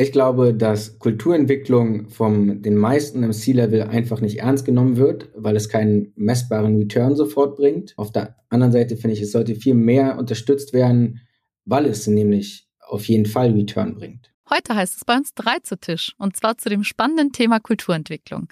Ich 0.00 0.12
glaube, 0.12 0.54
dass 0.54 1.00
Kulturentwicklung 1.00 2.08
von 2.08 2.62
den 2.62 2.76
meisten 2.76 3.24
im 3.24 3.32
C-Level 3.32 3.82
einfach 3.82 4.20
nicht 4.20 4.38
ernst 4.38 4.64
genommen 4.64 4.96
wird, 4.96 5.28
weil 5.34 5.56
es 5.56 5.68
keinen 5.68 6.12
messbaren 6.14 6.78
Return 6.78 7.16
sofort 7.16 7.56
bringt. 7.56 7.94
Auf 7.96 8.12
der 8.12 8.36
anderen 8.48 8.70
Seite 8.70 8.96
finde 8.96 9.14
ich, 9.14 9.22
es 9.22 9.32
sollte 9.32 9.56
viel 9.56 9.74
mehr 9.74 10.16
unterstützt 10.16 10.72
werden, 10.72 11.22
weil 11.64 11.84
es 11.84 12.06
nämlich 12.06 12.68
auf 12.78 13.08
jeden 13.08 13.26
Fall 13.26 13.50
Return 13.50 13.96
bringt. 13.96 14.30
Heute 14.48 14.76
heißt 14.76 14.98
es 14.98 15.04
bei 15.04 15.16
uns 15.16 15.34
drei 15.34 15.58
zu 15.64 15.76
Tisch 15.76 16.14
und 16.16 16.36
zwar 16.36 16.56
zu 16.58 16.68
dem 16.68 16.84
spannenden 16.84 17.32
Thema 17.32 17.58
Kulturentwicklung. 17.58 18.46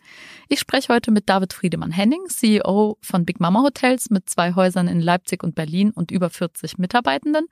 Ich 0.49 0.59
spreche 0.59 0.93
heute 0.93 1.13
mit 1.13 1.29
David 1.29 1.53
Friedemann-Henning, 1.53 2.27
CEO 2.27 2.99
von 3.01 3.25
Big 3.25 3.39
Mama 3.39 3.63
Hotels 3.63 4.11
mit 4.11 4.29
zwei 4.29 4.57
Häusern 4.57 4.89
in 4.89 5.01
Leipzig 5.01 5.45
und 5.45 5.55
Berlin 5.55 5.93
und 5.93 6.11
über 6.11 6.29
40 6.29 6.77
Mitarbeitenden 6.79 7.47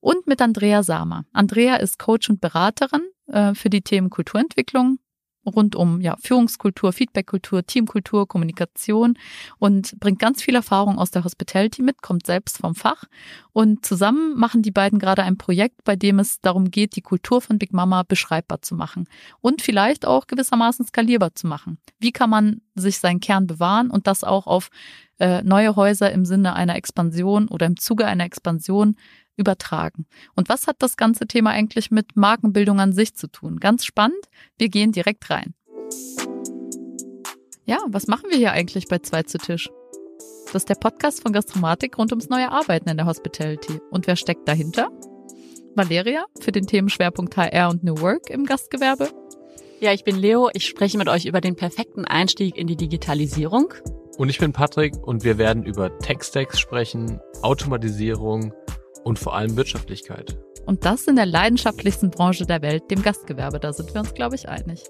und 0.00 0.26
mit 0.26 0.40
Andrea 0.40 0.82
Samer. 0.82 1.24
Andrea 1.32 1.76
ist 1.76 1.98
Coach 1.98 2.30
und 2.30 2.40
Beraterin 2.40 3.02
äh, 3.26 3.54
für 3.54 3.70
die 3.70 3.82
Themen 3.82 4.10
Kulturentwicklung 4.10 4.98
rund 5.48 5.76
um 5.76 6.00
ja, 6.00 6.16
Führungskultur, 6.20 6.92
Feedbackkultur, 6.92 7.64
Teamkultur, 7.64 8.26
Kommunikation 8.26 9.18
und 9.58 9.98
bringt 9.98 10.18
ganz 10.18 10.42
viel 10.42 10.54
Erfahrung 10.54 10.98
aus 10.98 11.10
der 11.10 11.24
Hospitality 11.24 11.82
mit, 11.82 12.02
kommt 12.02 12.26
selbst 12.26 12.58
vom 12.58 12.74
Fach. 12.74 13.04
Und 13.52 13.84
zusammen 13.84 14.36
machen 14.36 14.62
die 14.62 14.70
beiden 14.70 14.98
gerade 14.98 15.22
ein 15.22 15.38
Projekt, 15.38 15.84
bei 15.84 15.96
dem 15.96 16.18
es 16.18 16.40
darum 16.40 16.70
geht, 16.70 16.96
die 16.96 17.02
Kultur 17.02 17.40
von 17.40 17.58
Big 17.58 17.72
Mama 17.72 18.02
beschreibbar 18.02 18.62
zu 18.62 18.74
machen 18.74 19.08
und 19.40 19.62
vielleicht 19.62 20.06
auch 20.06 20.26
gewissermaßen 20.26 20.86
skalierbar 20.86 21.34
zu 21.34 21.46
machen. 21.46 21.78
Wie 21.98 22.12
kann 22.12 22.30
man 22.30 22.60
sich 22.74 22.98
seinen 22.98 23.20
Kern 23.20 23.46
bewahren 23.46 23.90
und 23.90 24.06
das 24.06 24.24
auch 24.24 24.46
auf 24.46 24.68
äh, 25.18 25.42
neue 25.42 25.74
Häuser 25.74 26.12
im 26.12 26.24
Sinne 26.24 26.54
einer 26.54 26.76
Expansion 26.76 27.48
oder 27.48 27.66
im 27.66 27.76
Zuge 27.76 28.06
einer 28.06 28.24
Expansion 28.24 28.96
übertragen. 29.38 30.06
Und 30.34 30.48
was 30.48 30.66
hat 30.66 30.76
das 30.80 30.96
ganze 30.96 31.26
Thema 31.26 31.50
eigentlich 31.50 31.90
mit 31.90 32.16
Markenbildung 32.16 32.80
an 32.80 32.92
sich 32.92 33.14
zu 33.14 33.28
tun? 33.28 33.58
Ganz 33.58 33.84
spannend. 33.84 34.28
Wir 34.58 34.68
gehen 34.68 34.92
direkt 34.92 35.30
rein. 35.30 35.54
Ja, 37.64 37.78
was 37.88 38.06
machen 38.06 38.30
wir 38.30 38.36
hier 38.36 38.52
eigentlich 38.52 38.88
bei 38.88 38.98
Zwei 38.98 39.22
zu 39.22 39.38
Tisch? 39.38 39.70
Das 40.46 40.62
ist 40.62 40.68
der 40.68 40.76
Podcast 40.76 41.22
von 41.22 41.32
Gastromatik 41.32 41.98
rund 41.98 42.12
ums 42.12 42.30
neue 42.30 42.50
Arbeiten 42.50 42.88
in 42.88 42.96
der 42.96 43.06
Hospitality. 43.06 43.80
Und 43.90 44.06
wer 44.06 44.16
steckt 44.16 44.48
dahinter? 44.48 44.90
Valeria 45.74 46.24
für 46.40 46.52
den 46.52 46.66
Themenschwerpunkt 46.66 47.36
HR 47.36 47.68
und 47.68 47.84
New 47.84 48.00
Work 48.00 48.30
im 48.30 48.46
Gastgewerbe. 48.46 49.10
Ja, 49.80 49.92
ich 49.92 50.02
bin 50.02 50.16
Leo. 50.16 50.50
Ich 50.54 50.66
spreche 50.66 50.98
mit 50.98 51.08
euch 51.08 51.26
über 51.26 51.40
den 51.40 51.54
perfekten 51.54 52.04
Einstieg 52.04 52.56
in 52.56 52.66
die 52.66 52.76
Digitalisierung. 52.76 53.74
Und 54.16 54.28
ich 54.28 54.38
bin 54.38 54.52
Patrick 54.52 54.96
und 55.06 55.22
wir 55.22 55.38
werden 55.38 55.64
über 55.64 55.96
Tech-Stacks 55.98 56.58
sprechen, 56.58 57.20
Automatisierung 57.42 58.52
und 59.08 59.18
vor 59.18 59.34
allem 59.34 59.56
Wirtschaftlichkeit. 59.56 60.36
Und 60.66 60.84
das 60.84 61.06
in 61.06 61.16
der 61.16 61.24
leidenschaftlichsten 61.24 62.10
Branche 62.10 62.44
der 62.44 62.60
Welt, 62.60 62.90
dem 62.90 63.02
Gastgewerbe. 63.02 63.58
Da 63.58 63.72
sind 63.72 63.92
wir 63.94 64.02
uns, 64.02 64.12
glaube 64.12 64.34
ich, 64.34 64.50
einig. 64.50 64.84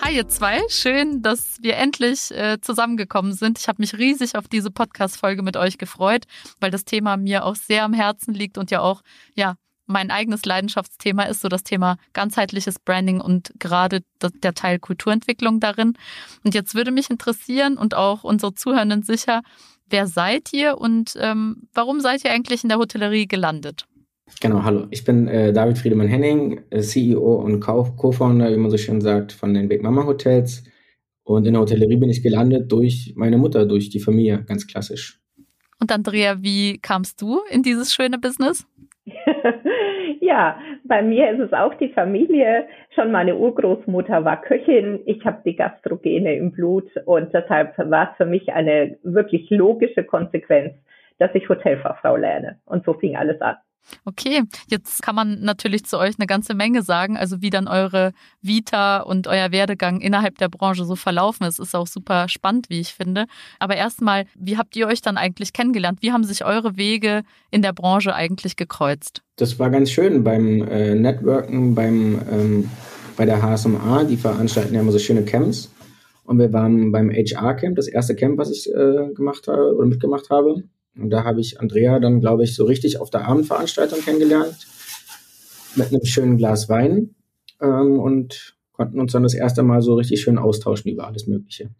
Hi 0.00 0.14
ihr 0.14 0.28
zwei, 0.28 0.60
schön, 0.68 1.22
dass 1.22 1.56
wir 1.60 1.76
endlich 1.76 2.30
äh, 2.30 2.60
zusammengekommen 2.60 3.32
sind. 3.32 3.58
Ich 3.58 3.66
habe 3.66 3.82
mich 3.82 3.98
riesig 3.98 4.36
auf 4.36 4.46
diese 4.46 4.70
Podcast-Folge 4.70 5.42
mit 5.42 5.56
euch 5.56 5.76
gefreut, 5.76 6.24
weil 6.60 6.70
das 6.70 6.84
Thema 6.84 7.16
mir 7.16 7.44
auch 7.44 7.56
sehr 7.56 7.84
am 7.84 7.94
Herzen 7.94 8.32
liegt 8.32 8.56
und 8.56 8.70
ja 8.70 8.80
auch 8.80 9.02
ja 9.34 9.56
mein 9.86 10.10
eigenes 10.10 10.44
Leidenschaftsthema 10.44 11.24
ist 11.24 11.42
so 11.42 11.48
das 11.48 11.62
Thema 11.62 11.96
ganzheitliches 12.12 12.78
Branding 12.78 13.20
und 13.20 13.52
gerade 13.58 14.02
der 14.42 14.54
Teil 14.54 14.78
Kulturentwicklung 14.78 15.60
darin. 15.60 15.94
Und 16.42 16.54
jetzt 16.54 16.74
würde 16.74 16.90
mich 16.90 17.10
interessieren 17.10 17.76
und 17.76 17.94
auch 17.94 18.24
unsere 18.24 18.54
Zuhörenden 18.54 19.02
sicher, 19.02 19.42
Wer 19.88 20.06
seid 20.06 20.52
ihr 20.52 20.78
und 20.78 21.14
ähm, 21.20 21.68
warum 21.72 22.00
seid 22.00 22.24
ihr 22.24 22.30
eigentlich 22.30 22.62
in 22.62 22.68
der 22.68 22.78
Hotellerie 22.78 23.26
gelandet? 23.26 23.86
Genau, 24.40 24.62
hallo. 24.62 24.86
Ich 24.90 25.04
bin 25.04 25.28
äh, 25.28 25.52
David 25.52 25.78
Friedemann 25.78 26.08
Henning, 26.08 26.62
äh, 26.70 26.80
CEO 26.80 27.36
und 27.36 27.60
Co-Founder, 27.60 28.50
wie 28.50 28.56
man 28.56 28.70
so 28.70 28.78
schön 28.78 29.00
sagt, 29.00 29.32
von 29.32 29.52
den 29.52 29.68
Big 29.68 29.82
Mama 29.82 30.06
Hotels. 30.06 30.64
Und 31.24 31.46
in 31.46 31.54
der 31.54 31.62
Hotellerie 31.62 31.96
bin 31.96 32.10
ich 32.10 32.22
gelandet 32.22 32.70
durch 32.72 33.12
meine 33.16 33.38
Mutter, 33.38 33.66
durch 33.66 33.90
die 33.90 34.00
Familie, 34.00 34.42
ganz 34.44 34.66
klassisch. 34.66 35.20
Und 35.80 35.92
Andrea, 35.92 36.42
wie 36.42 36.78
kamst 36.78 37.20
du 37.20 37.40
in 37.50 37.62
dieses 37.62 37.94
schöne 37.94 38.18
Business? 38.18 38.66
Ja, 40.24 40.58
bei 40.84 41.02
mir 41.02 41.30
ist 41.32 41.40
es 41.40 41.52
auch 41.52 41.74
die 41.74 41.90
Familie. 41.90 42.66
Schon 42.94 43.12
meine 43.12 43.36
Urgroßmutter 43.36 44.24
war 44.24 44.40
Köchin. 44.40 45.00
Ich 45.04 45.22
habe 45.26 45.42
die 45.44 45.54
Gastrogene 45.54 46.34
im 46.36 46.50
Blut 46.50 46.88
und 47.04 47.34
deshalb 47.34 47.76
war 47.76 48.10
es 48.10 48.16
für 48.16 48.24
mich 48.24 48.50
eine 48.50 48.96
wirklich 49.02 49.50
logische 49.50 50.02
Konsequenz, 50.02 50.72
dass 51.18 51.34
ich 51.34 51.48
Hotelfachfrau 51.48 52.16
lerne. 52.16 52.60
Und 52.64 52.84
so 52.84 52.94
fing 52.94 53.16
alles 53.16 53.40
an. 53.40 53.56
Okay, 54.04 54.42
jetzt 54.68 55.02
kann 55.02 55.14
man 55.14 55.40
natürlich 55.40 55.84
zu 55.84 55.98
euch 55.98 56.14
eine 56.18 56.26
ganze 56.26 56.54
Menge 56.54 56.82
sagen, 56.82 57.16
also 57.16 57.42
wie 57.42 57.50
dann 57.50 57.68
eure 57.68 58.12
Vita 58.40 59.00
und 59.00 59.26
euer 59.26 59.52
Werdegang 59.52 60.00
innerhalb 60.00 60.38
der 60.38 60.48
Branche 60.48 60.84
so 60.84 60.96
verlaufen 60.96 61.44
ist, 61.46 61.58
ist 61.58 61.74
auch 61.74 61.86
super 61.86 62.28
spannend, 62.28 62.70
wie 62.70 62.80
ich 62.80 62.94
finde. 62.94 63.26
Aber 63.58 63.76
erstmal, 63.76 64.24
wie 64.34 64.56
habt 64.56 64.74
ihr 64.76 64.86
euch 64.86 65.02
dann 65.02 65.16
eigentlich 65.16 65.52
kennengelernt? 65.52 65.98
Wie 66.00 66.12
haben 66.12 66.24
sich 66.24 66.44
eure 66.44 66.76
Wege 66.76 67.22
in 67.50 67.62
der 67.62 67.72
Branche 67.72 68.14
eigentlich 68.14 68.56
gekreuzt? 68.56 69.22
Das 69.36 69.58
war 69.58 69.70
ganz 69.70 69.90
schön 69.90 70.24
beim 70.24 70.66
äh, 70.66 70.94
Networken, 70.94 71.74
beim, 71.74 72.20
ähm, 72.30 72.70
bei 73.16 73.26
der 73.26 73.42
HSMA, 73.42 74.04
die 74.04 74.16
veranstalten 74.16 74.74
ja 74.74 74.80
immer 74.80 74.92
so 74.92 74.98
schöne 74.98 75.24
Camps. 75.24 75.70
Und 76.24 76.38
wir 76.38 76.52
waren 76.54 76.90
beim 76.90 77.10
HR-Camp, 77.10 77.76
das 77.76 77.86
erste 77.86 78.14
Camp, 78.14 78.38
was 78.38 78.50
ich 78.50 78.72
äh, 78.74 79.12
gemacht 79.14 79.46
habe 79.46 79.76
oder 79.76 79.86
mitgemacht 79.86 80.30
habe. 80.30 80.64
Und 80.96 81.10
da 81.10 81.24
habe 81.24 81.40
ich 81.40 81.60
Andrea 81.60 81.98
dann, 81.98 82.20
glaube 82.20 82.44
ich, 82.44 82.54
so 82.54 82.64
richtig 82.64 83.00
auf 83.00 83.10
der 83.10 83.26
Abendveranstaltung 83.26 84.00
kennengelernt. 84.00 84.66
Mit 85.76 85.88
einem 85.88 86.04
schönen 86.04 86.36
Glas 86.36 86.68
Wein. 86.68 87.14
Ähm, 87.60 87.98
und 87.98 88.54
konnten 88.72 89.00
uns 89.00 89.12
dann 89.12 89.22
das 89.22 89.34
erste 89.34 89.62
Mal 89.62 89.82
so 89.82 89.94
richtig 89.94 90.20
schön 90.20 90.38
austauschen 90.38 90.90
über 90.90 91.06
alles 91.06 91.26
Mögliche. 91.26 91.70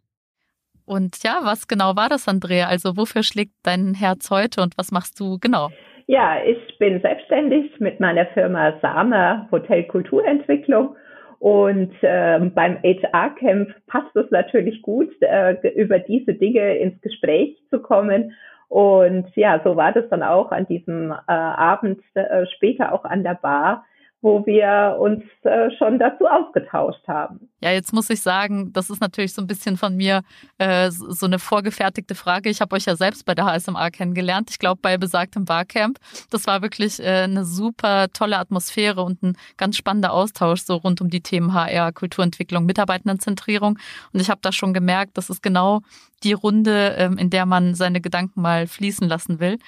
Und 0.86 1.22
ja, 1.22 1.41
was 1.42 1.66
genau 1.66 1.97
war 1.97 2.08
das, 2.08 2.28
Andrea? 2.28 2.69
Also 2.69 2.97
wofür 2.97 3.22
schlägt 3.22 3.53
dein 3.62 3.94
Herz 3.94 4.30
heute 4.30 4.62
und 4.62 4.76
was 4.76 4.92
machst 4.92 5.19
du 5.19 5.38
genau? 5.38 5.70
Ja, 6.06 6.36
ich 6.44 6.78
bin 6.78 7.00
selbstständig 7.00 7.80
mit 7.80 8.00
meiner 8.00 8.26
Firma 8.26 8.78
Sama 8.82 9.48
Hotel 9.50 9.84
Kulturentwicklung 9.84 10.94
und 11.38 11.92
äh, 12.03 12.38
beim 12.54 12.78
HR-Camp 12.82 13.70
passt 13.86 14.14
es 14.14 14.30
natürlich 14.30 14.82
gut, 14.82 15.10
äh, 15.20 15.56
über 15.74 15.98
diese 15.98 16.34
Dinge 16.34 16.76
ins 16.78 17.00
Gespräch 17.00 17.56
zu 17.70 17.80
kommen 17.80 18.34
und 18.74 19.30
ja, 19.36 19.60
so 19.62 19.76
war 19.76 19.92
das 19.92 20.08
dann 20.10 20.24
auch 20.24 20.50
an 20.50 20.66
diesem 20.66 21.12
äh, 21.12 21.16
Abend 21.28 22.02
äh, 22.14 22.44
später 22.56 22.92
auch 22.92 23.04
an 23.04 23.22
der 23.22 23.34
Bar, 23.34 23.84
wo 24.24 24.44
wir 24.46 24.96
uns 24.98 25.22
äh, 25.42 25.70
schon 25.76 25.98
dazu 25.98 26.24
ausgetauscht 26.24 27.06
haben. 27.06 27.50
Ja, 27.60 27.72
jetzt 27.72 27.92
muss 27.92 28.08
ich 28.08 28.22
sagen, 28.22 28.72
das 28.72 28.88
ist 28.88 29.02
natürlich 29.02 29.34
so 29.34 29.42
ein 29.42 29.46
bisschen 29.46 29.76
von 29.76 29.94
mir 29.94 30.22
äh, 30.56 30.90
so 30.90 31.26
eine 31.26 31.38
vorgefertigte 31.38 32.14
Frage. 32.14 32.48
Ich 32.48 32.62
habe 32.62 32.74
euch 32.74 32.86
ja 32.86 32.96
selbst 32.96 33.26
bei 33.26 33.34
der 33.34 33.44
HSMA 33.44 33.90
kennengelernt. 33.90 34.48
Ich 34.48 34.58
glaube, 34.58 34.80
bei 34.80 34.96
besagtem 34.96 35.44
Barcamp. 35.44 35.98
Das 36.30 36.46
war 36.46 36.62
wirklich 36.62 37.00
äh, 37.00 37.24
eine 37.24 37.44
super 37.44 38.08
tolle 38.14 38.38
Atmosphäre 38.38 39.02
und 39.02 39.22
ein 39.22 39.36
ganz 39.58 39.76
spannender 39.76 40.14
Austausch 40.14 40.62
so 40.62 40.76
rund 40.76 41.02
um 41.02 41.10
die 41.10 41.20
Themen 41.20 41.52
HR, 41.52 41.92
Kulturentwicklung, 41.92 42.64
Mitarbeitendenzentrierung. 42.64 43.78
Und 44.14 44.20
ich 44.20 44.30
habe 44.30 44.41
da 44.41 44.52
schon 44.52 44.72
gemerkt, 44.72 45.18
das 45.18 45.28
ist 45.28 45.42
genau 45.42 45.82
die 46.22 46.32
Runde, 46.32 46.94
ähm, 46.96 47.18
in 47.18 47.28
der 47.28 47.44
man 47.44 47.74
seine 47.74 48.00
Gedanken 48.00 48.41
mal 48.41 48.66
fließen 48.66 49.06
lassen 49.06 49.38
will. 49.38 49.58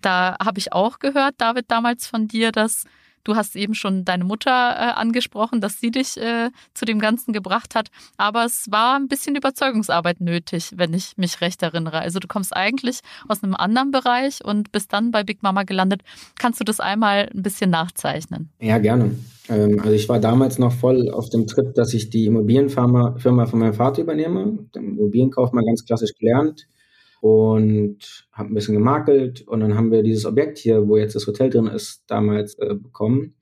Da 0.00 0.36
habe 0.42 0.58
ich 0.58 0.72
auch 0.72 1.00
gehört, 1.00 1.34
David, 1.36 1.66
damals 1.70 2.06
von 2.06 2.28
dir, 2.28 2.50
dass 2.50 2.86
Du 3.24 3.36
hast 3.36 3.56
eben 3.56 3.74
schon 3.74 4.04
deine 4.04 4.24
Mutter 4.24 4.50
äh, 4.50 4.92
angesprochen, 4.92 5.60
dass 5.60 5.80
sie 5.80 5.90
dich 5.90 6.16
äh, 6.16 6.50
zu 6.74 6.84
dem 6.84 6.98
Ganzen 6.98 7.32
gebracht 7.32 7.74
hat. 7.74 7.90
Aber 8.16 8.44
es 8.44 8.70
war 8.70 8.96
ein 8.96 9.08
bisschen 9.08 9.36
Überzeugungsarbeit 9.36 10.20
nötig, 10.20 10.72
wenn 10.76 10.94
ich 10.94 11.16
mich 11.16 11.40
recht 11.40 11.62
erinnere. 11.62 12.00
Also 12.00 12.18
du 12.18 12.28
kommst 12.28 12.56
eigentlich 12.56 13.00
aus 13.28 13.42
einem 13.42 13.54
anderen 13.54 13.90
Bereich 13.90 14.44
und 14.44 14.72
bist 14.72 14.92
dann 14.92 15.10
bei 15.10 15.22
Big 15.22 15.42
Mama 15.42 15.64
gelandet. 15.64 16.02
Kannst 16.38 16.60
du 16.60 16.64
das 16.64 16.80
einmal 16.80 17.28
ein 17.34 17.42
bisschen 17.42 17.70
nachzeichnen? 17.70 18.50
Ja, 18.60 18.78
gerne. 18.78 19.16
Ähm, 19.48 19.80
also 19.80 19.92
ich 19.92 20.08
war 20.08 20.18
damals 20.18 20.58
noch 20.58 20.72
voll 20.72 21.10
auf 21.10 21.28
dem 21.28 21.46
Trip, 21.46 21.74
dass 21.74 21.92
ich 21.94 22.10
die 22.10 22.26
Immobilienfirma 22.26 23.16
Firma 23.18 23.46
von 23.46 23.58
meinem 23.58 23.74
Vater 23.74 24.02
übernehme. 24.02 24.58
Den 24.74 24.96
Immobilienkauf 24.96 25.52
mal 25.52 25.64
ganz 25.64 25.84
klassisch 25.84 26.14
gelernt 26.18 26.66
und 27.20 28.28
habe 28.32 28.48
ein 28.50 28.54
bisschen 28.54 28.74
gemakelt 28.74 29.46
und 29.46 29.60
dann 29.60 29.76
haben 29.76 29.90
wir 29.90 30.02
dieses 30.02 30.24
Objekt 30.24 30.58
hier, 30.58 30.88
wo 30.88 30.96
jetzt 30.96 31.14
das 31.14 31.26
Hotel 31.26 31.50
drin 31.50 31.66
ist, 31.66 32.04
damals 32.06 32.58
äh, 32.58 32.74
bekommen 32.74 33.34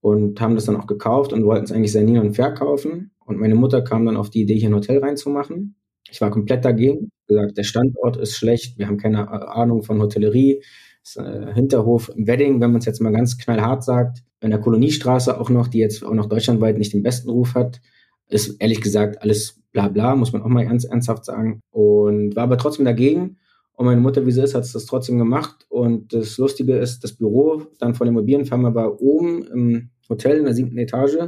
und 0.00 0.40
haben 0.40 0.54
das 0.54 0.66
dann 0.66 0.76
auch 0.76 0.86
gekauft 0.86 1.32
und 1.32 1.44
wollten 1.44 1.64
es 1.64 1.72
eigentlich 1.72 1.92
sanieren 1.92 2.28
und 2.28 2.34
verkaufen. 2.34 3.12
Und 3.24 3.38
meine 3.38 3.54
Mutter 3.54 3.82
kam 3.82 4.06
dann 4.06 4.16
auf 4.16 4.30
die 4.30 4.42
Idee, 4.42 4.56
hier 4.56 4.68
ein 4.68 4.74
Hotel 4.74 4.98
reinzumachen. 4.98 5.76
Ich 6.08 6.20
war 6.20 6.30
komplett 6.30 6.64
dagegen, 6.64 7.10
gesagt, 7.26 7.56
der 7.56 7.64
Standort 7.64 8.16
ist 8.16 8.36
schlecht, 8.36 8.78
wir 8.78 8.86
haben 8.86 8.98
keine 8.98 9.22
äh, 9.22 9.46
Ahnung 9.46 9.82
von 9.82 10.00
Hotellerie, 10.00 10.62
das, 11.02 11.16
äh, 11.16 11.54
Hinterhof 11.54 12.10
im 12.14 12.26
Wedding, 12.26 12.60
wenn 12.60 12.72
man 12.72 12.80
es 12.80 12.86
jetzt 12.86 13.00
mal 13.00 13.12
ganz 13.12 13.38
knallhart 13.38 13.84
sagt, 13.84 14.22
in 14.40 14.50
der 14.50 14.60
Koloniestraße 14.60 15.40
auch 15.40 15.50
noch, 15.50 15.68
die 15.68 15.78
jetzt 15.78 16.04
auch 16.04 16.14
noch 16.14 16.26
deutschlandweit 16.26 16.78
nicht 16.78 16.92
den 16.92 17.02
besten 17.02 17.30
Ruf 17.30 17.54
hat, 17.54 17.80
ist 18.28 18.60
ehrlich 18.60 18.80
gesagt 18.80 19.22
alles 19.22 19.60
bla 19.76 19.88
bla, 19.88 20.16
muss 20.16 20.32
man 20.32 20.40
auch 20.40 20.48
mal 20.48 20.64
ganz 20.64 20.84
ernsthaft 20.84 21.26
sagen. 21.26 21.60
Und 21.70 22.34
war 22.34 22.44
aber 22.44 22.56
trotzdem 22.56 22.86
dagegen 22.86 23.36
Und 23.74 23.84
meine 23.84 24.00
Mutter, 24.00 24.24
wie 24.24 24.32
sie 24.32 24.42
ist, 24.42 24.54
hat 24.54 24.62
es 24.62 24.72
das 24.72 24.86
trotzdem 24.86 25.18
gemacht. 25.18 25.66
Und 25.68 26.14
das 26.14 26.38
Lustige 26.38 26.78
ist, 26.78 27.04
das 27.04 27.12
Büro 27.12 27.62
dann 27.78 27.94
von 27.94 28.06
der 28.06 28.12
Immobilienfirma 28.12 28.74
war 28.74 29.02
oben 29.02 29.44
im 29.52 29.90
Hotel 30.08 30.38
in 30.38 30.44
der 30.46 30.54
siebten 30.54 30.78
Etage. 30.78 31.18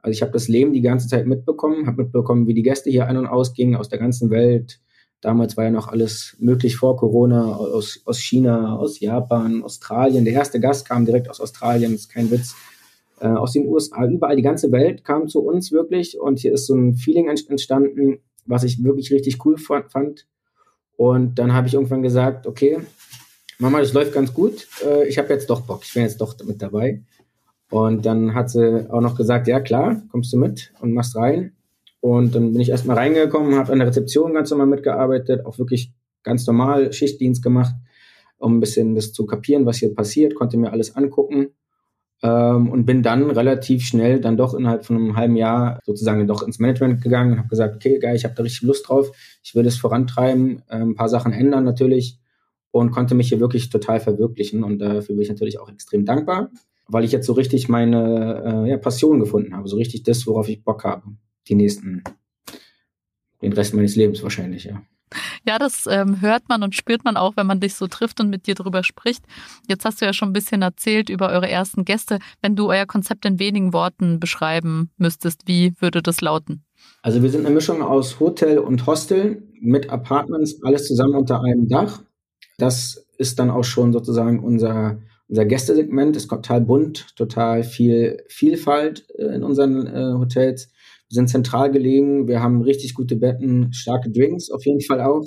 Also 0.00 0.12
ich 0.12 0.22
habe 0.22 0.32
das 0.32 0.48
Leben 0.48 0.72
die 0.72 0.80
ganze 0.80 1.06
Zeit 1.06 1.26
mitbekommen, 1.26 1.86
habe 1.86 2.04
mitbekommen, 2.04 2.46
wie 2.46 2.54
die 2.54 2.62
Gäste 2.62 2.88
hier 2.88 3.06
ein- 3.06 3.18
und 3.18 3.26
ausgingen 3.26 3.76
aus 3.76 3.90
der 3.90 3.98
ganzen 3.98 4.30
Welt. 4.30 4.80
Damals 5.20 5.58
war 5.58 5.64
ja 5.64 5.70
noch 5.70 5.88
alles 5.88 6.34
möglich 6.38 6.76
vor 6.76 6.96
Corona, 6.96 7.56
aus, 7.56 8.00
aus 8.06 8.18
China, 8.18 8.76
aus 8.76 9.00
Japan, 9.00 9.62
Australien. 9.62 10.24
Der 10.24 10.32
erste 10.32 10.60
Gast 10.60 10.88
kam 10.88 11.04
direkt 11.04 11.28
aus 11.28 11.42
Australien, 11.42 11.94
ist 11.94 12.08
kein 12.08 12.30
Witz. 12.30 12.54
Äh, 13.20 13.28
aus 13.28 13.52
den 13.52 13.66
USA, 13.66 14.06
überall, 14.06 14.36
die 14.36 14.42
ganze 14.42 14.70
Welt 14.70 15.04
kam 15.04 15.28
zu 15.28 15.40
uns 15.40 15.72
wirklich. 15.72 16.18
Und 16.20 16.38
hier 16.38 16.52
ist 16.52 16.66
so 16.66 16.74
ein 16.74 16.94
Feeling 16.94 17.28
entstanden, 17.28 18.20
was 18.46 18.64
ich 18.64 18.82
wirklich 18.82 19.12
richtig 19.12 19.44
cool 19.44 19.56
fand. 19.58 20.26
Und 20.96 21.38
dann 21.38 21.52
habe 21.52 21.66
ich 21.66 21.74
irgendwann 21.74 22.02
gesagt, 22.02 22.46
okay, 22.46 22.78
Mama, 23.58 23.80
das 23.80 23.92
läuft 23.92 24.12
ganz 24.12 24.32
gut. 24.32 24.68
Äh, 24.84 25.08
ich 25.08 25.18
habe 25.18 25.32
jetzt 25.32 25.50
doch 25.50 25.62
Bock, 25.62 25.82
ich 25.84 25.94
bin 25.94 26.02
jetzt 26.02 26.20
doch 26.20 26.36
mit 26.44 26.62
dabei. 26.62 27.02
Und 27.70 28.06
dann 28.06 28.34
hat 28.34 28.50
sie 28.50 28.90
auch 28.90 29.00
noch 29.00 29.16
gesagt, 29.16 29.46
ja 29.48 29.60
klar, 29.60 30.02
kommst 30.10 30.32
du 30.32 30.38
mit 30.38 30.72
und 30.80 30.92
machst 30.94 31.16
rein. 31.16 31.52
Und 32.00 32.34
dann 32.34 32.52
bin 32.52 32.60
ich 32.60 32.70
erstmal 32.70 32.96
reingekommen, 32.96 33.56
habe 33.56 33.72
an 33.72 33.80
der 33.80 33.88
Rezeption 33.88 34.32
ganz 34.32 34.50
normal 34.50 34.68
mitgearbeitet, 34.68 35.44
auch 35.44 35.58
wirklich 35.58 35.92
ganz 36.22 36.46
normal 36.46 36.92
Schichtdienst 36.92 37.42
gemacht, 37.42 37.74
um 38.38 38.56
ein 38.56 38.60
bisschen 38.60 38.94
das 38.94 39.12
zu 39.12 39.26
kapieren, 39.26 39.66
was 39.66 39.78
hier 39.78 39.94
passiert, 39.94 40.36
konnte 40.36 40.56
mir 40.56 40.72
alles 40.72 40.94
angucken 40.94 41.50
ähm, 42.22 42.70
und 42.70 42.84
bin 42.84 43.02
dann 43.02 43.30
relativ 43.30 43.84
schnell 43.84 44.20
dann 44.20 44.36
doch 44.36 44.54
innerhalb 44.54 44.84
von 44.84 44.96
einem 44.96 45.16
halben 45.16 45.36
Jahr 45.36 45.80
sozusagen 45.84 46.26
doch 46.26 46.42
ins 46.42 46.58
Management 46.58 47.02
gegangen 47.02 47.32
und 47.32 47.38
habe 47.38 47.48
gesagt, 47.48 47.76
okay, 47.76 47.98
geil, 47.98 48.16
ich 48.16 48.24
habe 48.24 48.34
da 48.34 48.42
richtig 48.42 48.62
Lust 48.62 48.88
drauf, 48.88 49.10
ich 49.42 49.54
will 49.54 49.62
das 49.62 49.76
vorantreiben, 49.76 50.62
äh, 50.68 50.76
ein 50.76 50.94
paar 50.94 51.08
Sachen 51.08 51.32
ändern 51.32 51.64
natürlich 51.64 52.18
und 52.70 52.90
konnte 52.90 53.14
mich 53.14 53.28
hier 53.28 53.40
wirklich 53.40 53.70
total 53.70 54.00
verwirklichen 54.00 54.64
und 54.64 54.78
dafür 54.78 55.14
bin 55.14 55.22
ich 55.22 55.28
natürlich 55.28 55.58
auch 55.58 55.70
extrem 55.70 56.04
dankbar 56.04 56.50
weil 56.88 57.04
ich 57.04 57.12
jetzt 57.12 57.26
so 57.26 57.34
richtig 57.34 57.68
meine 57.68 58.64
äh, 58.64 58.70
ja, 58.70 58.78
Passion 58.78 59.20
gefunden 59.20 59.54
habe, 59.54 59.68
so 59.68 59.76
richtig 59.76 60.02
das, 60.02 60.26
worauf 60.26 60.48
ich 60.48 60.64
Bock 60.64 60.84
habe. 60.84 61.02
Die 61.46 61.54
nächsten, 61.54 62.02
den 63.42 63.52
Rest 63.52 63.74
meines 63.74 63.94
Lebens 63.94 64.22
wahrscheinlich, 64.22 64.64
ja. 64.64 64.82
Ja, 65.46 65.58
das 65.58 65.86
ähm, 65.86 66.20
hört 66.20 66.48
man 66.48 66.62
und 66.62 66.74
spürt 66.74 67.04
man 67.04 67.16
auch, 67.16 67.36
wenn 67.36 67.46
man 67.46 67.60
dich 67.60 67.74
so 67.74 67.86
trifft 67.86 68.20
und 68.20 68.30
mit 68.30 68.46
dir 68.46 68.54
drüber 68.54 68.82
spricht. 68.82 69.24
Jetzt 69.68 69.84
hast 69.84 70.00
du 70.00 70.06
ja 70.06 70.12
schon 70.12 70.30
ein 70.30 70.32
bisschen 70.34 70.62
erzählt 70.62 71.08
über 71.08 71.30
eure 71.30 71.48
ersten 71.48 71.84
Gäste. 71.84 72.18
Wenn 72.40 72.56
du 72.56 72.68
euer 72.68 72.86
Konzept 72.86 73.24
in 73.24 73.38
wenigen 73.38 73.72
Worten 73.72 74.20
beschreiben 74.20 74.90
müsstest, 74.96 75.42
wie 75.46 75.74
würde 75.80 76.02
das 76.02 76.20
lauten? 76.20 76.64
Also 77.02 77.22
wir 77.22 77.30
sind 77.30 77.46
eine 77.46 77.54
Mischung 77.54 77.82
aus 77.82 78.20
Hotel 78.20 78.58
und 78.58 78.86
Hostel 78.86 79.42
mit 79.60 79.90
Apartments, 79.90 80.62
alles 80.62 80.86
zusammen 80.86 81.14
unter 81.14 81.42
einem 81.42 81.68
Dach. 81.68 82.02
Das 82.58 83.06
ist 83.18 83.38
dann 83.38 83.50
auch 83.50 83.64
schon 83.64 83.92
sozusagen 83.92 84.40
unser 84.40 84.98
unser 85.28 85.44
Gästesegment 85.44 86.16
ist 86.16 86.28
total 86.28 86.62
bunt, 86.62 87.14
total 87.16 87.62
viel 87.62 88.24
Vielfalt 88.28 89.06
äh, 89.18 89.34
in 89.34 89.42
unseren 89.42 89.86
äh, 89.86 90.14
Hotels. 90.14 90.70
Wir 91.08 91.14
sind 91.14 91.28
zentral 91.28 91.70
gelegen, 91.70 92.28
wir 92.28 92.42
haben 92.42 92.62
richtig 92.62 92.94
gute 92.94 93.16
Betten, 93.16 93.72
starke 93.72 94.10
Drinks 94.10 94.50
auf 94.50 94.64
jeden 94.66 94.80
Fall 94.80 95.00
auch. 95.00 95.24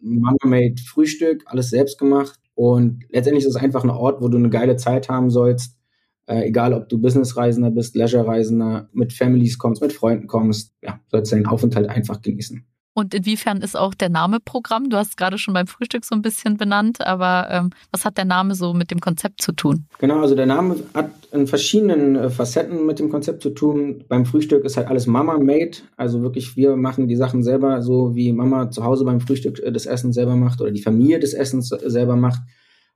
Mama-made 0.00 0.80
Frühstück, 0.86 1.44
alles 1.46 1.70
selbst 1.70 1.98
gemacht. 1.98 2.38
Und 2.54 3.04
letztendlich 3.08 3.44
ist 3.44 3.56
es 3.56 3.62
einfach 3.62 3.84
ein 3.84 3.90
Ort, 3.90 4.20
wo 4.20 4.28
du 4.28 4.36
eine 4.36 4.50
geile 4.50 4.76
Zeit 4.76 5.08
haben 5.08 5.30
sollst. 5.30 5.78
Äh, 6.26 6.48
egal, 6.48 6.72
ob 6.72 6.88
du 6.88 7.00
Businessreisender 7.00 7.70
bist, 7.70 7.96
Leisure-Reisender, 7.96 8.88
mit 8.92 9.12
Families 9.12 9.58
kommst, 9.58 9.82
mit 9.82 9.92
Freunden 9.92 10.26
kommst, 10.26 10.74
ja, 10.82 11.00
sollst 11.08 11.32
deinen 11.32 11.46
Aufenthalt 11.46 11.88
einfach 11.88 12.22
genießen. 12.22 12.64
Und 12.94 13.12
inwiefern 13.12 13.60
ist 13.60 13.76
auch 13.76 13.92
der 13.92 14.08
Name 14.08 14.38
Programm? 14.38 14.88
Du 14.88 14.96
hast 14.96 15.08
es 15.10 15.16
gerade 15.16 15.36
schon 15.36 15.52
beim 15.52 15.66
Frühstück 15.66 16.04
so 16.04 16.14
ein 16.14 16.22
bisschen 16.22 16.56
benannt, 16.56 17.04
aber 17.04 17.48
ähm, 17.50 17.70
was 17.90 18.04
hat 18.04 18.16
der 18.16 18.24
Name 18.24 18.54
so 18.54 18.72
mit 18.72 18.92
dem 18.92 19.00
Konzept 19.00 19.42
zu 19.42 19.50
tun? 19.50 19.86
Genau, 19.98 20.20
also 20.20 20.36
der 20.36 20.46
Name 20.46 20.76
hat 20.94 21.10
in 21.32 21.48
verschiedenen 21.48 22.14
äh, 22.14 22.30
Facetten 22.30 22.86
mit 22.86 23.00
dem 23.00 23.10
Konzept 23.10 23.42
zu 23.42 23.50
tun. 23.50 24.04
Beim 24.08 24.24
Frühstück 24.24 24.64
ist 24.64 24.76
halt 24.76 24.86
alles 24.86 25.08
Mama-made, 25.08 25.78
also 25.96 26.22
wirklich 26.22 26.56
wir 26.56 26.76
machen 26.76 27.08
die 27.08 27.16
Sachen 27.16 27.42
selber, 27.42 27.82
so 27.82 28.14
wie 28.14 28.32
Mama 28.32 28.70
zu 28.70 28.84
Hause 28.84 29.04
beim 29.04 29.20
Frühstück 29.20 29.58
äh, 29.58 29.72
das 29.72 29.86
Essen 29.86 30.12
selber 30.12 30.36
macht 30.36 30.60
oder 30.60 30.70
die 30.70 30.82
Familie 30.82 31.18
des 31.18 31.34
Essens 31.34 31.72
äh, 31.72 31.90
selber 31.90 32.14
macht. 32.14 32.42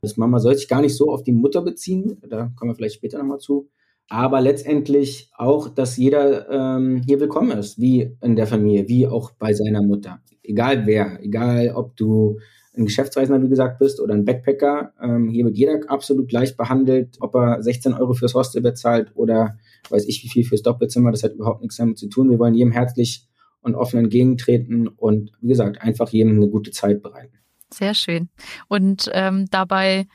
Das 0.00 0.16
Mama 0.16 0.38
soll 0.38 0.54
sich 0.54 0.68
gar 0.68 0.80
nicht 0.80 0.96
so 0.96 1.10
auf 1.12 1.24
die 1.24 1.32
Mutter 1.32 1.60
beziehen, 1.60 2.18
da 2.28 2.52
kommen 2.54 2.70
wir 2.70 2.76
vielleicht 2.76 2.94
später 2.94 3.18
nochmal 3.18 3.38
zu 3.38 3.68
aber 4.08 4.40
letztendlich 4.40 5.30
auch, 5.36 5.68
dass 5.68 5.96
jeder 5.96 6.48
ähm, 6.50 7.02
hier 7.06 7.20
willkommen 7.20 7.56
ist, 7.56 7.78
wie 7.78 8.16
in 8.22 8.36
der 8.36 8.46
Familie, 8.46 8.88
wie 8.88 9.06
auch 9.06 9.32
bei 9.32 9.52
seiner 9.52 9.82
Mutter. 9.82 10.20
Egal 10.42 10.86
wer, 10.86 11.22
egal 11.22 11.72
ob 11.74 11.94
du 11.96 12.38
ein 12.74 12.86
Geschäftsreisender, 12.86 13.42
wie 13.42 13.50
gesagt, 13.50 13.78
bist 13.78 14.00
oder 14.00 14.14
ein 14.14 14.24
Backpacker, 14.24 14.94
ähm, 15.02 15.28
hier 15.28 15.44
wird 15.44 15.56
jeder 15.56 15.80
absolut 15.88 16.28
gleich 16.28 16.56
behandelt, 16.56 17.16
ob 17.20 17.34
er 17.34 17.62
16 17.62 17.92
Euro 17.92 18.14
fürs 18.14 18.34
Hostel 18.34 18.62
bezahlt 18.62 19.12
oder 19.14 19.58
weiß 19.90 20.06
ich 20.06 20.22
wie 20.24 20.28
viel 20.28 20.44
fürs 20.44 20.62
Doppelzimmer, 20.62 21.10
das 21.10 21.22
hat 21.22 21.34
überhaupt 21.34 21.60
nichts 21.60 21.76
damit 21.76 21.98
zu 21.98 22.08
tun. 22.08 22.30
Wir 22.30 22.38
wollen 22.38 22.54
jedem 22.54 22.72
herzlich 22.72 23.26
und 23.60 23.74
offen 23.74 23.98
entgegentreten 23.98 24.88
und 24.88 25.32
wie 25.40 25.48
gesagt, 25.48 25.82
einfach 25.82 26.08
jedem 26.10 26.36
eine 26.36 26.48
gute 26.48 26.70
Zeit 26.70 27.02
bereiten. 27.02 27.36
Sehr 27.70 27.92
schön. 27.92 28.30
Und 28.68 29.10
ähm, 29.12 29.46
dabei 29.50 30.06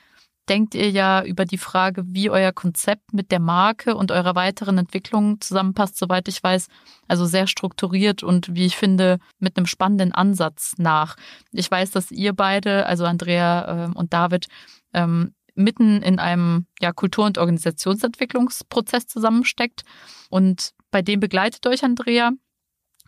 denkt 0.49 0.75
ihr 0.75 0.89
ja 0.89 1.23
über 1.23 1.45
die 1.45 1.57
Frage, 1.57 2.03
wie 2.05 2.29
euer 2.29 2.51
Konzept 2.51 3.13
mit 3.13 3.31
der 3.31 3.39
Marke 3.39 3.95
und 3.95 4.11
eurer 4.11 4.35
weiteren 4.35 4.77
Entwicklung 4.77 5.39
zusammenpasst, 5.39 5.97
soweit 5.97 6.27
ich 6.27 6.43
weiß. 6.43 6.67
Also 7.07 7.25
sehr 7.25 7.47
strukturiert 7.47 8.23
und 8.23 8.53
wie 8.53 8.65
ich 8.65 8.77
finde, 8.77 9.19
mit 9.39 9.57
einem 9.57 9.65
spannenden 9.65 10.11
Ansatz 10.11 10.73
nach. 10.77 11.15
Ich 11.51 11.69
weiß, 11.69 11.91
dass 11.91 12.11
ihr 12.11 12.33
beide, 12.33 12.85
also 12.85 13.05
Andrea 13.05 13.85
äh, 13.85 13.97
und 13.97 14.13
David, 14.13 14.47
ähm, 14.93 15.33
mitten 15.55 16.01
in 16.01 16.19
einem 16.19 16.65
ja, 16.79 16.91
Kultur- 16.91 17.25
und 17.25 17.37
Organisationsentwicklungsprozess 17.37 19.07
zusammensteckt. 19.07 19.83
Und 20.29 20.71
bei 20.91 21.01
dem 21.01 21.19
begleitet 21.19 21.65
euch 21.67 21.83
Andrea. 21.83 22.31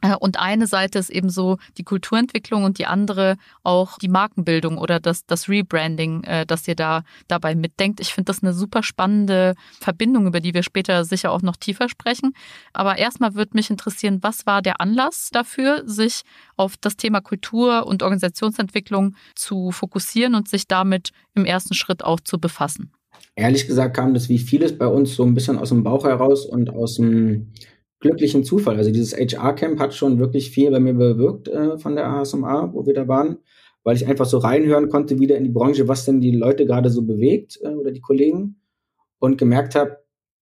Äh, 0.01 0.15
und 0.15 0.39
eine 0.39 0.67
Seite 0.67 0.99
ist 0.99 1.09
eben 1.09 1.29
so 1.29 1.57
die 1.77 1.83
Kulturentwicklung 1.83 2.63
und 2.63 2.77
die 2.77 2.85
andere 2.85 3.37
auch 3.63 3.97
die 3.97 4.07
Markenbildung 4.07 4.77
oder 4.77 4.99
das, 4.99 5.25
das 5.25 5.49
Rebranding, 5.49 6.23
äh, 6.23 6.45
das 6.45 6.67
ihr 6.67 6.75
da 6.75 7.03
dabei 7.27 7.55
mitdenkt. 7.55 7.99
Ich 7.99 8.13
finde 8.13 8.25
das 8.25 8.43
eine 8.43 8.53
super 8.53 8.83
spannende 8.83 9.55
Verbindung, 9.79 10.27
über 10.27 10.39
die 10.39 10.53
wir 10.53 10.63
später 10.63 11.05
sicher 11.05 11.31
auch 11.31 11.41
noch 11.41 11.55
tiefer 11.55 11.89
sprechen. 11.89 12.33
Aber 12.73 12.97
erstmal 12.97 13.35
würde 13.35 13.51
mich 13.53 13.69
interessieren, 13.69 14.19
was 14.21 14.45
war 14.45 14.61
der 14.61 14.81
Anlass 14.81 15.29
dafür, 15.31 15.83
sich 15.85 16.23
auf 16.57 16.75
das 16.77 16.97
Thema 16.97 17.21
Kultur 17.21 17.87
und 17.87 18.03
Organisationsentwicklung 18.03 19.15
zu 19.35 19.71
fokussieren 19.71 20.35
und 20.35 20.47
sich 20.47 20.67
damit 20.67 21.11
im 21.33 21.45
ersten 21.45 21.73
Schritt 21.73 22.03
auch 22.03 22.19
zu 22.19 22.39
befassen? 22.39 22.91
Ehrlich 23.35 23.67
gesagt 23.67 23.95
kam 23.95 24.13
das 24.13 24.29
wie 24.29 24.39
vieles 24.39 24.77
bei 24.77 24.87
uns 24.87 25.15
so 25.15 25.23
ein 25.23 25.33
bisschen 25.33 25.57
aus 25.57 25.69
dem 25.69 25.83
Bauch 25.83 26.05
heraus 26.05 26.45
und 26.45 26.69
aus 26.69 26.95
dem 26.95 27.51
glücklichen 27.99 28.43
Zufall. 28.43 28.77
Also 28.77 28.91
dieses 28.91 29.13
HR-Camp 29.13 29.79
hat 29.79 29.93
schon 29.93 30.19
wirklich 30.19 30.51
viel 30.51 30.71
bei 30.71 30.79
mir 30.79 30.93
bewirkt 30.93 31.47
äh, 31.47 31.77
von 31.77 31.95
der 31.95 32.07
ASMA, 32.07 32.71
wo 32.73 32.85
wir 32.85 32.93
da 32.93 33.07
waren, 33.07 33.37
weil 33.83 33.95
ich 33.95 34.07
einfach 34.07 34.25
so 34.25 34.37
reinhören 34.37 34.89
konnte 34.89 35.19
wieder 35.19 35.37
in 35.37 35.43
die 35.43 35.49
Branche, 35.49 35.87
was 35.87 36.05
denn 36.05 36.21
die 36.21 36.31
Leute 36.31 36.65
gerade 36.65 36.89
so 36.89 37.03
bewegt 37.03 37.59
äh, 37.63 37.69
oder 37.69 37.91
die 37.91 38.01
Kollegen 38.01 38.57
und 39.19 39.37
gemerkt 39.37 39.75
habe, 39.75 39.97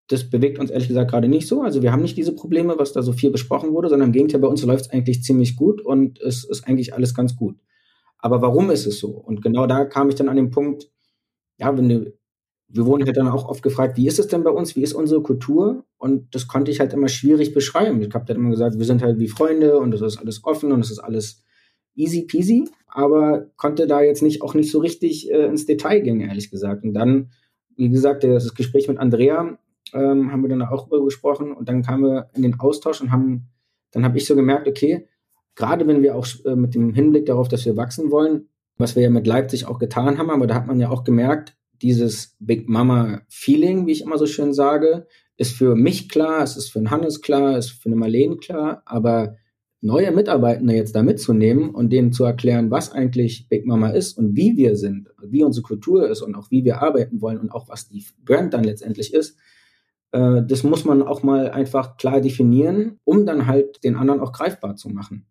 das 0.07 0.29
bewegt 0.29 0.59
uns 0.59 0.69
ehrlich 0.69 0.89
gesagt 0.89 1.11
gerade 1.11 1.29
nicht 1.29 1.47
so. 1.47 1.61
Also 1.61 1.81
wir 1.81 1.91
haben 1.91 2.01
nicht 2.01 2.17
diese 2.17 2.35
Probleme, 2.35 2.77
was 2.77 2.91
da 2.91 3.01
so 3.01 3.13
viel 3.13 3.31
besprochen 3.31 3.71
wurde, 3.73 3.89
sondern 3.89 4.09
im 4.09 4.13
Gegenteil, 4.13 4.41
bei 4.41 4.47
uns 4.47 4.63
läuft 4.63 4.85
es 4.85 4.91
eigentlich 4.91 5.23
ziemlich 5.23 5.55
gut 5.55 5.81
und 5.81 6.19
es 6.21 6.43
ist 6.43 6.67
eigentlich 6.67 6.93
alles 6.93 7.13
ganz 7.13 7.35
gut. 7.35 7.57
Aber 8.17 8.41
warum 8.41 8.71
ist 8.71 8.85
es 8.85 8.99
so? 8.99 9.09
Und 9.09 9.41
genau 9.41 9.67
da 9.67 9.85
kam 9.85 10.09
ich 10.09 10.15
dann 10.15 10.29
an 10.29 10.35
den 10.35 10.49
Punkt, 10.49 10.89
ja, 11.57 11.77
wenn 11.77 11.89
du 11.89 12.13
wir 12.73 12.87
wurden 12.87 13.05
halt 13.05 13.17
dann 13.17 13.27
auch 13.27 13.47
oft 13.47 13.61
gefragt, 13.61 13.97
wie 13.97 14.07
ist 14.07 14.17
es 14.17 14.27
denn 14.27 14.43
bei 14.43 14.49
uns, 14.49 14.75
wie 14.75 14.81
ist 14.81 14.93
unsere 14.93 15.21
Kultur? 15.21 15.85
Und 16.03 16.35
das 16.35 16.49
konnte 16.49 16.69
ich 16.69 16.81
halt 16.81 16.91
immer 16.91 17.07
schwierig 17.07 17.53
beschreiben. 17.53 18.01
Ich 18.01 18.13
habe 18.13 18.25
dann 18.25 18.35
immer 18.35 18.49
gesagt, 18.49 18.77
wir 18.77 18.85
sind 18.85 19.01
halt 19.01 19.19
wie 19.19 19.29
Freunde 19.29 19.77
und 19.77 19.91
das 19.91 20.01
ist 20.01 20.17
alles 20.17 20.43
offen 20.43 20.73
und 20.73 20.81
es 20.81 20.91
ist 20.91 20.99
alles 20.99 21.45
easy 21.95 22.23
peasy, 22.23 22.67
aber 22.87 23.45
konnte 23.55 23.87
da 23.87 24.01
jetzt 24.01 24.21
nicht 24.21 24.41
auch 24.41 24.53
nicht 24.53 24.69
so 24.69 24.79
richtig 24.79 25.31
äh, 25.31 25.45
ins 25.45 25.65
Detail 25.65 26.01
gehen, 26.01 26.19
ehrlich 26.19 26.51
gesagt. 26.51 26.83
Und 26.83 26.93
dann, 26.93 27.31
wie 27.77 27.87
gesagt, 27.87 28.25
das 28.25 28.53
Gespräch 28.53 28.89
mit 28.89 28.97
Andrea 28.97 29.57
ähm, 29.93 30.29
haben 30.29 30.41
wir 30.41 30.49
dann 30.49 30.63
auch 30.63 30.89
darüber 30.89 31.05
gesprochen 31.05 31.53
und 31.53 31.69
dann 31.69 31.83
kamen 31.83 32.03
wir 32.03 32.29
in 32.33 32.41
den 32.41 32.59
Austausch 32.59 32.99
und 32.99 33.13
haben, 33.13 33.47
dann 33.91 34.03
habe 34.03 34.17
ich 34.17 34.25
so 34.25 34.35
gemerkt, 34.35 34.67
okay, 34.67 35.07
gerade 35.55 35.87
wenn 35.87 36.03
wir 36.03 36.17
auch 36.17 36.27
äh, 36.43 36.57
mit 36.57 36.75
dem 36.75 36.93
Hinblick 36.93 37.27
darauf, 37.27 37.47
dass 37.47 37.63
wir 37.63 37.77
wachsen 37.77 38.11
wollen, 38.11 38.49
was 38.75 38.97
wir 38.97 39.03
ja 39.03 39.09
mit 39.09 39.25
Leipzig 39.25 39.67
auch 39.67 39.79
getan 39.79 40.17
haben, 40.17 40.31
aber 40.31 40.47
da 40.47 40.55
hat 40.55 40.67
man 40.67 40.81
ja 40.81 40.89
auch 40.89 41.05
gemerkt, 41.05 41.55
dieses 41.81 42.35
Big 42.39 42.67
Mama 42.67 43.21
Feeling, 43.29 43.87
wie 43.87 43.93
ich 43.93 44.01
immer 44.01 44.17
so 44.17 44.25
schön 44.25 44.53
sage, 44.53 45.07
ist 45.37 45.53
für 45.53 45.75
mich 45.75 46.09
klar, 46.09 46.43
es 46.43 46.57
ist 46.57 46.69
für 46.69 46.79
einen 46.79 46.91
Hannes 46.91 47.21
klar, 47.21 47.57
ist 47.57 47.71
für 47.71 47.89
eine 47.89 47.95
Marlene 47.95 48.37
klar, 48.37 48.83
aber 48.85 49.35
neue 49.81 50.11
Mitarbeitende 50.11 50.73
jetzt 50.73 50.95
da 50.95 51.03
mitzunehmen 51.03 51.71
und 51.71 51.91
denen 51.91 52.13
zu 52.13 52.23
erklären, 52.23 52.71
was 52.71 52.91
eigentlich 52.91 53.49
Big 53.49 53.65
Mama 53.65 53.89
ist 53.89 54.17
und 54.17 54.35
wie 54.35 54.55
wir 54.55 54.77
sind, 54.77 55.09
wie 55.21 55.43
unsere 55.43 55.63
Kultur 55.63 56.09
ist 56.09 56.21
und 56.21 56.35
auch 56.35 56.49
wie 56.51 56.63
wir 56.63 56.81
arbeiten 56.81 57.21
wollen 57.21 57.39
und 57.39 57.51
auch 57.51 57.67
was 57.67 57.89
die 57.89 58.05
Brand 58.23 58.53
dann 58.53 58.63
letztendlich 58.63 59.13
ist, 59.13 59.37
äh, 60.13 60.41
das 60.47 60.63
muss 60.63 60.85
man 60.85 61.01
auch 61.01 61.21
mal 61.21 61.51
einfach 61.51 61.97
klar 61.97 62.21
definieren, 62.21 62.99
um 63.03 63.25
dann 63.25 63.45
halt 63.45 63.83
den 63.83 63.95
anderen 63.95 64.21
auch 64.21 64.31
greifbar 64.31 64.77
zu 64.77 64.89
machen. 64.89 65.25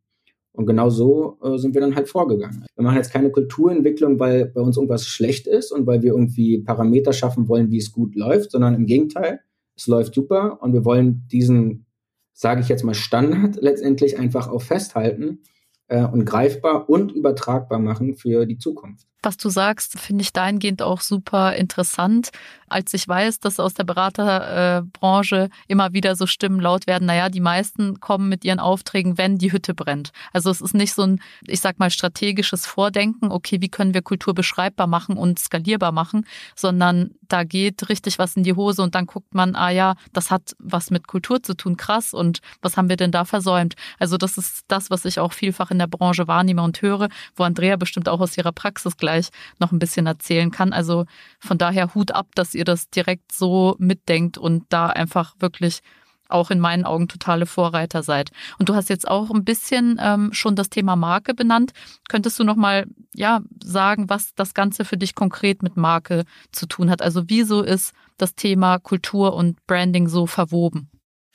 Und 0.52 0.66
genau 0.66 0.90
so 0.90 1.38
äh, 1.42 1.56
sind 1.56 1.72
wir 1.72 1.80
dann 1.80 1.94
halt 1.94 2.10
vorgegangen. 2.10 2.66
Wir 2.76 2.84
machen 2.84 2.96
jetzt 2.96 3.12
keine 3.12 3.30
Kulturentwicklung, 3.30 4.18
weil 4.20 4.46
bei 4.46 4.60
uns 4.60 4.76
irgendwas 4.76 5.06
schlecht 5.06 5.46
ist 5.46 5.72
und 5.72 5.86
weil 5.86 6.02
wir 6.02 6.12
irgendwie 6.12 6.58
Parameter 6.58 7.14
schaffen 7.14 7.48
wollen, 7.48 7.70
wie 7.70 7.78
es 7.78 7.90
gut 7.90 8.14
läuft, 8.14 8.50
sondern 8.50 8.74
im 8.74 8.84
Gegenteil, 8.84 9.40
es 9.76 9.86
läuft 9.86 10.14
super 10.14 10.62
und 10.62 10.72
wir 10.72 10.84
wollen 10.84 11.26
diesen, 11.30 11.86
sage 12.32 12.60
ich 12.60 12.68
jetzt 12.68 12.84
mal, 12.84 12.94
Standard 12.94 13.56
letztendlich 13.60 14.18
einfach 14.18 14.48
auch 14.48 14.62
festhalten 14.62 15.40
äh, 15.88 16.04
und 16.04 16.24
greifbar 16.24 16.88
und 16.88 17.12
übertragbar 17.12 17.78
machen 17.78 18.14
für 18.14 18.46
die 18.46 18.58
Zukunft. 18.58 19.06
Was 19.24 19.36
du 19.36 19.50
sagst, 19.50 20.00
finde 20.00 20.22
ich 20.22 20.32
dahingehend 20.32 20.82
auch 20.82 21.00
super 21.00 21.54
interessant. 21.54 22.30
Als 22.68 22.92
ich 22.92 23.06
weiß, 23.06 23.38
dass 23.38 23.60
aus 23.60 23.74
der 23.74 23.84
Beraterbranche 23.84 25.48
immer 25.68 25.92
wieder 25.92 26.16
so 26.16 26.26
Stimmen 26.26 26.58
laut 26.58 26.88
werden, 26.88 27.06
naja, 27.06 27.28
die 27.28 27.40
meisten 27.40 28.00
kommen 28.00 28.28
mit 28.28 28.44
ihren 28.44 28.58
Aufträgen, 28.58 29.18
wenn 29.18 29.38
die 29.38 29.52
Hütte 29.52 29.74
brennt. 29.74 30.10
Also 30.32 30.50
es 30.50 30.60
ist 30.60 30.74
nicht 30.74 30.94
so 30.94 31.02
ein, 31.02 31.20
ich 31.46 31.60
sag 31.60 31.78
mal, 31.78 31.90
strategisches 31.90 32.66
Vordenken, 32.66 33.30
okay, 33.30 33.60
wie 33.60 33.68
können 33.68 33.94
wir 33.94 34.02
Kultur 34.02 34.34
beschreibbar 34.34 34.86
machen 34.86 35.16
und 35.16 35.38
skalierbar 35.38 35.92
machen, 35.92 36.26
sondern 36.56 37.10
da 37.28 37.44
geht 37.44 37.88
richtig 37.88 38.18
was 38.18 38.36
in 38.36 38.42
die 38.42 38.54
Hose 38.54 38.82
und 38.82 38.94
dann 38.94 39.06
guckt 39.06 39.34
man, 39.34 39.54
ah 39.54 39.70
ja, 39.70 39.94
das 40.12 40.30
hat 40.30 40.56
was 40.58 40.90
mit 40.90 41.06
Kultur 41.06 41.42
zu 41.42 41.54
tun, 41.54 41.76
krass, 41.76 42.12
und 42.12 42.40
was 42.60 42.76
haben 42.76 42.88
wir 42.88 42.96
denn 42.96 43.12
da 43.12 43.24
versäumt? 43.24 43.74
Also 43.98 44.16
das 44.16 44.36
ist 44.36 44.64
das, 44.68 44.90
was 44.90 45.04
ich 45.04 45.20
auch 45.20 45.32
vielfach 45.32 45.70
in 45.70 45.78
der 45.78 45.86
Branche 45.86 46.26
wahrnehme 46.26 46.62
und 46.62 46.82
höre, 46.82 47.08
wo 47.36 47.44
Andrea 47.44 47.76
bestimmt 47.76 48.08
auch 48.08 48.20
aus 48.20 48.36
ihrer 48.36 48.52
Praxis 48.52 48.96
gleich 48.96 49.11
gleich 49.12 49.28
noch 49.58 49.72
ein 49.72 49.78
bisschen 49.78 50.06
erzählen 50.06 50.50
kann. 50.50 50.72
Also 50.72 51.04
von 51.38 51.58
daher 51.58 51.94
Hut 51.94 52.12
ab, 52.12 52.28
dass 52.34 52.54
ihr 52.54 52.64
das 52.64 52.88
direkt 52.90 53.32
so 53.32 53.76
mitdenkt 53.78 54.38
und 54.38 54.64
da 54.70 54.86
einfach 54.86 55.34
wirklich 55.38 55.80
auch 56.28 56.50
in 56.50 56.60
meinen 56.60 56.86
Augen 56.86 57.08
totale 57.08 57.44
Vorreiter 57.44 58.02
seid. 58.02 58.30
Und 58.58 58.70
du 58.70 58.74
hast 58.74 58.88
jetzt 58.88 59.06
auch 59.06 59.30
ein 59.30 59.44
bisschen 59.44 60.00
ähm, 60.00 60.32
schon 60.32 60.56
das 60.56 60.70
Thema 60.70 60.96
Marke 60.96 61.34
benannt. 61.34 61.72
Könntest 62.08 62.38
du 62.38 62.44
noch 62.44 62.56
mal 62.56 62.86
ja 63.14 63.42
sagen, 63.62 64.08
was 64.08 64.34
das 64.34 64.54
Ganze 64.54 64.86
für 64.86 64.96
dich 64.96 65.14
konkret 65.14 65.62
mit 65.62 65.76
Marke 65.76 66.24
zu 66.50 66.64
tun 66.64 66.88
hat? 66.88 67.02
Also 67.02 67.24
wieso 67.26 67.60
ist 67.62 67.92
das 68.16 68.34
Thema 68.34 68.78
Kultur 68.78 69.34
und 69.34 69.58
Branding 69.66 70.08
so 70.08 70.26
verwoben? 70.26 70.88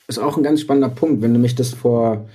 Ist 0.08 0.18
auch 0.18 0.36
ein 0.36 0.42
ganz 0.42 0.62
spannender 0.62 0.88
Punkt. 0.88 1.22
Wenn 1.22 1.32
du 1.32 1.38
mich 1.38 1.54
das 1.54 1.74
vor 1.74 2.28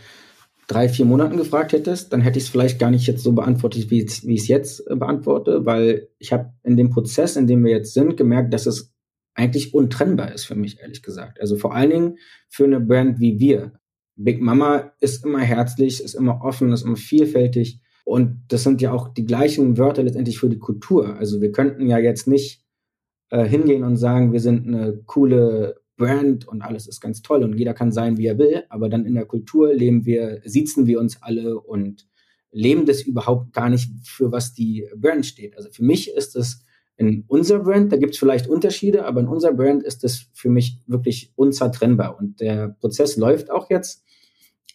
drei, 0.68 0.90
vier 0.90 1.06
Monaten 1.06 1.38
gefragt 1.38 1.74
hättest, 1.74 2.14
dann 2.14 2.22
hätte 2.22 2.40
ich 2.40 2.46
es 2.46 2.50
vielleicht 2.50 2.80
gar 2.80 2.92
nicht 2.92 3.08
jetzt 3.08 3.24
so 3.24 3.34
beantwortet, 3.34 3.90
wie 3.90 4.02
ich 4.02 4.42
es 4.42 4.48
jetzt 4.48 4.90
äh, 4.90 4.96
beantworte, 4.96 5.66
weil 5.66 6.10
ich 6.20 6.32
habe 6.32 6.54
in 6.64 6.78
dem 6.78 6.90
Prozess, 6.90 7.36
in 7.36 7.48
dem 7.48 7.64
wir 7.64 7.72
jetzt 7.72 7.94
sind, 7.94 8.18
gemerkt, 8.18 8.54
dass 8.54 8.66
es 8.66 8.94
eigentlich 9.36 9.74
untrennbar 9.74 10.32
ist 10.32 10.46
für 10.46 10.56
mich, 10.56 10.80
ehrlich 10.80 11.02
gesagt. 11.02 11.42
Also 11.42 11.56
vor 11.56 11.74
allen 11.74 11.90
Dingen 11.90 12.18
für 12.50 12.66
eine 12.66 12.80
Brand 12.80 13.20
wie 13.20 13.40
wir. 13.40 13.74
Big 14.16 14.42
Mama 14.42 14.92
ist 15.00 15.26
immer 15.26 15.40
herzlich, 15.40 16.04
ist 16.04 16.14
immer 16.14 16.42
offen, 16.44 16.72
ist 16.72 16.84
immer 16.84 16.96
vielfältig. 16.96 17.80
Und 18.06 18.44
das 18.50 18.64
sind 18.64 18.82
ja 18.82 18.92
auch 18.92 19.10
die 19.10 19.26
gleichen 19.26 19.78
Wörter 19.78 20.04
letztendlich 20.04 20.38
für 20.38 20.50
die 20.50 20.60
Kultur. 20.60 21.16
Also 21.16 21.42
wir 21.42 21.52
könnten 21.52 21.88
ja 21.88 21.98
jetzt 21.98 22.28
nicht 22.28 22.64
äh, 23.30 23.46
hingehen 23.46 23.84
und 23.84 23.98
sagen, 23.98 24.34
wir 24.34 24.40
sind 24.40 24.68
eine 24.68 25.02
coole 25.06 25.83
Brand 26.04 26.46
und 26.48 26.62
alles 26.62 26.86
ist 26.88 27.00
ganz 27.00 27.22
toll 27.22 27.44
und 27.44 27.58
jeder 27.58 27.74
kann 27.74 27.94
sein, 27.94 28.18
wie 28.18 28.28
er 28.28 28.38
will, 28.38 28.64
aber 28.68 28.90
dann 28.90 29.06
in 29.06 29.14
der 29.14 29.26
Kultur 29.26 29.74
leben 29.74 30.06
wir, 30.06 30.42
sitzen 30.44 30.86
wir 30.86 31.00
uns 31.00 31.22
alle 31.22 31.62
und 31.62 32.08
leben 32.52 32.86
das 32.86 33.02
überhaupt 33.04 33.54
gar 33.54 33.70
nicht, 33.70 33.90
für 34.04 34.34
was 34.34 34.54
die 34.54 34.86
Brand 34.98 35.26
steht. 35.26 35.56
Also 35.56 35.70
für 35.72 35.84
mich 35.84 36.14
ist 36.14 36.36
es 36.36 36.66
in 36.98 37.24
unserer 37.28 37.60
Brand, 37.60 37.94
da 37.94 37.98
gibt 37.98 38.14
es 38.14 38.20
vielleicht 38.20 38.50
Unterschiede, 38.50 39.06
aber 39.06 39.22
in 39.22 39.28
unserer 39.28 39.54
Brand 39.54 39.82
ist 39.82 40.04
das 40.04 40.26
für 40.34 40.50
mich 40.50 40.80
wirklich 40.88 41.32
unzertrennbar. 41.36 42.20
Und 42.20 42.42
der 42.42 42.76
Prozess 42.82 43.16
läuft 43.16 43.50
auch 43.50 43.70
jetzt 43.70 44.04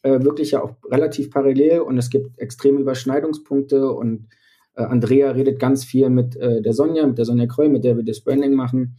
äh, 0.02 0.23
wirklich 0.23 0.52
ja 0.52 0.62
auch 0.62 0.76
relativ 0.90 1.30
parallel 1.30 1.80
und 1.80 1.99
es 1.99 2.08
gibt 2.08 2.38
extreme 2.38 2.80
Überschneidungspunkte 2.80 3.92
und 3.92 4.28
äh, 4.76 4.82
Andrea 4.82 5.32
redet 5.32 5.61
ganz 5.61 5.85
viel 5.85 6.08
mit 6.08 6.37
äh, 6.37 6.62
der 6.62 6.73
Sonja, 6.73 7.06
mit 7.06 7.18
der 7.18 7.26
Sonja 7.26 7.47
Kreu, 7.47 7.68
mit 7.68 7.85
der 7.85 7.97
wir 7.97 8.04
das 8.04 8.23
Branding 8.23 8.54
machen 8.54 8.97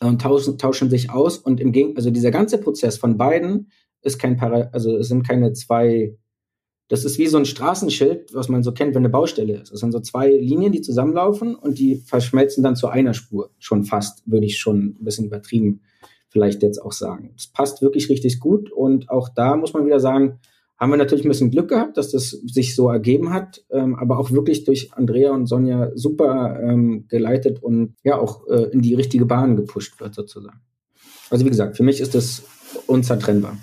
und 0.00 0.20
tauschen, 0.20 0.58
tauschen 0.58 0.90
sich 0.90 1.10
aus 1.10 1.38
und 1.38 1.60
im 1.60 1.72
Gegenteil, 1.72 1.98
also 1.98 2.10
dieser 2.10 2.30
ganze 2.30 2.58
Prozess 2.58 2.98
von 2.98 3.16
beiden 3.16 3.70
ist 4.02 4.18
kein 4.18 4.36
Para, 4.36 4.68
also 4.72 4.96
es 4.96 5.08
sind 5.08 5.26
keine 5.26 5.52
zwei, 5.52 6.16
das 6.88 7.04
ist 7.04 7.18
wie 7.18 7.28
so 7.28 7.38
ein 7.38 7.44
Straßenschild, 7.44 8.34
was 8.34 8.48
man 8.48 8.62
so 8.62 8.72
kennt, 8.72 8.94
wenn 8.94 9.02
eine 9.02 9.10
Baustelle 9.10 9.60
ist. 9.60 9.72
Es 9.72 9.80
sind 9.80 9.92
so 9.92 10.00
zwei 10.00 10.30
Linien, 10.30 10.72
die 10.72 10.80
zusammenlaufen 10.80 11.54
und 11.54 11.78
die 11.78 11.96
verschmelzen 11.96 12.64
dann 12.64 12.76
zu 12.76 12.88
einer 12.88 13.14
Spur. 13.14 13.50
Schon 13.58 13.84
fast, 13.84 14.28
würde 14.28 14.46
ich 14.46 14.58
schon 14.58 14.96
ein 15.00 15.04
bisschen 15.04 15.26
übertrieben 15.26 15.82
vielleicht 16.32 16.62
jetzt 16.62 16.82
auch 16.82 16.92
sagen. 16.92 17.34
Es 17.36 17.46
passt 17.46 17.82
wirklich 17.82 18.08
richtig 18.08 18.40
gut 18.40 18.72
und 18.72 19.10
auch 19.10 19.28
da 19.28 19.54
muss 19.54 19.74
man 19.74 19.84
wieder 19.84 20.00
sagen, 20.00 20.40
haben 20.82 20.90
wir 20.90 20.96
natürlich 20.96 21.24
ein 21.24 21.28
bisschen 21.28 21.52
Glück 21.52 21.68
gehabt, 21.68 21.96
dass 21.96 22.10
das 22.10 22.30
sich 22.30 22.74
so 22.74 22.90
ergeben 22.90 23.32
hat, 23.32 23.64
ähm, 23.70 23.94
aber 23.94 24.18
auch 24.18 24.32
wirklich 24.32 24.64
durch 24.64 24.92
Andrea 24.94 25.30
und 25.30 25.46
Sonja 25.46 25.92
super 25.94 26.58
ähm, 26.60 27.06
geleitet 27.06 27.62
und 27.62 27.94
ja 28.02 28.18
auch 28.18 28.48
äh, 28.48 28.64
in 28.72 28.82
die 28.82 28.96
richtige 28.96 29.24
Bahn 29.24 29.54
gepusht 29.54 30.00
wird 30.00 30.12
sozusagen. 30.12 30.60
Also 31.30 31.44
wie 31.44 31.50
gesagt, 31.50 31.76
für 31.76 31.84
mich 31.84 32.00
ist 32.00 32.16
das 32.16 32.42
unzertrennbar. 32.88 33.58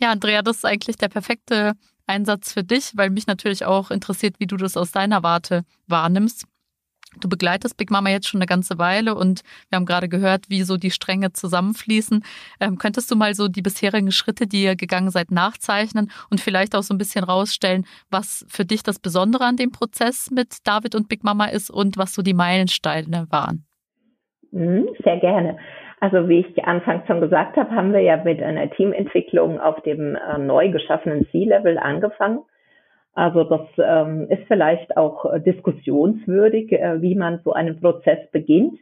Ja, 0.00 0.10
Andrea, 0.10 0.42
das 0.42 0.56
ist 0.56 0.64
eigentlich 0.64 0.96
der 0.96 1.06
perfekte 1.06 1.74
Einsatz 2.08 2.52
für 2.52 2.64
dich, 2.64 2.90
weil 2.96 3.10
mich 3.10 3.28
natürlich 3.28 3.64
auch 3.64 3.92
interessiert, 3.92 4.40
wie 4.40 4.48
du 4.48 4.56
das 4.56 4.76
aus 4.76 4.90
deiner 4.90 5.22
Warte 5.22 5.62
wahrnimmst. 5.86 6.44
Du 7.20 7.28
begleitest 7.28 7.76
Big 7.76 7.90
Mama 7.90 8.10
jetzt 8.10 8.28
schon 8.28 8.40
eine 8.40 8.46
ganze 8.46 8.78
Weile 8.78 9.14
und 9.14 9.42
wir 9.68 9.76
haben 9.76 9.86
gerade 9.86 10.08
gehört, 10.08 10.48
wie 10.48 10.62
so 10.62 10.76
die 10.76 10.90
Stränge 10.90 11.32
zusammenfließen. 11.32 12.22
Ähm, 12.60 12.78
könntest 12.78 13.10
du 13.10 13.16
mal 13.16 13.34
so 13.34 13.48
die 13.48 13.62
bisherigen 13.62 14.10
Schritte, 14.10 14.46
die 14.46 14.64
ihr 14.64 14.76
gegangen 14.76 15.10
seid, 15.10 15.30
nachzeichnen 15.30 16.10
und 16.30 16.40
vielleicht 16.40 16.74
auch 16.74 16.82
so 16.82 16.94
ein 16.94 16.98
bisschen 16.98 17.24
rausstellen, 17.24 17.84
was 18.10 18.46
für 18.48 18.64
dich 18.64 18.82
das 18.82 18.98
Besondere 18.98 19.44
an 19.44 19.56
dem 19.56 19.70
Prozess 19.72 20.30
mit 20.30 20.58
David 20.64 20.94
und 20.94 21.08
Big 21.08 21.24
Mama 21.24 21.46
ist 21.46 21.70
und 21.70 21.96
was 21.96 22.14
so 22.14 22.22
die 22.22 22.34
Meilensteine 22.34 23.26
waren? 23.30 23.64
Mhm, 24.52 24.88
sehr 25.02 25.18
gerne. 25.18 25.58
Also 26.00 26.28
wie 26.28 26.40
ich 26.40 26.64
anfangs 26.64 27.06
schon 27.06 27.20
gesagt 27.20 27.56
habe, 27.56 27.70
haben 27.70 27.92
wir 27.92 28.00
ja 28.00 28.22
mit 28.22 28.42
einer 28.42 28.70
Teamentwicklung 28.70 29.58
auf 29.58 29.80
dem 29.82 30.16
äh, 30.16 30.38
neu 30.38 30.70
geschaffenen 30.70 31.26
C-Level 31.30 31.78
angefangen. 31.78 32.40
Also 33.14 33.44
das 33.44 33.60
ähm, 33.78 34.26
ist 34.28 34.42
vielleicht 34.48 34.96
auch 34.96 35.24
äh, 35.32 35.40
diskussionswürdig, 35.40 36.72
äh, 36.72 37.00
wie 37.00 37.14
man 37.14 37.40
so 37.44 37.52
einen 37.52 37.80
Prozess 37.80 38.18
beginnt. 38.32 38.78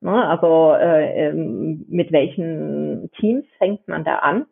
Ne? 0.00 0.28
Also 0.28 0.74
äh, 0.74 1.28
ähm, 1.28 1.86
mit 1.88 2.12
welchen 2.12 3.10
Teams 3.18 3.44
fängt 3.58 3.86
man 3.88 4.04
da 4.04 4.16
an? 4.16 4.46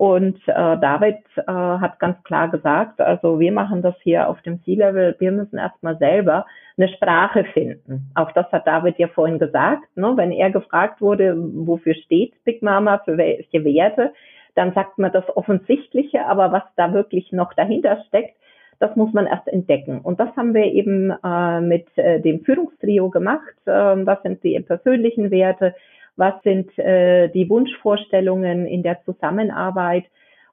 Und 0.00 0.40
äh, 0.48 0.78
David 0.78 1.18
äh, 1.36 1.42
hat 1.52 1.98
ganz 1.98 2.22
klar 2.24 2.50
gesagt, 2.50 3.02
also 3.02 3.38
wir 3.38 3.52
machen 3.52 3.82
das 3.82 3.94
hier 4.02 4.30
auf 4.30 4.40
dem 4.40 4.62
C-Level, 4.64 5.14
wir 5.18 5.30
müssen 5.30 5.58
erstmal 5.58 5.98
selber 5.98 6.46
eine 6.78 6.88
Sprache 6.88 7.44
finden. 7.52 8.10
Auch 8.14 8.32
das 8.32 8.50
hat 8.50 8.66
David 8.66 8.98
ja 8.98 9.08
vorhin 9.08 9.38
gesagt. 9.38 9.84
Ne? 9.96 10.14
Wenn 10.16 10.32
er 10.32 10.50
gefragt 10.50 11.02
wurde, 11.02 11.36
wofür 11.36 11.94
steht 11.94 12.32
Big 12.44 12.62
Mama, 12.62 13.02
für 13.04 13.18
welche 13.18 13.62
Werte, 13.62 14.14
dann 14.54 14.72
sagt 14.72 14.98
man 14.98 15.12
das 15.12 15.24
Offensichtliche, 15.36 16.24
aber 16.26 16.50
was 16.50 16.62
da 16.76 16.94
wirklich 16.94 17.30
noch 17.32 17.52
dahinter 17.52 18.02
steckt, 18.08 18.39
das 18.80 18.96
muss 18.96 19.12
man 19.12 19.26
erst 19.26 19.46
entdecken. 19.46 20.00
Und 20.00 20.18
das 20.18 20.34
haben 20.36 20.54
wir 20.54 20.64
eben 20.64 21.12
äh, 21.22 21.60
mit 21.60 21.86
äh, 21.96 22.20
dem 22.20 22.40
Führungstrio 22.40 23.10
gemacht. 23.10 23.54
Äh, 23.66 23.70
was 23.70 24.22
sind 24.22 24.42
die 24.42 24.58
persönlichen 24.60 25.30
Werte? 25.30 25.74
Was 26.16 26.42
sind 26.42 26.76
äh, 26.78 27.28
die 27.28 27.48
Wunschvorstellungen 27.48 28.66
in 28.66 28.82
der 28.82 29.02
Zusammenarbeit? 29.04 30.04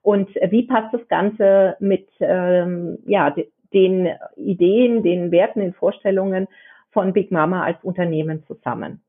Und 0.01 0.29
wie 0.50 0.63
passt 0.63 0.93
das 0.93 1.07
Ganze 1.07 1.77
mit 1.79 2.07
ähm, 2.19 3.00
ja, 3.07 3.34
den 3.74 4.10
Ideen, 4.36 5.03
den 5.03 5.31
Werten, 5.31 5.62
den 5.62 5.74
Vorstellungen 5.74 6.48
von 6.91 7.13
Big 7.13 7.31
Mama 7.31 7.63
als 7.63 7.81
Unternehmen 7.81 8.43
zusammen? 8.46 9.01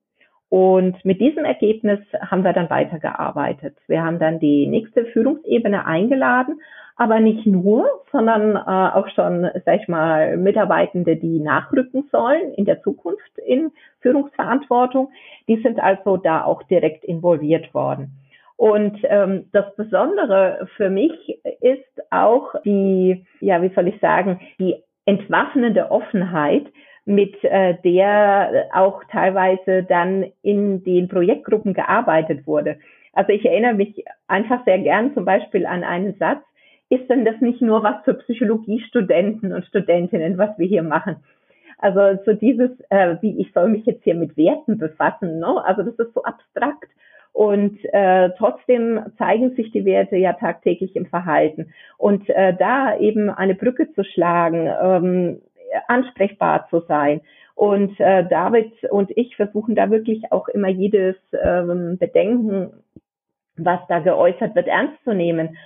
Und 0.48 1.04
mit 1.04 1.20
diesem 1.20 1.44
Ergebnis 1.44 2.00
haben 2.20 2.42
wir 2.42 2.52
dann 2.52 2.70
weitergearbeitet. 2.70 3.76
Wir 3.87 4.02
haben 4.02 4.18
dann 4.18 4.38
die 4.38 4.66
nächste 4.66 5.04
Führungsebene 5.06 5.84
eingeladen 5.84 6.60
aber 6.99 7.21
nicht 7.21 7.47
nur, 7.47 7.88
sondern 8.11 8.57
äh, 8.57 8.97
auch 8.97 9.09
schon, 9.14 9.49
sag 9.64 9.81
ich 9.81 9.88
mal, 9.88 10.37
Mitarbeitende, 10.37 11.17
die 11.17 11.38
nachrücken 11.38 12.09
sollen 12.11 12.52
in 12.55 12.64
der 12.64 12.83
Zukunft 12.83 13.38
in 13.47 13.71
Führungsverantwortung. 14.00 15.11
Die 15.47 15.62
sind 15.62 15.78
also 15.81 16.17
da 16.17 16.45
auch 16.45 16.64
direkt 16.64 17.05
involviert 17.05 17.73
worden. 17.73 18.19
Und 18.57 18.99
ähm, 19.05 19.47
das 19.52 19.75
Besondere 19.76 20.69
für 20.76 20.90
mich 20.90 21.40
ist 21.61 22.02
auch 22.11 22.57
die, 22.64 23.25
ja, 23.40 23.62
wie 23.62 23.73
soll 23.73 23.87
ich 23.87 24.00
sagen, 24.00 24.40
die 24.59 24.75
entwaffnende 25.07 25.93
Offenheit, 25.93 26.67
mit 27.05 27.43
äh, 27.43 27.75
der 27.83 28.67
auch 28.75 29.02
teilweise 29.11 29.83
dann 29.83 30.26
in 30.43 30.85
den 30.85 31.09
Projektgruppen 31.09 31.73
gearbeitet 31.73 32.47
wurde. 32.47 32.78
Also 33.14 33.33
ich 33.33 33.47
erinnere 33.47 33.73
mich 33.73 34.05
einfach 34.26 34.62
sehr 34.67 34.78
gern 34.81 35.14
zum 35.14 35.25
Beispiel 35.25 35.64
an 35.64 35.85
einen 35.85 36.17
Satz, 36.19 36.43
ist 36.90 37.09
denn 37.09 37.25
das 37.25 37.40
nicht 37.40 37.61
nur 37.61 37.83
was 37.83 38.02
für 38.04 38.14
Psychologiestudenten 38.14 39.52
und 39.52 39.66
Studentinnen, 39.66 40.38
was 40.38 40.59
wir 40.59 40.66
hier 40.66 40.83
machen? 40.83 41.16
Also 41.78 42.21
so 42.25 42.33
dieses, 42.33 42.71
äh, 42.90 43.16
wie 43.21 43.40
ich 43.40 43.52
soll 43.52 43.68
mich 43.68 43.87
jetzt 43.87 44.02
hier 44.02 44.14
mit 44.14 44.37
Werten 44.37 44.78
befassen, 44.78 45.38
ne? 45.38 45.64
also 45.64 45.83
das 45.83 45.95
ist 45.95 46.14
so 46.14 46.23
abstrakt. 46.23 46.88
Und 47.33 47.78
äh, 47.92 48.30
trotzdem 48.37 49.00
zeigen 49.16 49.54
sich 49.54 49.71
die 49.71 49.85
Werte 49.85 50.16
ja 50.16 50.33
tagtäglich 50.33 50.97
im 50.97 51.07
Verhalten. 51.07 51.73
Und 51.97 52.28
äh, 52.30 52.57
da 52.59 52.99
eben 52.99 53.30
eine 53.30 53.54
Brücke 53.54 53.92
zu 53.92 54.02
schlagen, 54.02 54.68
ähm, 54.83 55.40
ansprechbar 55.87 56.66
zu 56.68 56.80
sein. 56.88 57.21
Und 57.54 58.00
äh, 58.00 58.26
David 58.28 58.73
und 58.90 59.11
ich 59.16 59.37
versuchen 59.37 59.76
da 59.76 59.90
wirklich 59.90 60.33
auch 60.33 60.49
immer 60.49 60.68
jedes 60.68 61.16
ähm, 61.33 61.99
Bedenken, 61.99 62.71
was 63.57 63.80
da 63.88 64.00
geäußert 64.00 64.57
wird, 64.57 64.66
ernst 64.66 65.02
zu 65.04 65.12
nehmen 65.12 65.57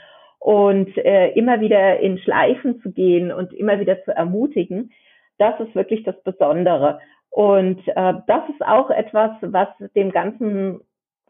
und 0.42 0.96
äh, 0.98 1.28
immer 1.34 1.60
wieder 1.60 2.00
in 2.00 2.18
Schleifen 2.18 2.80
zu 2.80 2.90
gehen 2.90 3.30
und 3.30 3.52
immer 3.52 3.78
wieder 3.78 4.02
zu 4.02 4.10
ermutigen. 4.10 4.90
Das 5.38 5.58
ist 5.60 5.72
wirklich 5.76 6.02
das 6.02 6.20
Besondere. 6.24 6.98
Und 7.30 7.78
äh, 7.86 8.14
das 8.26 8.48
ist 8.48 8.60
auch 8.66 8.90
etwas, 8.90 9.30
was 9.40 9.68
dem 9.94 10.10
ganzen 10.10 10.80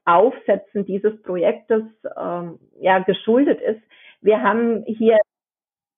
Aufsetzen 0.07 0.87
dieses 0.87 1.21
Projektes 1.23 1.83
ähm, 2.19 2.59
ja 2.81 3.01
geschuldet 3.01 3.61
ist. 3.61 3.83
Wir 4.23 4.43
haben 4.43 4.83
hier 4.87 5.19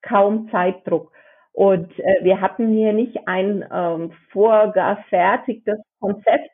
kaum 0.03 0.51
Zeitdruck. 0.51 1.13
Und 1.53 1.97
äh, 2.01 2.25
wir 2.25 2.41
hatten 2.41 2.73
hier 2.73 2.93
nicht 2.93 3.29
ein 3.29 3.65
ähm, 3.73 4.11
vorgefertigtes 4.33 5.79
Konzept, 6.01 6.51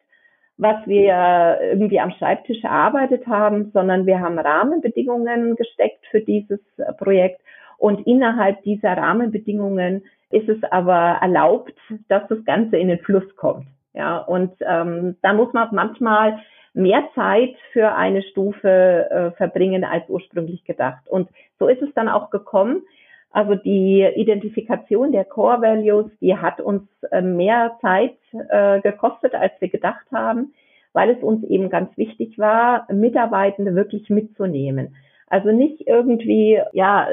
was 0.60 0.86
wir 0.86 1.58
irgendwie 1.62 2.00
am 2.00 2.10
Schreibtisch 2.12 2.62
erarbeitet 2.62 3.26
haben, 3.26 3.70
sondern 3.72 4.04
wir 4.04 4.20
haben 4.20 4.38
Rahmenbedingungen 4.38 5.56
gesteckt 5.56 6.04
für 6.10 6.20
dieses 6.20 6.60
Projekt. 6.98 7.40
Und 7.78 8.06
innerhalb 8.06 8.62
dieser 8.62 8.94
Rahmenbedingungen 8.94 10.04
ist 10.30 10.50
es 10.50 10.62
aber 10.70 11.18
erlaubt, 11.22 11.72
dass 12.08 12.28
das 12.28 12.44
Ganze 12.44 12.76
in 12.76 12.88
den 12.88 12.98
Fluss 12.98 13.24
kommt. 13.36 13.66
Ja, 13.94 14.18
und 14.18 14.52
ähm, 14.60 15.16
da 15.22 15.32
muss 15.32 15.52
man 15.54 15.68
manchmal 15.72 16.38
mehr 16.74 17.08
Zeit 17.14 17.56
für 17.72 17.94
eine 17.94 18.22
Stufe 18.22 19.08
äh, 19.10 19.30
verbringen 19.36 19.82
als 19.82 20.08
ursprünglich 20.08 20.64
gedacht. 20.64 21.08
Und 21.08 21.30
so 21.58 21.68
ist 21.68 21.82
es 21.82 21.92
dann 21.94 22.08
auch 22.08 22.30
gekommen. 22.30 22.82
Also 23.32 23.54
die 23.54 24.04
Identifikation 24.16 25.12
der 25.12 25.24
Core 25.24 25.62
Values, 25.62 26.10
die 26.20 26.36
hat 26.36 26.60
uns 26.60 26.82
äh, 27.10 27.22
mehr 27.22 27.78
Zeit 27.80 28.16
äh, 28.32 28.80
gekostet, 28.80 29.34
als 29.34 29.52
wir 29.60 29.68
gedacht 29.68 30.06
haben, 30.12 30.52
weil 30.92 31.10
es 31.10 31.22
uns 31.22 31.44
eben 31.44 31.70
ganz 31.70 31.96
wichtig 31.96 32.38
war, 32.38 32.86
Mitarbeitende 32.92 33.74
wirklich 33.76 34.10
mitzunehmen. 34.10 34.96
Also 35.28 35.52
nicht 35.52 35.86
irgendwie, 35.86 36.60
ja, 36.72 37.06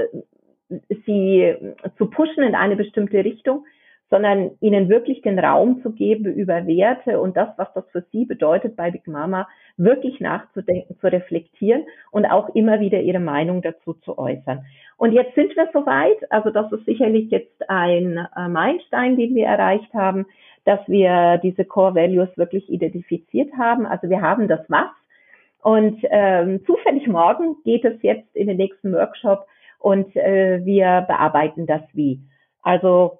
sie 1.06 1.56
zu 1.98 2.10
pushen 2.10 2.44
in 2.44 2.56
eine 2.56 2.76
bestimmte 2.76 3.24
Richtung, 3.24 3.66
sondern 4.10 4.52
ihnen 4.62 4.90
wirklich 4.90 5.22
den 5.22 5.38
Raum 5.38 5.82
zu 5.82 5.92
geben 5.92 6.26
über 6.26 6.66
Werte 6.66 7.20
und 7.20 7.36
das, 7.36 7.50
was 7.58 7.68
das 7.74 7.84
für 7.92 8.06
sie 8.12 8.26
bedeutet, 8.26 8.76
bei 8.76 8.92
Big 8.92 9.08
Mama 9.08 9.48
wirklich 9.76 10.20
nachzudenken, 10.20 10.98
zu 11.00 11.08
reflektieren 11.08 11.86
und 12.12 12.26
auch 12.26 12.50
immer 12.56 12.80
wieder 12.80 13.02
ihre 13.02 13.20
Meinung 13.20 13.62
dazu 13.62 13.94
zu 13.94 14.18
äußern. 14.18 14.66
Und 14.98 15.12
jetzt 15.12 15.36
sind 15.36 15.56
wir 15.56 15.70
soweit, 15.74 16.32
also 16.32 16.50
das 16.50 16.72
ist 16.72 16.86
sicherlich 16.86 17.30
jetzt 17.30 17.70
ein 17.70 18.18
äh, 18.36 18.48
Meilenstein, 18.48 19.18
den 19.18 19.36
wir 19.36 19.46
erreicht 19.46 19.94
haben, 19.94 20.26
dass 20.64 20.80
wir 20.88 21.40
diese 21.44 21.66
Core 21.66 21.96
Values 21.96 22.30
wirklich 22.36 22.70
identifiziert 22.70 23.52
haben. 23.58 23.86
Also 23.86 24.10
wir 24.10 24.22
haben 24.22 24.48
das 24.48 24.62
Was. 24.70 24.90
Und 25.62 26.00
ähm, 26.10 26.64
zufällig 26.66 27.08
morgen 27.08 27.58
geht 27.64 27.84
es 27.84 28.02
jetzt 28.02 28.36
in 28.36 28.48
den 28.48 28.58
nächsten 28.58 28.94
Workshop 28.94 29.46
und 29.80 30.16
äh, 30.16 30.62
wir 30.64 31.06
bearbeiten 31.08 31.68
das 31.68 31.82
Wie. 31.94 32.22
Also 32.62 33.20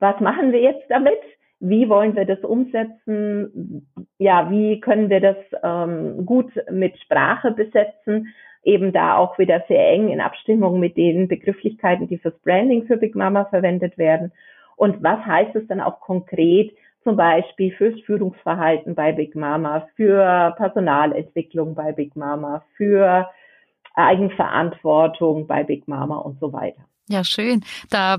was 0.00 0.18
machen 0.20 0.52
wir 0.52 0.60
jetzt 0.60 0.90
damit? 0.90 1.20
Wie 1.60 1.88
wollen 1.88 2.16
wir 2.16 2.24
das 2.24 2.40
umsetzen? 2.40 3.86
Ja, 4.18 4.50
wie 4.50 4.80
können 4.80 5.10
wir 5.10 5.20
das 5.20 5.36
ähm, 5.62 6.24
gut 6.24 6.50
mit 6.70 6.98
Sprache 6.98 7.52
besetzen? 7.52 8.28
Eben 8.64 8.92
da 8.92 9.16
auch 9.16 9.38
wieder 9.38 9.62
sehr 9.68 9.90
eng 9.90 10.08
in 10.08 10.20
Abstimmung 10.20 10.80
mit 10.80 10.96
den 10.96 11.28
Begrifflichkeiten, 11.28 12.08
die 12.08 12.18
fürs 12.18 12.38
Branding 12.40 12.86
für 12.86 12.96
Big 12.96 13.14
Mama 13.14 13.44
verwendet 13.44 13.98
werden. 13.98 14.32
Und 14.76 15.02
was 15.02 15.24
heißt 15.24 15.54
es 15.56 15.66
dann 15.66 15.80
auch 15.80 16.00
konkret, 16.00 16.72
zum 17.04 17.16
Beispiel 17.16 17.72
fürs 17.72 17.98
Führungsverhalten 18.00 18.94
bei 18.94 19.12
Big 19.12 19.34
Mama, 19.34 19.86
für 19.96 20.54
Personalentwicklung 20.56 21.74
bei 21.74 21.92
Big 21.92 22.16
Mama, 22.16 22.64
für 22.76 23.28
Eigenverantwortung 23.94 25.46
bei 25.46 25.64
Big 25.64 25.88
Mama 25.88 26.18
und 26.18 26.38
so 26.40 26.52
weiter. 26.52 26.82
Ja, 27.10 27.24
schön. 27.24 27.62
Da 27.90 28.18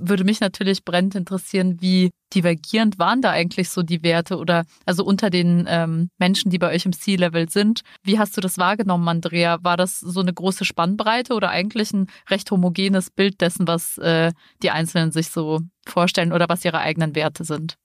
würde 0.00 0.24
mich 0.24 0.40
natürlich 0.40 0.82
brennend 0.82 1.14
interessieren, 1.14 1.76
wie 1.80 2.10
divergierend 2.34 2.98
waren 2.98 3.20
da 3.20 3.30
eigentlich 3.30 3.68
so 3.68 3.82
die 3.82 4.02
Werte 4.02 4.38
oder 4.38 4.64
also 4.86 5.04
unter 5.04 5.28
den 5.28 5.66
ähm, 5.68 6.08
Menschen, 6.18 6.50
die 6.50 6.58
bei 6.58 6.74
euch 6.74 6.86
im 6.86 6.94
C-Level 6.94 7.50
sind. 7.50 7.82
Wie 8.02 8.18
hast 8.18 8.34
du 8.34 8.40
das 8.40 8.56
wahrgenommen, 8.56 9.06
Andrea? 9.08 9.58
War 9.62 9.76
das 9.76 10.00
so 10.00 10.20
eine 10.20 10.32
große 10.32 10.64
Spannbreite 10.64 11.34
oder 11.34 11.50
eigentlich 11.50 11.92
ein 11.92 12.06
recht 12.30 12.50
homogenes 12.50 13.10
Bild 13.10 13.42
dessen, 13.42 13.68
was 13.68 13.98
äh, 13.98 14.30
die 14.62 14.70
Einzelnen 14.70 15.12
sich 15.12 15.28
so 15.28 15.60
vorstellen 15.86 16.32
oder 16.32 16.48
was 16.48 16.64
ihre 16.64 16.78
eigenen 16.78 17.14
Werte 17.14 17.44
sind? 17.44 17.76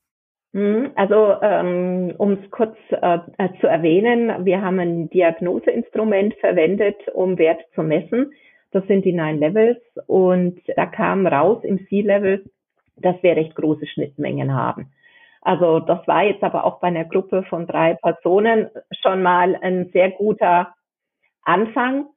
Mhm, 0.53 0.91
also 0.95 1.35
ähm, 1.41 2.13
um 2.17 2.31
es 2.31 2.49
kurz 2.51 2.77
äh, 2.91 3.19
zu 3.59 3.67
erwähnen, 3.67 4.45
wir 4.45 4.61
haben 4.61 4.79
ein 4.79 5.09
Diagnoseinstrument 5.09 6.33
verwendet, 6.35 6.95
um 7.13 7.37
Werte 7.37 7.65
zu 7.75 7.83
messen. 7.83 8.31
Das 8.71 8.85
sind 8.87 9.05
die 9.05 9.13
Nine 9.13 9.39
Levels 9.39 9.81
und 10.07 10.61
da 10.75 10.85
kam 10.85 11.25
raus 11.25 11.63
im 11.63 11.87
C-Level, 11.87 12.45
dass 12.97 13.21
wir 13.23 13.35
recht 13.35 13.55
große 13.55 13.87
Schnittmengen 13.87 14.53
haben. 14.53 14.91
Also 15.41 15.79
das 15.79 16.05
war 16.07 16.23
jetzt 16.23 16.43
aber 16.43 16.65
auch 16.65 16.79
bei 16.79 16.87
einer 16.87 17.05
Gruppe 17.05 17.43
von 17.43 17.65
drei 17.65 17.95
Personen 17.95 18.69
schon 19.01 19.23
mal 19.23 19.57
ein 19.61 19.89
sehr 19.93 20.11
guter 20.11 20.73
Anfang. 21.43 22.07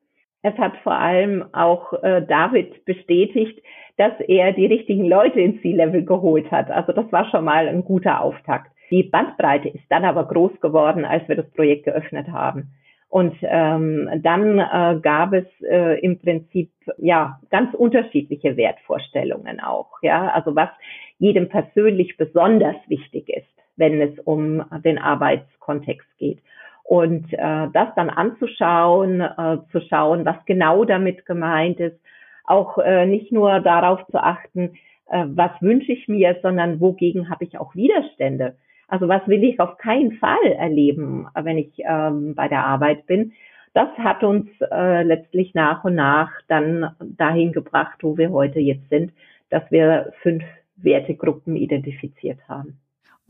Es 0.43 0.57
hat 0.59 0.77
vor 0.83 0.95
allem 0.95 1.45
auch 1.53 1.93
äh, 2.03 2.27
David 2.27 2.85
bestätigt, 2.85 3.63
dass 3.97 4.13
er 4.27 4.53
die 4.53 4.67
richtigen 4.67 5.05
Leute 5.05 5.41
ins 5.41 5.63
C-Level 5.63 6.05
geholt 6.05 6.51
hat. 6.51 6.71
Also 6.71 6.93
das 6.93 7.11
war 7.13 7.31
schon 7.31 7.45
mal 7.45 7.69
ein 7.69 7.85
guter 7.85 8.21
Auftakt. 8.21 8.73
Die 8.91 9.05
Bandbreite 9.05 9.69
ist 9.69 9.85
dann 9.89 10.05
aber 10.05 10.27
groß 10.27 10.61
geworden, 10.61 11.05
als 11.05 11.27
wir 11.29 11.37
das 11.37 11.51
Projekt 11.53 11.85
geöffnet 11.85 12.29
haben. 12.29 12.73
Und 13.13 13.37
ähm, 13.43 14.09
dann 14.23 14.59
äh, 14.59 14.99
gab 15.03 15.35
es 15.35 15.45
äh, 15.61 16.01
im 16.01 16.19
Prinzip 16.19 16.71
ja 16.97 17.39
ganz 17.51 17.75
unterschiedliche 17.75 18.57
Wertvorstellungen 18.57 19.61
auch. 19.61 19.91
Ja, 20.01 20.29
also 20.29 20.57
was 20.57 20.71
jedem 21.19 21.51
persönlich 21.51 22.17
besonders 22.17 22.77
wichtig 22.89 23.29
ist, 23.29 23.53
wenn 23.77 24.01
es 24.01 24.19
um 24.21 24.65
den 24.83 24.97
Arbeitskontext 24.97 26.09
geht. 26.17 26.39
Und 26.85 27.31
äh, 27.35 27.69
das 27.75 27.95
dann 27.97 28.09
anzuschauen, 28.09 29.21
äh, 29.21 29.59
zu 29.73 29.83
schauen, 29.91 30.25
was 30.25 30.43
genau 30.47 30.87
damit 30.87 31.27
gemeint 31.27 31.81
ist, 31.81 32.01
auch 32.45 32.79
äh, 32.79 33.05
nicht 33.05 33.31
nur 33.31 33.61
darauf 33.61 34.07
zu 34.07 34.17
achten, 34.17 34.79
äh, 35.11 35.27
was 35.27 35.51
wünsche 35.61 35.93
ich 35.93 36.09
mir, 36.09 36.39
sondern 36.41 36.81
wogegen 36.81 37.29
habe 37.29 37.45
ich 37.45 37.59
auch 37.59 37.75
Widerstände. 37.75 38.57
Also 38.93 39.09
was 39.09 39.27
will 39.27 39.43
ich 39.43 39.59
auf 39.59 39.79
keinen 39.79 40.13
Fall 40.19 40.53
erleben, 40.59 41.27
wenn 41.35 41.57
ich 41.57 41.73
ähm, 41.79 42.35
bei 42.35 42.47
der 42.49 42.67
Arbeit 42.67 43.07
bin? 43.07 43.33
Das 43.73 43.89
hat 43.97 44.23
uns 44.23 44.47
äh, 44.71 45.03
letztlich 45.03 45.55
nach 45.55 45.83
und 45.85 45.95
nach 45.95 46.31
dann 46.47 46.95
dahin 47.01 47.53
gebracht, 47.53 48.01
wo 48.03 48.19
wir 48.19 48.31
heute 48.31 48.61
jetzt 48.61 48.87
sind, 48.91 49.15
dass 49.49 49.63
wir 49.71 50.13
fünf 50.21 50.45
Wertegruppen 50.77 51.57
identifiziert 51.57 52.39
haben. 52.51 52.82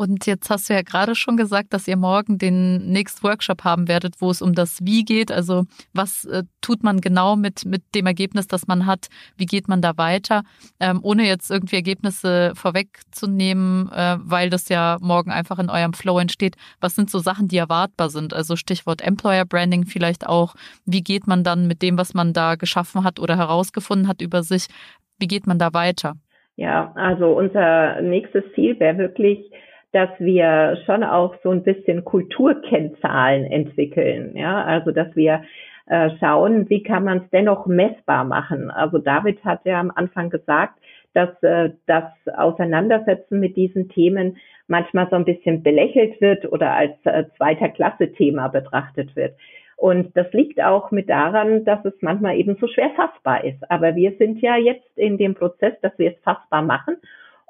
Und 0.02 0.26
jetzt 0.26 0.50
hast 0.50 0.68
du 0.68 0.74
ja 0.74 0.82
gerade 0.82 1.14
schon 1.14 1.36
gesagt, 1.36 1.72
dass 1.72 1.86
ihr 1.86 1.96
morgen 1.96 2.36
den 2.36 2.90
nächsten 2.90 3.22
Workshop 3.22 3.62
haben 3.62 3.86
werdet, 3.86 4.16
wo 4.18 4.30
es 4.32 4.42
um 4.42 4.52
das 4.52 4.80
Wie 4.82 5.04
geht. 5.04 5.30
Also 5.30 5.62
was 5.94 6.24
äh, 6.24 6.42
tut 6.60 6.82
man 6.82 7.00
genau 7.00 7.36
mit, 7.36 7.64
mit 7.66 7.84
dem 7.94 8.06
Ergebnis, 8.06 8.48
das 8.48 8.66
man 8.66 8.86
hat? 8.86 9.06
Wie 9.36 9.46
geht 9.46 9.68
man 9.68 9.80
da 9.80 9.96
weiter? 9.98 10.42
Ähm, 10.80 10.98
ohne 11.04 11.24
jetzt 11.24 11.52
irgendwie 11.52 11.76
Ergebnisse 11.76 12.50
vorwegzunehmen, 12.56 13.92
äh, 13.92 14.16
weil 14.18 14.50
das 14.50 14.68
ja 14.68 14.96
morgen 15.00 15.30
einfach 15.30 15.60
in 15.60 15.70
eurem 15.70 15.92
Flow 15.92 16.18
entsteht. 16.18 16.56
Was 16.80 16.96
sind 16.96 17.08
so 17.08 17.20
Sachen, 17.20 17.46
die 17.46 17.58
erwartbar 17.58 18.10
sind? 18.10 18.34
Also 18.34 18.56
Stichwort 18.56 19.02
Employer 19.02 19.44
Branding 19.44 19.86
vielleicht 19.86 20.26
auch. 20.26 20.56
Wie 20.84 21.02
geht 21.02 21.28
man 21.28 21.44
dann 21.44 21.68
mit 21.68 21.80
dem, 21.80 21.96
was 21.96 22.12
man 22.12 22.32
da 22.32 22.56
geschaffen 22.56 23.04
hat 23.04 23.20
oder 23.20 23.36
herausgefunden 23.36 24.08
hat 24.08 24.20
über 24.20 24.42
sich? 24.42 24.66
Wie 25.20 25.28
geht 25.28 25.46
man 25.46 25.60
da 25.60 25.72
weiter? 25.72 26.14
Ja, 26.56 26.90
also 26.96 27.26
unser 27.38 28.02
nächstes 28.02 28.42
Ziel 28.56 28.80
wäre 28.80 28.98
wirklich, 28.98 29.38
dass 29.92 30.10
wir 30.18 30.78
schon 30.86 31.04
auch 31.04 31.34
so 31.42 31.50
ein 31.50 31.62
bisschen 31.62 32.04
Kulturkennzahlen 32.04 33.44
entwickeln. 33.44 34.36
Ja, 34.36 34.64
also 34.64 34.90
dass 34.90 35.14
wir 35.14 35.42
äh, 35.86 36.10
schauen, 36.18 36.68
wie 36.70 36.82
kann 36.82 37.04
man 37.04 37.18
es 37.18 37.30
dennoch 37.30 37.66
messbar 37.66 38.24
machen. 38.24 38.70
Also 38.70 38.98
David 38.98 39.44
hat 39.44 39.64
ja 39.64 39.80
am 39.80 39.92
Anfang 39.94 40.30
gesagt, 40.30 40.78
dass 41.12 41.30
äh, 41.42 41.70
das 41.86 42.04
Auseinandersetzen 42.34 43.38
mit 43.38 43.56
diesen 43.56 43.88
Themen 43.90 44.38
manchmal 44.66 45.08
so 45.10 45.16
ein 45.16 45.26
bisschen 45.26 45.62
belächelt 45.62 46.20
wird 46.20 46.50
oder 46.50 46.72
als 46.72 46.94
äh, 47.04 47.24
zweiter 47.36 47.68
Klasse 47.68 48.12
Thema 48.12 48.48
betrachtet 48.48 49.14
wird. 49.16 49.36
Und 49.76 50.16
das 50.16 50.32
liegt 50.32 50.62
auch 50.62 50.92
mit 50.92 51.10
daran, 51.10 51.64
dass 51.64 51.84
es 51.84 51.94
manchmal 52.00 52.36
eben 52.36 52.56
so 52.60 52.68
schwer 52.68 52.90
fassbar 52.94 53.44
ist. 53.44 53.68
Aber 53.68 53.96
wir 53.96 54.12
sind 54.16 54.40
ja 54.40 54.56
jetzt 54.56 54.96
in 54.96 55.18
dem 55.18 55.34
Prozess, 55.34 55.74
dass 55.82 55.98
wir 55.98 56.12
es 56.12 56.18
fassbar 56.22 56.62
machen 56.62 56.96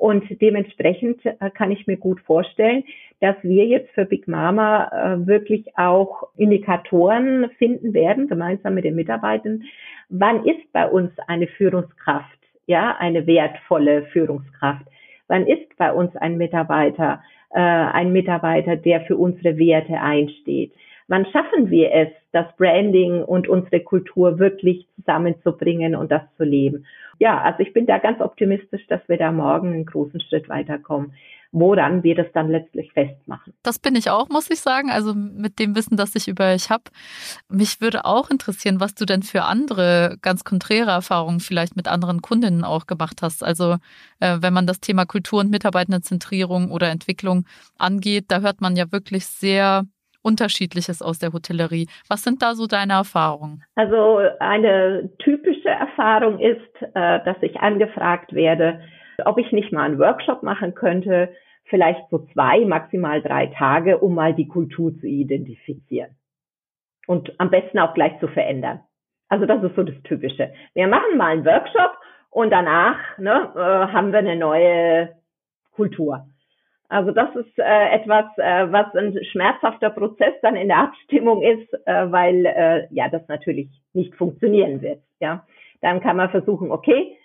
Und 0.02 0.24
dementsprechend 0.42 1.24
äh, 1.24 1.48
kann 1.54 1.70
ich 1.70 1.86
mir 1.86 1.96
gut 1.96 2.20
vorstellen, 2.22 2.82
dass 3.20 3.36
wir 3.44 3.66
jetzt 3.66 3.88
für 3.92 4.04
Big 4.04 4.26
Mama 4.26 4.88
äh, 4.88 5.28
wirklich 5.28 5.78
auch 5.78 6.24
Indikatoren 6.36 7.50
finden 7.56 7.94
werden, 7.94 8.26
gemeinsam 8.26 8.74
mit 8.74 8.82
den 8.82 8.96
Mitarbeitern. 8.96 9.62
Wann 10.08 10.44
ist 10.44 10.72
bei 10.72 10.88
uns 10.88 11.12
eine 11.28 11.46
Führungskraft, 11.46 12.36
ja, 12.66 12.96
eine 12.98 13.28
wertvolle 13.28 14.02
Führungskraft? 14.06 14.84
Wann 15.28 15.46
ist 15.46 15.76
bei 15.78 15.92
uns 15.92 16.16
ein 16.16 16.36
Mitarbeiter, 16.36 17.22
äh, 17.50 17.60
ein 17.60 18.10
Mitarbeiter, 18.10 18.74
der 18.74 19.02
für 19.02 19.16
unsere 19.16 19.56
Werte 19.56 20.00
einsteht? 20.00 20.72
Wann 21.08 21.26
schaffen 21.26 21.70
wir 21.70 21.92
es, 21.92 22.08
das 22.32 22.46
Branding 22.56 23.22
und 23.22 23.48
unsere 23.48 23.80
Kultur 23.80 24.38
wirklich 24.38 24.86
zusammenzubringen 24.96 25.94
und 25.94 26.10
das 26.10 26.22
zu 26.36 26.44
leben? 26.44 26.86
Ja, 27.18 27.40
also 27.40 27.60
ich 27.60 27.72
bin 27.72 27.86
da 27.86 27.98
ganz 27.98 28.20
optimistisch, 28.20 28.86
dass 28.88 29.00
wir 29.08 29.18
da 29.18 29.32
morgen 29.32 29.72
einen 29.72 29.86
großen 29.86 30.20
Schritt 30.20 30.48
weiterkommen 30.48 31.12
woran 31.52 32.02
wir 32.02 32.14
das 32.14 32.26
dann 32.32 32.50
letztlich 32.50 32.90
festmachen. 32.92 33.52
Das 33.62 33.78
bin 33.78 33.94
ich 33.94 34.08
auch, 34.08 34.30
muss 34.30 34.50
ich 34.50 34.60
sagen. 34.60 34.90
Also 34.90 35.14
mit 35.14 35.58
dem 35.58 35.76
Wissen, 35.76 35.98
das 35.98 36.14
ich 36.14 36.26
über 36.26 36.50
euch 36.52 36.70
habe. 36.70 36.84
Mich 37.48 37.80
würde 37.82 38.06
auch 38.06 38.30
interessieren, 38.30 38.80
was 38.80 38.94
du 38.94 39.04
denn 39.04 39.22
für 39.22 39.44
andere 39.44 40.16
ganz 40.22 40.44
konträre 40.44 40.90
Erfahrungen 40.90 41.40
vielleicht 41.40 41.76
mit 41.76 41.88
anderen 41.88 42.22
Kundinnen 42.22 42.64
auch 42.64 42.86
gemacht 42.86 43.20
hast. 43.20 43.44
Also 43.44 43.76
äh, 44.18 44.38
wenn 44.40 44.54
man 44.54 44.66
das 44.66 44.80
Thema 44.80 45.04
Kultur- 45.04 45.40
und 45.40 45.50
Mitarbeitendenzentrierung 45.50 46.70
oder 46.70 46.88
Entwicklung 46.88 47.44
angeht, 47.76 48.24
da 48.28 48.40
hört 48.40 48.62
man 48.62 48.74
ja 48.74 48.90
wirklich 48.90 49.26
sehr 49.26 49.84
Unterschiedliches 50.22 51.02
aus 51.02 51.18
der 51.18 51.32
Hotellerie. 51.32 51.88
Was 52.08 52.22
sind 52.22 52.42
da 52.42 52.54
so 52.54 52.66
deine 52.66 52.94
Erfahrungen? 52.94 53.62
Also 53.74 54.20
eine 54.40 55.10
typische 55.18 55.68
Erfahrung 55.68 56.38
ist, 56.38 56.82
äh, 56.94 57.24
dass 57.24 57.36
ich 57.42 57.60
angefragt 57.60 58.32
werde, 58.32 58.80
ob 59.24 59.38
ich 59.38 59.52
nicht 59.52 59.72
mal 59.72 59.84
einen 59.84 59.98
Workshop 59.98 60.42
machen 60.42 60.74
könnte, 60.74 61.32
vielleicht 61.64 62.08
so 62.10 62.26
zwei, 62.32 62.64
maximal 62.64 63.22
drei 63.22 63.46
Tage, 63.46 63.98
um 63.98 64.14
mal 64.14 64.34
die 64.34 64.48
Kultur 64.48 64.94
zu 64.98 65.06
identifizieren. 65.06 66.16
Und 67.06 67.32
am 67.38 67.50
besten 67.50 67.78
auch 67.78 67.94
gleich 67.94 68.18
zu 68.20 68.28
verändern. 68.28 68.80
Also 69.28 69.46
das 69.46 69.62
ist 69.62 69.74
so 69.74 69.82
das 69.82 70.00
Typische. 70.02 70.52
Wir 70.74 70.86
machen 70.88 71.16
mal 71.16 71.32
einen 71.32 71.44
Workshop 71.44 71.96
und 72.30 72.50
danach 72.50 72.98
ne, 73.18 73.50
äh, 73.54 73.92
haben 73.92 74.12
wir 74.12 74.18
eine 74.18 74.36
neue 74.36 75.16
Kultur. 75.74 76.26
Also 76.92 77.10
das 77.10 77.34
ist 77.36 77.58
äh, 77.58 77.88
etwas, 77.94 78.26
äh, 78.36 78.70
was 78.70 78.94
ein 78.94 79.18
schmerzhafter 79.24 79.88
Prozess 79.88 80.34
dann 80.42 80.56
in 80.56 80.68
der 80.68 80.76
Abstimmung 80.76 81.40
ist, 81.40 81.72
äh, 81.86 82.12
weil 82.12 82.44
äh, 82.44 82.86
ja 82.90 83.08
das 83.08 83.26
natürlich 83.28 83.70
nicht 83.94 84.14
funktionieren 84.14 84.82
wird. 84.82 85.00
Ja, 85.18 85.46
dann 85.80 86.02
kann 86.02 86.18
man 86.18 86.28
versuchen, 86.28 86.70
okay, 86.70 87.16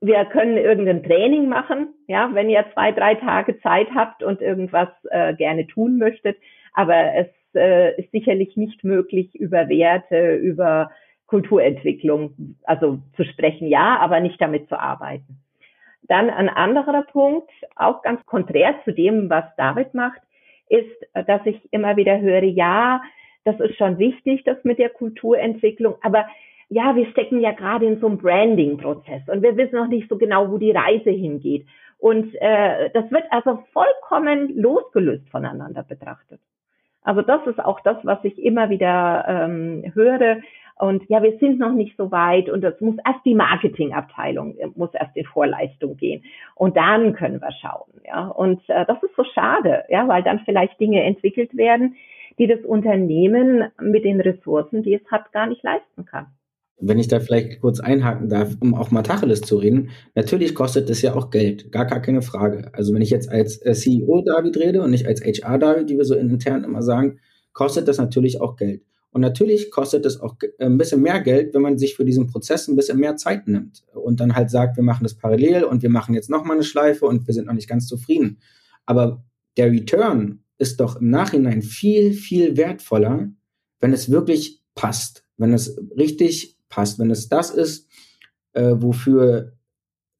wir 0.00 0.24
können 0.24 0.56
irgendein 0.56 1.04
Training 1.04 1.48
machen, 1.48 1.94
ja, 2.08 2.28
wenn 2.32 2.50
ihr 2.50 2.64
zwei, 2.72 2.90
drei 2.90 3.14
Tage 3.14 3.60
Zeit 3.60 3.86
habt 3.94 4.24
und 4.24 4.40
irgendwas 4.40 4.88
äh, 5.10 5.32
gerne 5.34 5.68
tun 5.68 5.96
möchtet. 5.98 6.36
Aber 6.72 7.14
es 7.14 7.28
äh, 7.54 7.94
ist 8.00 8.10
sicherlich 8.10 8.56
nicht 8.56 8.82
möglich, 8.82 9.32
über 9.36 9.68
Werte, 9.68 10.34
über 10.34 10.90
Kulturentwicklung, 11.28 12.56
also 12.64 12.98
zu 13.14 13.24
sprechen, 13.24 13.68
ja, 13.68 13.96
aber 14.00 14.18
nicht 14.18 14.40
damit 14.40 14.68
zu 14.68 14.76
arbeiten. 14.76 15.43
Dann 16.08 16.30
ein 16.30 16.48
anderer 16.48 17.02
Punkt, 17.02 17.50
auch 17.76 18.02
ganz 18.02 18.24
konträr 18.26 18.74
zu 18.84 18.92
dem, 18.92 19.30
was 19.30 19.44
David 19.56 19.94
macht, 19.94 20.20
ist, 20.68 21.06
dass 21.26 21.44
ich 21.44 21.72
immer 21.72 21.96
wieder 21.96 22.20
höre, 22.20 22.42
ja, 22.44 23.02
das 23.44 23.60
ist 23.60 23.76
schon 23.76 23.98
wichtig, 23.98 24.42
das 24.44 24.62
mit 24.64 24.78
der 24.78 24.88
Kulturentwicklung, 24.88 25.96
aber 26.02 26.26
ja, 26.70 26.96
wir 26.96 27.06
stecken 27.10 27.40
ja 27.40 27.52
gerade 27.52 27.86
in 27.86 28.00
so 28.00 28.06
einem 28.06 28.18
Branding-Prozess 28.18 29.22
und 29.28 29.42
wir 29.42 29.56
wissen 29.56 29.76
noch 29.76 29.88
nicht 29.88 30.08
so 30.08 30.16
genau, 30.16 30.50
wo 30.50 30.58
die 30.58 30.72
Reise 30.72 31.10
hingeht. 31.10 31.66
Und 31.98 32.34
äh, 32.40 32.90
das 32.90 33.10
wird 33.10 33.24
also 33.30 33.62
vollkommen 33.72 34.56
losgelöst 34.56 35.28
voneinander 35.30 35.82
betrachtet. 35.82 36.40
Also 37.02 37.22
das 37.22 37.46
ist 37.46 37.60
auch 37.62 37.80
das, 37.80 37.98
was 38.02 38.18
ich 38.24 38.42
immer 38.42 38.70
wieder 38.70 39.24
ähm, 39.28 39.92
höre. 39.94 40.38
Und 40.76 41.08
ja, 41.08 41.22
wir 41.22 41.38
sind 41.38 41.58
noch 41.58 41.72
nicht 41.72 41.96
so 41.96 42.10
weit 42.10 42.50
und 42.50 42.60
das 42.60 42.80
muss 42.80 42.96
erst 43.06 43.24
die 43.24 43.34
Marketingabteilung 43.34 44.56
äh, 44.58 44.66
muss 44.74 44.92
erst 44.92 45.16
in 45.16 45.24
Vorleistung 45.24 45.96
gehen 45.96 46.24
und 46.56 46.76
dann 46.76 47.14
können 47.14 47.40
wir 47.40 47.52
schauen. 47.52 48.00
Ja, 48.04 48.26
und 48.28 48.60
äh, 48.68 48.84
das 48.86 49.00
ist 49.02 49.14
so 49.16 49.24
schade, 49.24 49.84
ja, 49.88 50.08
weil 50.08 50.24
dann 50.24 50.40
vielleicht 50.44 50.80
Dinge 50.80 51.02
entwickelt 51.04 51.56
werden, 51.56 51.94
die 52.38 52.48
das 52.48 52.60
Unternehmen 52.64 53.70
mit 53.80 54.04
den 54.04 54.20
Ressourcen, 54.20 54.82
die 54.82 54.94
es 54.94 55.10
hat, 55.10 55.32
gar 55.32 55.46
nicht 55.46 55.62
leisten 55.62 56.04
kann. 56.04 56.26
Wenn 56.80 56.98
ich 56.98 57.06
da 57.06 57.20
vielleicht 57.20 57.60
kurz 57.60 57.78
einhaken 57.78 58.28
darf, 58.28 58.56
um 58.60 58.74
auch 58.74 58.90
mal 58.90 59.02
Tacheles 59.02 59.42
zu 59.42 59.58
reden, 59.58 59.90
natürlich 60.16 60.56
kostet 60.56 60.90
es 60.90 61.02
ja 61.02 61.14
auch 61.14 61.30
Geld, 61.30 61.70
gar, 61.70 61.84
gar 61.84 62.00
keine 62.00 62.20
Frage. 62.20 62.72
Also 62.72 62.92
wenn 62.92 63.02
ich 63.02 63.10
jetzt 63.10 63.30
als 63.30 63.64
äh, 63.64 63.74
CEO 63.74 64.22
David 64.22 64.56
rede 64.56 64.82
und 64.82 64.90
nicht 64.90 65.06
als 65.06 65.22
HR 65.24 65.58
David, 65.58 65.88
die 65.88 65.96
wir 65.96 66.04
so 66.04 66.16
intern 66.16 66.64
immer 66.64 66.82
sagen, 66.82 67.20
kostet 67.52 67.86
das 67.86 67.98
natürlich 67.98 68.40
auch 68.40 68.56
Geld. 68.56 68.82
Und 69.14 69.20
natürlich 69.20 69.70
kostet 69.70 70.04
es 70.06 70.20
auch 70.20 70.34
äh, 70.58 70.66
ein 70.66 70.76
bisschen 70.76 71.00
mehr 71.00 71.20
Geld, 71.20 71.54
wenn 71.54 71.62
man 71.62 71.78
sich 71.78 71.94
für 71.94 72.04
diesen 72.04 72.26
Prozess 72.26 72.66
ein 72.66 72.74
bisschen 72.74 72.98
mehr 72.98 73.14
Zeit 73.14 73.46
nimmt 73.46 73.84
und 73.94 74.18
dann 74.18 74.34
halt 74.34 74.50
sagt, 74.50 74.76
wir 74.76 74.82
machen 74.82 75.04
das 75.04 75.14
parallel 75.14 75.62
und 75.62 75.82
wir 75.82 75.88
machen 75.88 76.16
jetzt 76.16 76.28
nochmal 76.28 76.56
eine 76.56 76.64
Schleife 76.64 77.06
und 77.06 77.24
wir 77.28 77.32
sind 77.32 77.46
noch 77.46 77.54
nicht 77.54 77.68
ganz 77.68 77.86
zufrieden. 77.86 78.40
Aber 78.86 79.24
der 79.56 79.70
Return 79.70 80.40
ist 80.58 80.80
doch 80.80 81.00
im 81.00 81.10
Nachhinein 81.10 81.62
viel, 81.62 82.12
viel 82.12 82.56
wertvoller, 82.56 83.30
wenn 83.78 83.92
es 83.92 84.10
wirklich 84.10 84.64
passt, 84.74 85.24
wenn 85.36 85.52
es 85.52 85.78
richtig 85.96 86.58
passt. 86.68 86.98
Wenn 86.98 87.12
es 87.12 87.28
das 87.28 87.50
ist, 87.50 87.88
äh, 88.52 88.74
wofür 88.74 89.52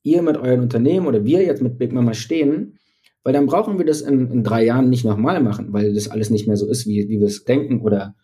ihr 0.04 0.22
mit 0.22 0.36
euren 0.36 0.60
Unternehmen 0.60 1.08
oder 1.08 1.24
wir 1.24 1.42
jetzt 1.42 1.62
mit 1.62 1.78
Big 1.78 1.92
Mama 1.92 2.14
stehen, 2.14 2.78
weil 3.24 3.32
dann 3.32 3.46
brauchen 3.46 3.76
wir 3.76 3.86
das 3.86 4.02
in, 4.02 4.30
in 4.30 4.44
drei 4.44 4.64
Jahren 4.64 4.88
nicht 4.88 5.04
nochmal 5.04 5.42
machen, 5.42 5.72
weil 5.72 5.94
das 5.94 6.06
alles 6.06 6.30
nicht 6.30 6.46
mehr 6.46 6.56
so 6.56 6.68
ist, 6.68 6.86
wie, 6.86 7.08
wie 7.08 7.18
wir 7.18 7.26
es 7.26 7.42
denken 7.42 7.80
oder, 7.80 8.14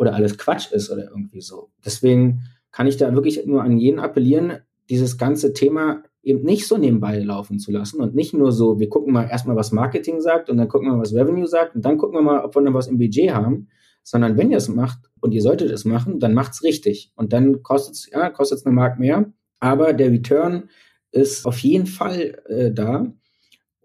oder 0.00 0.14
alles 0.14 0.38
Quatsch 0.38 0.72
ist 0.72 0.90
oder 0.90 1.10
irgendwie 1.10 1.42
so. 1.42 1.68
Deswegen 1.84 2.40
kann 2.72 2.86
ich 2.86 2.96
da 2.96 3.12
wirklich 3.14 3.44
nur 3.44 3.62
an 3.62 3.76
jeden 3.76 4.00
appellieren, 4.00 4.54
dieses 4.88 5.18
ganze 5.18 5.52
Thema 5.52 6.02
eben 6.22 6.42
nicht 6.42 6.66
so 6.66 6.78
nebenbei 6.78 7.18
laufen 7.18 7.58
zu 7.58 7.70
lassen 7.70 8.00
und 8.00 8.14
nicht 8.14 8.32
nur 8.32 8.50
so, 8.50 8.80
wir 8.80 8.88
gucken 8.88 9.12
mal 9.12 9.28
erstmal, 9.28 9.56
was 9.56 9.72
Marketing 9.72 10.22
sagt 10.22 10.48
und 10.48 10.56
dann 10.56 10.68
gucken 10.68 10.88
wir 10.88 10.94
mal, 10.94 11.02
was 11.02 11.14
Revenue 11.14 11.46
sagt 11.46 11.76
und 11.76 11.84
dann 11.84 11.98
gucken 11.98 12.16
wir 12.16 12.22
mal, 12.22 12.42
ob 12.42 12.54
wir 12.54 12.62
noch 12.62 12.72
was 12.72 12.88
im 12.88 12.96
Budget 12.96 13.34
haben, 13.34 13.68
sondern 14.02 14.38
wenn 14.38 14.50
ihr 14.50 14.56
es 14.56 14.68
macht 14.68 15.10
und 15.20 15.32
ihr 15.32 15.42
solltet 15.42 15.70
es 15.70 15.84
machen, 15.84 16.18
dann 16.18 16.32
macht's 16.32 16.62
richtig. 16.62 17.12
Und 17.14 17.34
dann 17.34 17.62
kostet 17.62 17.94
es, 17.94 18.10
ja, 18.10 18.30
kostet 18.30 18.58
es 18.58 18.66
eine 18.66 18.74
Mark 18.74 18.98
mehr, 18.98 19.30
aber 19.58 19.92
der 19.92 20.10
Return 20.10 20.70
ist 21.12 21.44
auf 21.44 21.58
jeden 21.58 21.86
Fall 21.86 22.40
äh, 22.46 22.72
da. 22.72 23.12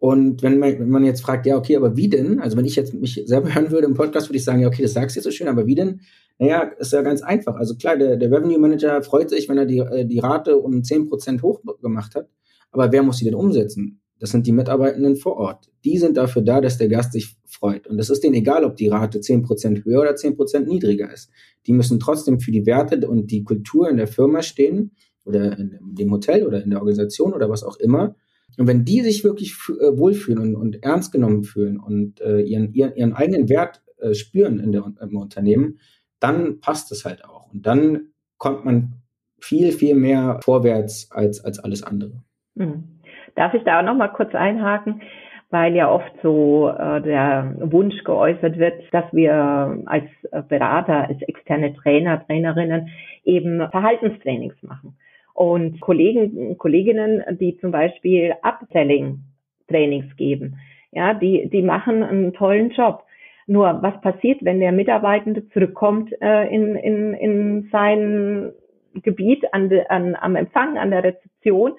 Und 0.06 0.44
wenn 0.44 0.60
man, 0.60 0.78
wenn 0.78 0.90
man 0.90 1.04
jetzt 1.04 1.22
fragt, 1.22 1.48
ja, 1.48 1.58
okay, 1.58 1.76
aber 1.76 1.98
wie 1.98 2.08
denn? 2.08 2.40
Also 2.40 2.56
wenn 2.58 2.66
ich 2.66 2.76
jetzt 2.76 2.94
mich 2.94 3.24
selber 3.26 3.52
hören 3.56 3.72
würde 3.72 3.88
im 3.88 3.96
Podcast, 3.96 4.30
würde 4.30 4.38
ich 4.38 4.44
sagen, 4.44 4.60
ja, 4.60 4.68
okay, 4.68 4.84
das 4.84 4.94
sagst 4.94 5.16
du 5.16 5.18
jetzt 5.18 5.24
so 5.24 5.32
schön, 5.32 5.48
aber 5.48 5.66
wie 5.66 5.74
denn? 5.74 6.02
Naja, 6.38 6.70
ist 6.78 6.94
ja 6.94 7.02
ganz 7.02 7.24
einfach. 7.24 7.56
Also 7.56 7.76
klar, 7.76 7.98
der, 7.98 8.16
der 8.16 8.30
Revenue 8.30 8.60
Manager 8.60 9.02
freut 9.02 9.32
sich, 9.32 9.50
wenn 9.50 9.58
er 9.58 9.66
die, 9.66 9.80
äh, 9.80 10.06
die 10.06 10.20
Rate 10.20 10.58
um 10.58 10.84
10% 10.84 11.42
hoch 11.42 11.60
gemacht 11.82 12.14
hat. 12.14 12.30
Aber 12.70 12.92
wer 12.92 13.02
muss 13.02 13.18
sie 13.18 13.26
denn 13.26 13.34
umsetzen? 13.34 14.00
Das 14.20 14.30
sind 14.30 14.46
die 14.46 14.52
Mitarbeitenden 14.52 15.16
vor 15.16 15.38
Ort. 15.38 15.72
Die 15.84 15.98
sind 15.98 16.18
dafür 16.18 16.44
da, 16.44 16.62
dass 16.62 16.78
der 16.78 16.88
Gast 16.88 17.14
sich 17.14 17.36
freut. 17.48 17.88
Und 17.88 17.98
es 17.98 18.12
ist 18.12 18.24
denen 18.24 18.36
egal, 18.36 18.64
ob 18.64 18.76
die 18.76 18.90
Rate 18.90 19.18
10% 19.18 19.86
höher 19.86 20.02
oder 20.02 20.14
10% 20.14 20.68
niedriger 20.68 21.12
ist. 21.12 21.32
Die 21.66 21.74
müssen 21.74 22.00
trotzdem 22.00 22.40
für 22.40 22.52
die 22.52 22.68
Werte 22.68 23.08
und 23.08 23.32
die 23.32 23.44
Kultur 23.44 23.90
in 23.90 23.98
der 23.98 24.08
Firma 24.08 24.44
stehen 24.44 24.92
oder 25.26 25.58
in 25.58 25.80
dem 25.82 26.12
Hotel 26.12 26.46
oder 26.46 26.64
in 26.64 26.70
der 26.70 26.78
Organisation 26.78 27.34
oder 27.34 27.50
was 27.50 27.64
auch 27.64 27.78
immer. 27.78 28.16
Und 28.58 28.68
wenn 28.68 28.86
die 28.86 29.02
sich 29.02 29.24
wirklich 29.24 29.54
äh, 29.70 29.98
wohlfühlen 29.98 30.40
und, 30.40 30.56
und, 30.56 30.84
ernst 30.84 31.12
genommen 31.12 31.44
fühlen 31.44 31.80
und 31.80 32.22
äh, 32.22 32.42
ihren, 32.42 32.74
ihren, 32.74 32.96
ihren, 32.96 33.14
eigenen 33.14 33.50
Wert 33.50 33.84
äh, 34.00 34.14
spüren 34.14 34.60
in 34.60 34.72
der, 34.72 34.86
im 35.02 35.18
Unternehmen, 35.18 35.80
dann 36.20 36.60
passt 36.62 36.92
es 36.92 37.06
halt 37.06 37.26
auch. 37.26 37.52
Und 37.52 37.66
dann 37.66 38.12
kommt 38.38 38.66
man 38.66 38.94
viel, 39.40 39.72
viel 39.72 39.96
mehr 39.96 40.40
vorwärts 40.44 41.12
als, 41.12 41.44
als 41.44 41.60
alles 41.60 41.84
andere. 41.84 42.24
Mhm. 42.56 43.02
Darf 43.36 43.54
ich 43.54 43.64
da 43.64 43.80
auch 43.80 43.96
noch 43.96 44.14
kurz 44.14 44.34
einhaken? 44.34 45.02
Weil 45.50 45.76
ja 45.76 45.92
oft 45.92 46.12
so 46.24 46.70
äh, 46.70 47.02
der 47.02 47.56
Wunsch 47.60 48.04
geäußert 48.04 48.58
wird, 48.58 48.82
dass 48.92 49.06
wir 49.12 49.84
als 49.86 50.06
Berater, 50.48 51.08
als 51.08 51.22
externe 51.22 51.74
Trainer, 51.76 52.26
Trainerinnen 52.26 52.90
eben 53.24 53.60
Verhaltenstrainings 53.70 54.56
machen. 54.64 54.98
Und 55.36 55.82
Kollegen, 55.82 56.58
Kolleginnen, 56.58 57.22
die 57.40 57.58
zum 57.58 57.72
Beispiel 57.72 58.34
Upselling-Trainings 58.42 60.16
geben, 60.16 60.58
ja, 60.92 61.14
die, 61.14 61.50
die 61.50 61.62
machen 61.62 62.02
einen 62.04 62.34
tollen 62.34 62.72
Job. 62.72 63.04
Nur 63.46 63.84
was 63.84 64.00
passiert, 64.02 64.44
wenn 64.44 64.62
der 64.62 64.72
Mitarbeitende 64.72 65.48
zurückkommt 65.50 66.10
äh, 66.22 66.48
in, 66.48 66.76
in, 66.76 67.14
in 67.14 67.70
sein 67.70 68.54
Gebiet 68.94 69.54
an, 69.54 69.70
an, 69.90 70.16
am 70.16 70.36
Empfang, 70.36 70.78
an 70.78 70.90
der 70.90 71.04
Rezeption 71.04 71.74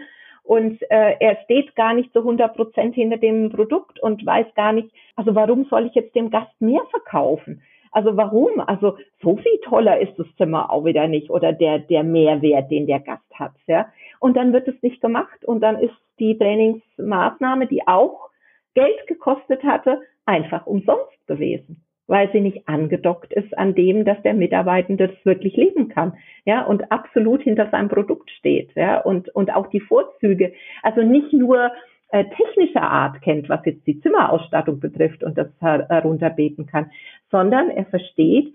und 0.47 0.81
äh, 0.91 1.17
er 1.19 1.39
steht 1.45 1.75
gar 1.75 1.93
nicht 1.93 2.13
zu 2.13 2.21
100 2.21 2.55
Prozent 2.55 2.95
hinter 2.95 3.17
dem 3.17 3.51
Produkt 3.51 3.99
und 4.01 4.25
weiß 4.25 4.47
gar 4.55 4.73
nicht, 4.73 4.89
also 5.17 5.35
warum 5.35 5.65
soll 5.65 5.87
ich 5.87 5.95
jetzt 5.95 6.15
dem 6.15 6.31
Gast 6.31 6.61
mehr 6.61 6.83
verkaufen? 6.91 7.63
Also 7.97 8.15
warum? 8.15 8.61
Also 8.61 8.99
so 9.23 9.39
viel 9.39 9.59
toller 9.65 9.99
ist 9.99 10.19
das 10.19 10.27
Zimmer 10.37 10.71
auch 10.71 10.85
wieder 10.85 11.09
nicht 11.09 11.31
oder 11.31 11.55
der 11.55 11.79
der 11.79 12.03
Mehrwert, 12.03 12.71
den 12.71 12.87
der 12.87 13.01
Gast 13.01 13.25
hat, 13.33 13.55
ja. 13.67 13.87
und 14.21 14.37
dann 14.37 14.53
wird 14.53 14.69
es 14.69 14.83
nicht 14.83 15.01
gemacht 15.01 15.47
und 15.47 15.63
dann 15.63 15.79
ist 15.79 15.95
die 16.19 16.37
Trainingsmaßnahme, 16.37 17.67
die 17.67 17.89
auch 17.89 18.29
Geld 18.75 19.07
gekostet 19.07 19.63
hatte, 19.65 20.03
einfach 20.27 20.67
umsonst 20.67 21.27
gewesen 21.27 21.83
weil 22.09 22.31
sie 22.31 22.41
nicht 22.41 22.69
angedockt 22.69 23.33
ist 23.33 23.59
an 23.59 23.75
dem, 23.75 24.05
dass 24.05 24.23
der 24.23 24.35
Mitarbeitende 24.35 25.09
das 25.09 25.25
wirklich 25.25 25.57
leben 25.57 25.89
kann, 25.89 26.13
ja, 26.45 26.65
und 26.65 26.93
absolut 26.93 27.43
hinter 27.43 27.69
seinem 27.71 27.89
Produkt 27.89 28.31
steht, 28.31 28.71
ja, 28.77 29.01
und, 29.01 29.29
und 29.35 29.53
auch 29.53 29.67
die 29.69 29.81
Vorzüge, 29.81 30.53
also 30.85 31.03
nicht 31.03 31.33
nur 31.33 31.73
äh, 32.11 32.25
technischer 32.37 32.83
Art 32.83 33.21
kennt, 33.23 33.49
was 33.49 33.65
jetzt 33.65 33.87
die 33.87 34.01
Zimmerausstattung 34.01 34.79
betrifft 34.79 35.25
und 35.25 35.37
das 35.37 35.49
herunterbeten 35.61 36.67
kann, 36.67 36.91
sondern 37.31 37.71
er 37.71 37.87
versteht, 37.87 38.55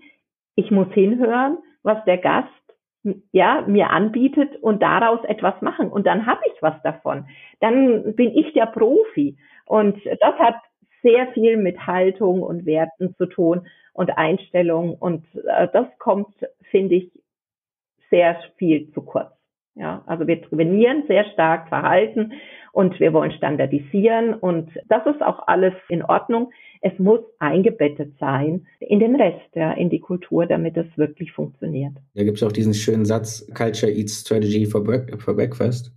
ich 0.54 0.70
muss 0.70 0.92
hinhören, 0.92 1.58
was 1.82 2.04
der 2.04 2.18
Gast 2.18 2.48
ja, 3.32 3.62
mir 3.66 3.90
anbietet 3.90 4.56
und 4.62 4.82
daraus 4.82 5.24
etwas 5.24 5.60
machen. 5.60 5.90
Und 5.90 6.06
dann 6.06 6.26
habe 6.26 6.40
ich 6.46 6.62
was 6.62 6.80
davon. 6.82 7.26
Dann 7.60 8.14
bin 8.14 8.36
ich 8.36 8.52
der 8.52 8.66
Profi. 8.66 9.36
Und 9.66 9.98
das 10.04 10.34
hat 10.38 10.56
sehr 11.02 11.26
viel 11.32 11.56
mit 11.56 11.86
Haltung 11.86 12.42
und 12.42 12.64
Werten 12.64 13.14
zu 13.16 13.26
tun 13.26 13.66
und 13.92 14.16
Einstellung. 14.16 14.94
Und 14.94 15.26
äh, 15.34 15.68
das 15.72 15.86
kommt, 15.98 16.34
finde 16.70 16.94
ich, 16.96 17.10
sehr 18.10 18.36
viel 18.56 18.92
zu 18.92 19.02
kurz. 19.02 19.32
Ja, 19.74 20.02
also 20.06 20.26
wir 20.26 20.42
trainieren 20.42 21.04
sehr 21.08 21.24
stark 21.32 21.68
Verhalten 21.68 22.34
und 22.72 22.98
wir 22.98 23.12
wollen 23.12 23.32
standardisieren 23.32 24.34
und 24.34 24.70
das 24.88 25.06
ist 25.06 25.22
auch 25.22 25.46
alles 25.46 25.74
in 25.88 26.02
Ordnung. 26.02 26.50
Es 26.80 26.98
muss 26.98 27.20
eingebettet 27.38 28.14
sein 28.18 28.66
in 28.80 28.98
den 28.98 29.14
Rest, 29.14 29.54
ja, 29.54 29.72
in 29.72 29.90
die 29.90 30.00
Kultur, 30.00 30.46
damit 30.46 30.76
es 30.76 30.86
wirklich 30.96 31.32
funktioniert. 31.32 31.92
Da 32.14 32.24
gibt 32.24 32.38
es 32.38 32.42
auch 32.42 32.52
diesen 32.52 32.74
schönen 32.74 33.04
Satz, 33.04 33.46
Culture 33.54 33.92
eats 33.92 34.20
Strategy 34.20 34.66
for, 34.66 34.82
for 35.18 35.36
Breakfast. 35.36 35.92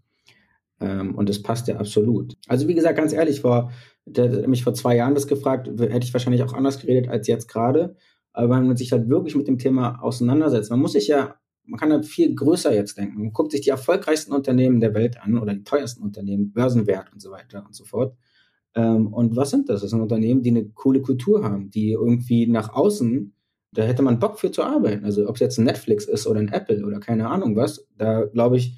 Ähm, 0.82 1.16
und 1.16 1.30
das 1.30 1.42
passt 1.42 1.68
ja 1.68 1.78
absolut. 1.78 2.36
Also 2.48 2.68
wie 2.68 2.76
gesagt, 2.76 2.98
ganz 2.98 3.14
ehrlich, 3.14 3.42
vor 3.42 3.72
der 4.06 4.48
mich 4.48 4.64
vor 4.64 4.74
zwei 4.74 4.96
Jahren 4.96 5.16
das 5.16 5.28
gefragt, 5.28 5.68
hätte 5.68 6.06
ich 6.06 6.14
wahrscheinlich 6.14 6.44
auch 6.44 6.54
anders 6.54 6.80
geredet 6.80 7.10
als 7.10 7.28
jetzt 7.28 7.48
gerade. 7.48 7.96
Aber 8.34 8.56
wenn 8.56 8.68
man 8.68 8.78
sich 8.78 8.92
halt 8.92 9.10
wirklich 9.10 9.36
mit 9.36 9.48
dem 9.48 9.58
Thema 9.58 10.04
auseinandersetzt, 10.04 10.70
man 10.70 10.80
muss 10.80 10.92
sich 10.92 11.08
ja, 11.08 11.36
man 11.67 11.80
kann 11.80 11.91
ja 11.91 12.01
viel 12.01 12.34
größer 12.36 12.73
jetzt 12.73 12.97
denken. 12.97 13.19
Man 13.19 13.34
guckt 13.34 13.51
sich 13.51 13.62
die 13.62 13.69
erfolgreichsten 13.69 14.34
Unternehmen 14.34 14.80
der 14.80 14.93
Welt 14.93 15.21
an 15.21 15.38
oder 15.38 15.54
die 15.54 15.63
teuersten 15.63 16.04
Unternehmen, 16.04 16.51
Börsenwert 16.51 17.12
und 17.13 17.21
so 17.21 17.32
weiter 17.32 17.63
und 17.65 17.75
so 17.75 17.86
fort. 17.86 18.15
Ähm, 18.75 19.13
und 19.13 19.36
was 19.36 19.51
sind 19.51 19.69
das? 19.69 19.82
Das 19.82 19.89
sind 19.89 20.01
Unternehmen, 20.01 20.43
die 20.43 20.51
eine 20.51 20.69
coole 20.69 21.01
Kultur 21.01 21.43
haben, 21.43 21.71
die 21.71 21.91
irgendwie 21.91 22.47
nach 22.47 22.73
außen, 22.73 23.34
da 23.71 23.84
hätte 23.84 24.04
man 24.04 24.19
Bock 24.19 24.39
für 24.39 24.51
zu 24.51 24.63
arbeiten. 24.63 25.06
Also 25.06 25.28
ob 25.28 25.36
es 25.36 25.41
jetzt 25.41 25.58
ein 25.58 25.65
Netflix 25.65 26.06
ist 26.06 26.28
oder 26.28 26.39
ein 26.39 26.49
Apple 26.49 26.86
oder 26.86 26.99
keine 26.99 27.30
Ahnung 27.30 27.56
was, 27.56 27.88
da 27.97 28.25
glaube 28.25 28.58
ich, 28.58 28.78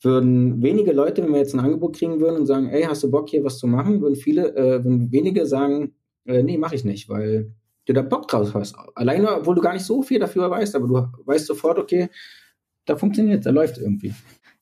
würden 0.00 0.62
wenige 0.62 0.92
Leute, 0.92 1.22
wenn 1.22 1.32
wir 1.32 1.38
jetzt 1.38 1.54
ein 1.54 1.60
Angebot 1.60 1.96
kriegen 1.96 2.20
würden 2.20 2.40
und 2.40 2.46
sagen, 2.46 2.68
ey, 2.68 2.82
hast 2.82 3.02
du 3.02 3.10
Bock 3.10 3.28
hier 3.28 3.44
was 3.44 3.58
zu 3.58 3.66
machen, 3.66 4.00
würden 4.00 4.16
viele, 4.16 4.54
äh, 4.56 4.84
würden 4.84 5.12
wenige 5.12 5.46
sagen, 5.46 5.94
äh, 6.24 6.42
nee, 6.42 6.58
mache 6.58 6.74
ich 6.74 6.84
nicht, 6.84 7.08
weil 7.08 7.52
du 7.86 7.92
da 7.92 8.02
Bock 8.02 8.28
drauf 8.28 8.54
hast. 8.54 8.76
Alleine, 8.94 9.36
obwohl 9.36 9.54
du 9.54 9.60
gar 9.60 9.72
nicht 9.72 9.84
so 9.84 10.02
viel 10.02 10.20
dafür 10.20 10.50
weißt, 10.50 10.74
aber 10.76 10.86
du 10.86 11.26
weißt 11.26 11.46
sofort, 11.46 11.78
okay, 11.78 12.08
da 12.84 12.96
funktioniert, 12.96 13.46
da 13.46 13.50
läuft 13.50 13.78
irgendwie. 13.78 14.14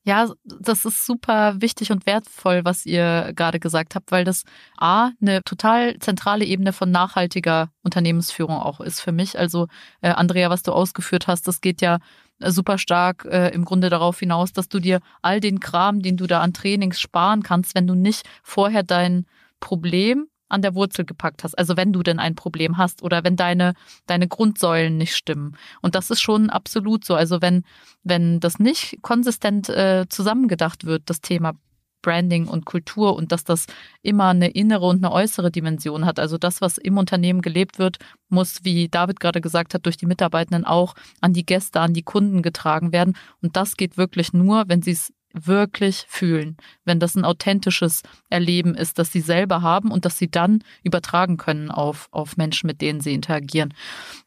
Ja, 0.03 0.33
das 0.45 0.87
ist 0.87 1.05
super 1.05 1.61
wichtig 1.61 1.93
und 1.93 2.07
wertvoll, 2.07 2.65
was 2.65 2.87
ihr 2.87 3.33
gerade 3.37 3.61
gesagt 3.61 3.95
habt, 3.95 4.11
weil 4.11 4.25
das 4.25 4.45
A, 4.79 5.11
eine 5.21 5.43
total 5.45 5.99
zentrale 5.99 6.47
Ebene 6.47 6.73
von 6.73 6.91
nachhaltiger 6.91 7.71
Unternehmensführung 7.83 8.57
auch 8.57 8.81
ist 8.81 9.01
für 9.01 9.13
mich. 9.13 9.39
Also, 9.39 9.67
äh, 10.01 10.09
Andrea, 10.09 10.49
was 10.49 10.63
du 10.63 10.73
ausgeführt 10.73 11.27
hast, 11.27 11.47
das 11.47 11.61
geht 11.61 11.83
ja 11.83 11.99
super 12.39 12.79
stark 12.79 13.27
äh, 13.27 13.51
im 13.51 13.67
Grunde 13.67 13.91
darauf 13.91 14.19
hinaus, 14.19 14.55
dass 14.55 14.71
du 14.71 14.81
dir 14.81 15.01
all 15.21 15.39
den 15.39 15.61
Kram, 15.61 16.01
den 16.01 16.17
du 16.17 16.27
da 16.27 16.41
an 16.41 16.55
Trainings 16.55 16.99
sparen 16.99 17.43
kannst, 17.43 17.75
wenn 17.75 17.87
du 17.87 17.95
nicht 17.95 18.27
vorher 18.43 18.83
dein 18.83 19.27
Problem 19.61 20.30
an 20.51 20.63
der 20.63 20.75
Wurzel 20.75 21.05
gepackt 21.05 21.45
hast. 21.45 21.59
Also 21.59 21.77
wenn 21.77 21.93
du 21.93 22.03
denn 22.03 22.19
ein 22.19 22.35
Problem 22.35 22.77
hast 22.77 23.03
oder 23.03 23.25
wenn 23.25 23.37
deine, 23.37 23.75
deine 24.07 24.29
Grundsäulen 24.29 24.97
nicht 24.97 25.17
stimmen. 25.17 25.57
Und 25.81 25.95
das 25.95 26.11
ist 26.11 26.21
schon 26.21 26.51
absolut 26.51 27.05
so. 27.05 27.15
Also 27.15 27.41
wenn, 27.41 27.65
wenn 28.03 28.41
das 28.41 28.59
nicht 28.59 28.99
konsistent 29.03 29.69
äh, 29.69 30.07
zusammengedacht 30.09 30.85
wird, 30.85 31.05
das 31.07 31.21
Thema 31.21 31.55
Branding 32.03 32.49
und 32.49 32.65
Kultur 32.65 33.15
und 33.17 33.33
dass 33.33 33.45
das 33.45 33.67
immer 34.03 34.29
eine 34.29 34.49
innere 34.49 34.87
und 34.87 35.05
eine 35.05 35.13
äußere 35.13 35.51
Dimension 35.51 36.07
hat. 36.07 36.19
Also 36.19 36.39
das, 36.39 36.61
was 36.61 36.79
im 36.79 36.99
Unternehmen 36.99 37.43
gelebt 37.43 37.79
wird, 37.79 37.99
muss, 38.29 38.61
wie 38.63 38.89
David 38.89 39.21
gerade 39.21 39.41
gesagt 39.41 39.75
hat, 39.75 39.87
durch 39.87 39.97
die 39.97 40.07
Mitarbeitenden 40.07 40.65
auch 40.65 40.95
an 41.21 41.33
die 41.33 41.45
Gäste, 41.45 41.81
an 41.81 41.95
die 41.95 42.03
Kunden 42.03 42.43
getragen 42.43 42.93
werden. 42.93 43.17
Und 43.43 43.57
das 43.57 43.77
geht 43.77 43.97
wirklich 43.97 44.33
nur, 44.33 44.65
wenn 44.69 44.83
sie 44.83 44.93
es 44.93 45.13
wirklich 45.33 46.05
fühlen, 46.09 46.57
wenn 46.85 47.01
das 47.01 47.15
ein 47.15 47.25
authentisches 47.25 48.03
Erleben 48.29 48.75
ist, 48.75 48.99
das 48.99 49.13
sie 49.13 49.21
selber 49.21 49.63
haben 49.63 49.91
und 49.91 50.05
das 50.05 50.19
sie 50.19 50.31
dann 50.31 50.63
übertragen 50.83 51.37
können 51.37 51.71
auf, 51.71 52.09
auf 52.11 52.37
Menschen, 52.37 52.67
mit 52.67 52.81
denen 52.81 53.01
sie 53.01 53.15
interagieren. 53.15 53.75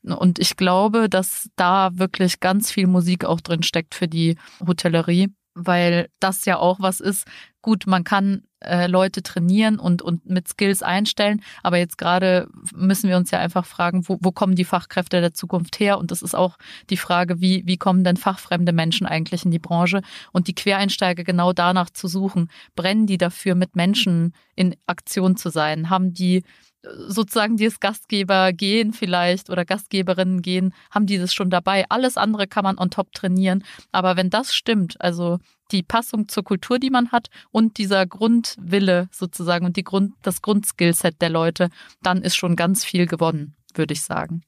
Und 0.04 0.40
ich 0.40 0.56
glaube, 0.56 1.10
dass 1.10 1.50
da 1.56 1.92
wirklich 1.94 2.40
ganz 2.40 2.72
viel 2.72 2.88
Musik 2.88 3.26
auch 3.26 3.42
drin 3.42 3.64
steckt 3.64 3.96
für 3.96 4.08
die 4.08 4.38
Hotellerie 4.66 5.30
weil 5.56 6.10
das 6.20 6.46
ja 6.46 6.58
auch 6.58 6.80
was 6.80 7.00
ist. 7.00 7.28
Gut, 7.62 7.86
man 7.86 8.04
kann 8.04 8.44
äh, 8.64 8.88
Leute 8.88 9.24
trainieren 9.24 9.80
und, 9.80 10.02
und 10.02 10.30
mit 10.30 10.48
Skills 10.48 10.82
einstellen, 10.82 11.42
aber 11.62 11.78
jetzt 11.78 11.98
gerade 11.98 12.48
müssen 12.76 13.10
wir 13.10 13.18
uns 13.18 13.32
ja 13.32 13.40
einfach 13.40 13.66
fragen, 13.66 14.08
wo, 14.08 14.18
wo 14.22 14.32
kommen 14.32 14.56
die 14.56 14.66
Fachkräfte 14.66 15.22
der 15.22 15.34
Zukunft 15.34 15.80
her? 15.80 15.98
Und 15.98 16.12
das 16.12 16.22
ist 16.22 16.36
auch 16.36 16.58
die 16.90 16.98
Frage, 16.98 17.42
wie, 17.42 17.64
wie 17.66 17.78
kommen 17.78 18.04
denn 18.04 18.18
fachfremde 18.18 18.74
Menschen 18.74 19.08
eigentlich 19.08 19.46
in 19.46 19.52
die 19.52 19.60
Branche? 19.60 20.02
Und 20.32 20.48
die 20.48 20.56
Quereinsteiger 20.56 21.24
genau 21.24 21.54
danach 21.54 21.90
zu 21.90 22.08
suchen, 22.08 22.50
brennen 22.76 23.08
die 23.08 23.18
dafür, 23.18 23.56
mit 23.56 23.76
Menschen 23.76 24.34
in 24.56 24.76
Aktion 24.88 25.36
zu 25.36 25.50
sein? 25.50 25.90
Haben 25.90 26.14
die 26.14 26.44
sozusagen 26.84 27.58
dieses 27.58 27.80
Gastgeber 27.80 28.52
gehen 28.52 28.94
vielleicht 28.94 29.50
oder 29.50 29.66
Gastgeberinnen 29.66 30.42
gehen, 30.42 30.74
haben 30.92 31.06
dieses 31.06 31.34
schon 31.34 31.50
dabei. 31.50 31.86
Alles 31.90 32.18
andere 32.18 32.48
kann 32.48 32.64
man 32.64 32.78
on 32.78 32.90
top 32.90 33.14
trainieren. 33.14 33.64
Aber 33.92 34.18
wenn 34.18 34.30
das 34.30 34.54
stimmt, 34.54 35.00
also 35.00 35.40
die 35.72 35.84
Passung 35.84 36.28
zur 36.28 36.44
Kultur, 36.44 36.80
die 36.80 36.90
man 36.90 37.12
hat 37.12 37.30
und 37.52 37.78
dieser 37.78 38.06
Grundwille 38.06 39.08
sozusagen 39.12 39.66
und 39.66 39.78
die 39.78 39.84
Grund, 39.84 40.14
das 40.22 40.42
Grundskillset 40.42 41.22
der 41.22 41.30
Leute, 41.30 41.70
dann 42.02 42.22
ist 42.22 42.36
schon 42.36 42.56
ganz 42.56 42.84
viel 42.84 43.06
gewonnen, 43.06 43.56
würde 43.74 43.94
ich 43.94 44.02
sagen. 44.02 44.44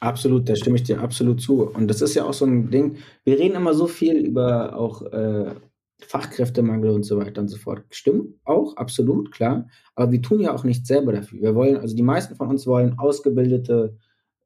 Absolut, 0.00 0.48
da 0.48 0.54
stimme 0.54 0.76
ich 0.76 0.84
dir 0.84 1.00
absolut 1.00 1.40
zu. 1.40 1.62
Und 1.62 1.88
das 1.88 2.02
ist 2.02 2.14
ja 2.14 2.24
auch 2.24 2.32
so 2.32 2.44
ein 2.44 2.70
Ding. 2.70 2.98
Wir 3.24 3.38
reden 3.38 3.56
immer 3.56 3.74
so 3.74 3.88
viel 3.88 4.16
über 4.16 4.76
auch 4.76 5.02
äh, 5.02 5.54
Fachkräftemangel 6.00 6.90
und 6.90 7.02
so 7.02 7.18
weiter 7.18 7.40
und 7.40 7.48
so 7.48 7.56
fort. 7.56 7.82
Stimmt 7.90 8.34
auch, 8.44 8.76
absolut, 8.76 9.32
klar. 9.32 9.66
Aber 9.96 10.12
wir 10.12 10.22
tun 10.22 10.40
ja 10.40 10.54
auch 10.54 10.62
nichts 10.62 10.86
selber 10.86 11.12
dafür. 11.12 11.40
Wir 11.40 11.54
wollen, 11.56 11.76
also 11.76 11.96
die 11.96 12.02
meisten 12.02 12.36
von 12.36 12.48
uns 12.48 12.66
wollen 12.66 12.98
ausgebildete 12.98 13.96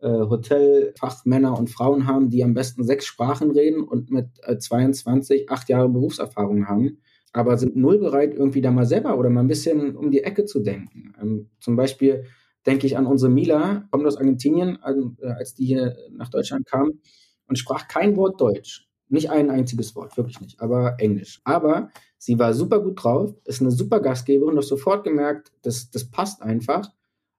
äh, 0.02 0.08
Hotelfachmänner 0.08 1.56
und 1.56 1.70
Frauen 1.70 2.06
haben, 2.06 2.28
die 2.28 2.42
am 2.42 2.54
besten 2.54 2.84
sechs 2.84 3.06
Sprachen 3.06 3.50
reden 3.50 3.82
und 3.82 4.10
mit 4.10 4.28
äh, 4.42 4.58
22 4.58 5.48
acht 5.48 5.68
Jahre 5.68 5.88
Berufserfahrung 5.88 6.68
haben, 6.68 6.98
aber 7.32 7.56
sind 7.56 7.76
null 7.76 7.98
bereit, 7.98 8.34
irgendwie 8.34 8.60
da 8.60 8.70
mal 8.70 8.84
selber 8.84 9.16
oder 9.16 9.30
mal 9.30 9.40
ein 9.40 9.48
bisschen 9.48 9.96
um 9.96 10.10
die 10.10 10.24
Ecke 10.24 10.44
zu 10.44 10.60
denken. 10.60 11.14
Ähm, 11.20 11.50
zum 11.60 11.76
Beispiel 11.76 12.24
denke 12.66 12.86
ich 12.86 12.96
an 12.96 13.06
unsere 13.06 13.30
Mila, 13.30 13.86
kommt 13.90 14.06
aus 14.06 14.16
Argentinien, 14.16 14.78
äh, 14.84 15.26
als 15.26 15.54
die 15.54 15.66
hier 15.66 15.96
nach 16.10 16.28
Deutschland 16.28 16.66
kam 16.66 17.00
und 17.46 17.56
sprach 17.56 17.86
kein 17.88 18.16
Wort 18.16 18.40
Deutsch. 18.40 18.88
Nicht 19.08 19.30
ein 19.30 19.50
einziges 19.50 19.94
Wort, 19.94 20.16
wirklich 20.16 20.40
nicht, 20.40 20.60
aber 20.60 20.96
Englisch. 20.98 21.40
Aber 21.44 21.90
sie 22.18 22.38
war 22.38 22.54
super 22.54 22.80
gut 22.80 23.04
drauf, 23.04 23.34
ist 23.44 23.60
eine 23.60 23.70
super 23.70 24.00
Gastgeberin, 24.00 24.56
hast 24.56 24.68
sofort 24.68 25.04
gemerkt, 25.04 25.52
das, 25.62 25.90
das 25.90 26.10
passt 26.10 26.42
einfach. 26.42 26.88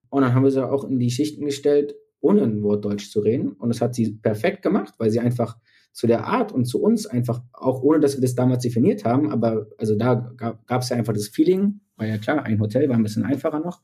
Und 0.10 0.21
dann 0.21 0.36
haben 0.36 0.43
wir 0.43 0.52
sie 0.52 0.63
auch 0.63 0.84
in 0.84 0.99
die 0.99 1.10
Schichten 1.10 1.45
gestellt, 1.45 1.95
ohne 2.23 2.43
ein 2.43 2.63
Wort 2.63 2.86
Deutsch 2.86 3.12
zu 3.12 3.19
reden. 3.19 3.53
Und 3.53 3.69
das 3.69 3.81
hat 3.81 3.93
sie 3.93 4.13
perfekt 4.13 4.62
gemacht, 4.62 4.95
weil 4.97 5.12
sie 5.12 5.19
einfach 5.19 5.57
zu 5.91 6.07
der 6.07 6.25
Art 6.25 6.51
und 6.51 6.65
zu 6.65 6.81
uns 6.81 7.05
einfach, 7.05 7.41
auch 7.53 7.83
ohne 7.83 7.99
dass 7.99 8.15
wir 8.15 8.21
das 8.21 8.33
damals 8.33 8.63
definiert 8.63 9.05
haben, 9.05 9.29
aber 9.29 9.67
also 9.77 9.95
da 9.95 10.33
gab 10.38 10.81
es 10.81 10.89
ja 10.89 10.97
einfach 10.97 11.13
das 11.13 11.27
Feeling, 11.27 11.81
war 11.97 12.07
ja 12.07 12.17
klar, 12.17 12.43
ein 12.43 12.59
Hotel 12.59 12.89
war 12.89 12.95
ein 12.95 13.03
bisschen 13.03 13.23
einfacher 13.23 13.59
noch. 13.59 13.81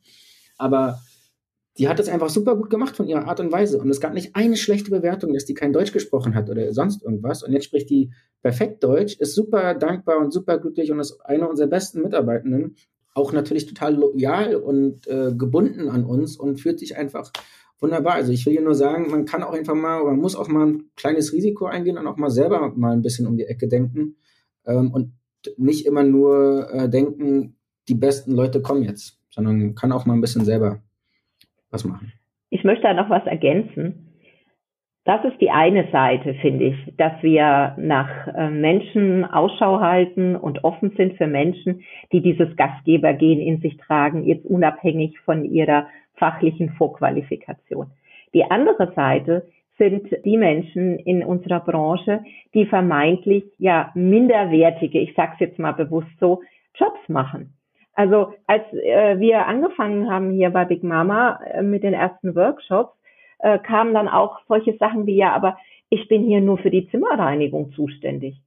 Aber 0.58 1.00
die 1.78 1.88
hat 1.88 2.00
das 2.00 2.10
einfach 2.10 2.30
super 2.30 2.56
gut 2.56 2.70
gemacht 2.70 2.96
von 2.96 3.08
ihrer 3.08 3.28
Art 3.28 3.40
und 3.40 3.52
Weise. 3.52 3.80
Und 3.80 3.90
es 3.90 4.02
gab 4.02 4.14
nicht 4.14 4.36
eine 4.36 4.58
schlechte 4.58 4.90
Bewertung, 4.92 5.34
dass 5.34 5.46
die 5.46 5.54
kein 5.54 5.72
Deutsch 5.72 5.94
gesprochen 5.94 6.36
hat 6.36 6.50
oder 6.50 6.74
sonst 6.74 7.04
irgendwas. 7.04 7.44
Und 7.44 7.54
jetzt 7.54 7.66
spricht 7.66 7.90
die 7.90 8.12
perfekt 8.42 8.84
Deutsch, 8.84 9.16
ist 9.18 9.36
super 9.36 9.76
dankbar 9.76 10.18
und 10.18 10.34
super 10.34 10.58
glücklich 10.58 10.92
und 10.92 11.00
ist 11.00 11.22
eine 11.24 11.48
unserer 11.48 11.68
besten 11.68 12.02
Mitarbeitenden. 12.02 12.76
Auch 13.14 13.32
natürlich 13.32 13.66
total 13.66 13.96
loyal 13.96 14.56
und 14.56 15.08
äh, 15.08 15.32
gebunden 15.38 15.90
an 15.90 16.06
uns 16.06 16.38
und 16.38 16.60
fühlt 16.60 16.80
sich 16.80 16.98
einfach 16.98 17.32
wunderbar. 17.80 18.14
Also 18.14 18.32
ich 18.32 18.46
will 18.46 18.54
hier 18.54 18.62
nur 18.62 18.76
sagen, 18.76 19.10
man 19.10 19.26
kann 19.26 19.44
auch 19.44 19.54
einfach 19.54 19.76
mal, 19.76 20.04
man 20.04 20.18
muss 20.18 20.36
auch 20.36 20.48
mal 20.48 20.68
ein 20.68 20.84
kleines 20.96 21.34
Risiko 21.34 21.66
eingehen 21.66 21.98
und 21.98 22.08
auch 22.08 22.18
mal 22.18 22.30
selber 22.30 22.72
mal 22.76 22.94
ein 22.94 23.02
bisschen 23.02 23.28
um 23.28 23.38
die 23.38 23.46
Ecke 23.46 23.68
denken 23.68 24.16
ähm, 24.66 24.92
und 24.92 25.14
nicht 25.58 25.86
immer 25.86 26.04
nur 26.04 26.70
äh, 26.72 26.90
denken, 26.90 27.56
die 27.88 27.96
besten 27.96 28.34
Leute 28.34 28.62
kommen 28.62 28.84
jetzt, 28.84 29.20
sondern 29.30 29.76
kann 29.76 29.92
auch 29.92 30.06
mal 30.06 30.14
ein 30.14 30.22
bisschen 30.22 30.46
selber 30.46 30.82
was 31.72 31.86
machen. 31.86 32.12
Ich 32.50 32.64
möchte 32.64 32.84
da 32.84 32.94
noch 32.94 33.10
was 33.10 33.26
ergänzen. 33.26 34.06
Das 35.06 35.24
ist 35.24 35.40
die 35.42 35.50
eine 35.50 35.88
Seite, 35.92 36.36
finde 36.36 36.66
ich, 36.66 36.94
dass 36.98 37.14
wir 37.24 37.76
nach 37.80 38.28
äh, 38.28 38.50
Menschen 38.50 39.26
Ausschau 39.26 39.80
halten 39.80 40.36
und 40.36 40.64
offen 40.64 40.92
sind 40.98 41.18
für 41.18 41.26
Menschen, 41.26 41.82
die 42.12 42.22
dieses 42.22 42.56
Gastgebergehen 42.56 43.40
in 43.40 43.62
sich 43.62 43.78
tragen, 43.78 44.26
jetzt 44.26 44.46
unabhängig 44.46 45.18
von 45.22 45.46
ihrer 45.46 45.88
fachlichen 46.20 46.70
Vorqualifikation. 46.72 47.88
Die 48.34 48.44
andere 48.44 48.94
Seite 48.94 49.48
sind 49.78 50.10
die 50.26 50.38
Menschen 50.38 51.00
in 51.00 51.24
unserer 51.24 51.62
Branche, 51.62 52.24
die 52.54 52.66
vermeintlich 52.66 53.46
ja 53.58 53.92
minderwertige, 53.96 55.00
ich 55.00 55.16
sage 55.16 55.32
es 55.36 55.40
jetzt 55.40 55.60
mal 55.60 55.72
bewusst 55.72 56.12
so, 56.20 56.42
Jobs 56.76 57.00
machen. 57.08 57.54
Also 57.94 58.34
als 58.46 58.64
äh, 58.74 59.20
wir 59.20 59.48
angefangen 59.48 60.10
haben 60.10 60.32
hier 60.32 60.52
bei 60.52 60.66
Big 60.66 60.84
Mama 60.84 61.40
äh, 61.46 61.64
mit 61.64 61.84
den 61.84 61.94
ersten 61.94 62.36
Workshops, 62.36 62.96
äh, 63.40 63.58
kamen 63.60 63.94
dann 63.94 64.08
auch 64.08 64.40
solche 64.48 64.78
Sachen 64.78 65.06
wie, 65.06 65.16
ja, 65.16 65.34
aber 65.34 65.58
ich 65.90 66.08
bin 66.08 66.24
hier 66.24 66.42
nur 66.42 66.58
für 66.60 66.70
die 66.70 66.88
Zimmerreinigung 66.90 67.72
zuständig. 67.72 68.40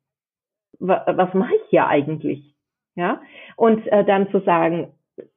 W 0.79 0.95
was 1.07 1.35
mache 1.35 1.55
ich 1.55 1.71
hier 1.71 1.87
eigentlich? 1.87 2.55
Ja, 2.95 3.21
und 3.57 3.87
äh, 3.89 4.05
dann 4.05 4.31
zu 4.31 4.41
sagen, 4.41 4.89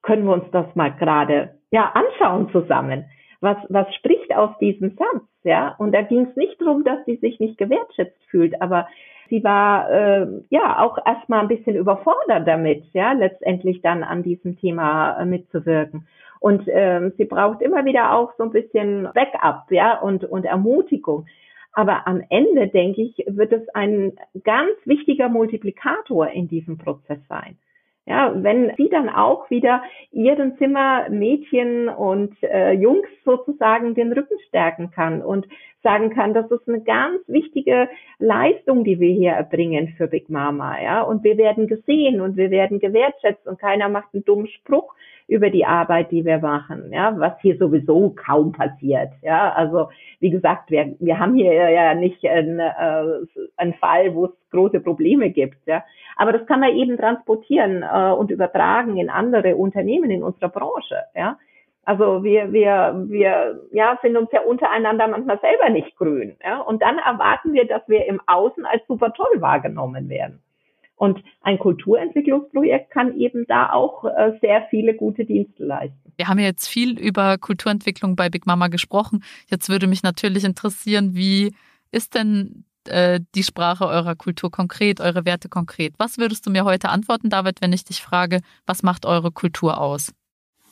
können 0.02 0.26
wir 0.26 0.34
uns 0.34 0.52
das 0.52 0.76
mal 0.76 0.90
gerade 0.90 1.56
ja 1.76 1.92
anschauen 1.94 2.50
zusammen. 2.52 3.06
Was, 3.42 3.58
was 3.68 3.94
spricht 3.96 4.34
aus 4.34 4.58
diesem 4.60 4.96
Satz? 4.96 5.24
Ja, 5.44 5.76
und 5.78 5.92
da 5.94 6.02
ging 6.02 6.26
es 6.30 6.36
nicht 6.36 6.60
darum, 6.60 6.84
dass 6.84 7.04
sie 7.06 7.18
sich 7.18 7.40
nicht 7.40 7.58
gewertschätzt 7.58 8.24
fühlt, 8.30 8.60
aber 8.62 8.88
sie 9.30 9.44
war 9.44 9.90
äh, 9.92 10.26
ja 10.50 10.80
auch 10.80 10.98
erstmal 11.06 11.42
ein 11.42 11.50
bisschen 11.50 11.76
überfordert 11.76 12.48
damit, 12.48 12.86
ja, 12.94 13.12
letztendlich 13.12 13.82
dann 13.82 14.04
an 14.04 14.24
diesem 14.24 14.58
Thema 14.58 15.20
äh, 15.20 15.26
mitzuwirken. 15.26 16.08
Und 16.40 16.64
ähm, 16.68 17.12
sie 17.18 17.26
braucht 17.26 17.62
immer 17.62 17.86
wieder 17.86 18.14
auch 18.14 18.32
so 18.38 18.44
ein 18.44 18.52
bisschen 18.52 19.10
Backup, 19.14 19.70
ja, 19.70 20.00
und, 20.00 20.24
und 20.24 20.46
Ermutigung. 20.46 21.26
Aber 21.74 22.08
am 22.08 22.24
Ende, 22.30 22.70
denke 22.70 23.02
ich, 23.02 23.24
wird 23.28 23.52
es 23.52 23.68
ein 23.76 24.14
ganz 24.44 24.76
wichtiger 24.86 25.28
Multiplikator 25.28 26.30
in 26.30 26.48
diesem 26.48 26.78
Prozess 26.78 27.20
sein. 27.28 27.58
Ja, 28.08 28.32
wenn 28.36 28.72
sie 28.78 28.88
dann 28.90 29.10
auch 29.10 29.50
wieder 29.50 29.82
ihren 30.12 30.58
Zimmermädchen 30.58 31.90
und 31.90 32.36
äh, 32.44 32.74
Jungs 32.74 33.08
sozusagen 33.24 33.96
den 33.96 34.14
Rücken 34.14 34.38
stärken 34.48 34.92
kann 34.92 35.24
und 35.24 35.48
sagen 35.86 36.10
kann, 36.10 36.34
das 36.34 36.52
ist 36.52 36.68
eine 36.68 36.82
ganz 36.82 37.22
wichtige 37.28 37.88
Leistung, 38.20 38.84
die 38.84 39.00
wir 39.00 39.14
hier 39.14 39.32
erbringen 39.32 39.94
für 39.96 40.08
Big 40.08 40.30
Mama, 40.30 40.82
ja. 40.82 41.02
Und 41.04 41.24
wir 41.24 41.38
werden 41.38 41.68
gesehen 41.68 42.20
und 42.20 42.36
wir 42.36 42.52
werden 42.52 42.80
gewertschätzt 42.80 43.48
und 43.48 43.60
keiner 43.60 43.88
macht 43.88 44.14
einen 44.14 44.26
dummen 44.26 44.48
Spruch, 44.48 44.94
über 45.28 45.50
die 45.50 45.66
Arbeit, 45.66 46.12
die 46.12 46.24
wir 46.24 46.38
machen, 46.38 46.92
ja, 46.92 47.18
was 47.18 47.34
hier 47.42 47.58
sowieso 47.58 48.12
kaum 48.12 48.52
passiert, 48.52 49.10
ja, 49.22 49.52
also 49.54 49.90
wie 50.20 50.30
gesagt, 50.30 50.70
wir, 50.70 50.96
wir 51.00 51.18
haben 51.18 51.34
hier 51.34 51.52
ja 51.52 51.96
nicht 51.96 52.24
einen, 52.26 52.60
äh, 52.60 53.74
Fall, 53.80 54.14
wo 54.14 54.26
es 54.26 54.32
große 54.52 54.80
Probleme 54.82 55.32
gibt, 55.32 55.58
ja, 55.66 55.84
aber 56.16 56.32
das 56.32 56.46
kann 56.46 56.60
man 56.60 56.76
eben 56.76 56.98
transportieren 56.98 57.84
äh, 57.84 58.12
und 58.12 58.30
übertragen 58.30 58.98
in 58.98 59.10
andere 59.10 59.56
Unternehmen 59.56 60.12
in 60.12 60.24
unserer 60.24 60.50
Branche, 60.50 60.98
ja, 61.16 61.38
also 61.86 62.24
wir, 62.24 62.52
wir, 62.52 63.06
wir 63.08 63.62
ja, 63.72 63.98
sind 64.02 64.18
uns 64.18 64.30
ja 64.32 64.42
untereinander 64.42 65.08
manchmal 65.08 65.40
selber 65.40 65.70
nicht 65.70 65.96
grün. 65.96 66.36
Ja? 66.44 66.62
Und 66.62 66.82
dann 66.82 66.98
erwarten 66.98 67.54
wir, 67.54 67.68
dass 67.68 67.84
wir 67.88 68.06
im 68.08 68.20
Außen 68.26 68.66
als 68.66 68.82
super 68.88 69.14
toll 69.14 69.40
wahrgenommen 69.40 70.10
werden. 70.10 70.42
Und 70.98 71.22
ein 71.42 71.60
Kulturentwicklungsprojekt 71.60 72.90
kann 72.90 73.18
eben 73.18 73.46
da 73.48 73.72
auch 73.72 74.06
äh, 74.06 74.38
sehr 74.42 74.66
viele 74.70 74.96
gute 74.96 75.26
Dienste 75.26 75.64
leisten. 75.64 76.14
Wir 76.18 76.28
haben 76.28 76.40
ja 76.40 76.46
jetzt 76.46 76.68
viel 76.68 76.98
über 76.98 77.38
Kulturentwicklung 77.38 78.16
bei 78.16 78.30
Big 78.30 78.48
Mama 78.48 78.70
gesprochen. 78.70 79.24
Jetzt 79.48 79.70
würde 79.70 79.88
mich 79.88 80.04
natürlich 80.04 80.46
interessieren, 80.46 81.14
wie 81.14 81.54
ist 81.92 82.16
denn 82.16 82.64
äh, 82.88 83.20
die 83.36 83.44
Sprache 83.44 83.86
eurer 83.86 84.16
Kultur 84.16 84.50
konkret, 84.50 85.02
eure 85.02 85.26
Werte 85.26 85.50
konkret? 85.50 85.94
Was 85.98 86.18
würdest 86.18 86.48
du 86.48 86.50
mir 86.50 86.64
heute 86.64 86.90
antworten, 86.90 87.30
David, 87.30 87.62
wenn 87.62 87.74
ich 87.74 87.84
dich 87.84 88.02
frage, 88.02 88.40
was 88.66 88.82
macht 88.82 89.06
eure 89.06 89.32
Kultur 89.32 89.80
aus? 89.80 90.14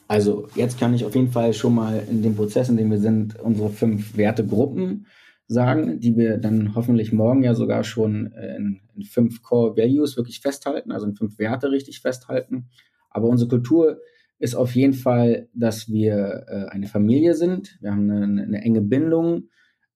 Also 0.08 0.48
jetzt 0.56 0.80
kann 0.80 0.94
ich 0.94 1.06
auf 1.06 1.16
jeden 1.16 1.32
Fall 1.32 1.54
schon 1.54 1.76
mal 1.76 2.04
in 2.10 2.22
dem 2.22 2.36
Prozess, 2.36 2.70
in 2.70 2.78
dem 2.78 2.92
wir 2.92 3.00
sind, 3.00 3.40
unsere 3.40 3.70
fünf 3.70 4.18
Wertegruppen 4.18 5.08
sagen, 5.48 6.00
die 6.00 6.16
wir 6.16 6.38
dann 6.38 6.76
hoffentlich 6.76 7.12
morgen 7.12 7.44
ja 7.44 7.54
sogar 7.54 7.84
schon 7.84 8.28
in, 8.28 8.82
in 8.96 9.04
fünf 9.04 9.42
Core 9.42 9.78
Values 9.78 10.18
wirklich 10.18 10.40
festhalten, 10.40 10.92
also 10.92 11.06
in 11.06 11.16
fünf 11.16 11.38
Werte 11.40 11.72
richtig 11.72 12.02
festhalten. 12.02 12.70
Aber 13.10 13.28
unsere 13.28 13.50
Kultur 13.50 14.00
ist 14.40 14.56
auf 14.56 14.76
jeden 14.76 14.94
Fall, 14.94 15.48
dass 15.54 15.90
wir 15.90 16.46
äh, 16.48 16.66
eine 16.70 16.88
Familie 16.88 17.34
sind. 17.34 17.78
Wir 17.82 17.92
haben 17.92 18.10
eine, 18.10 18.44
eine 18.44 18.62
enge 18.62 18.82
Bindung. 18.82 19.50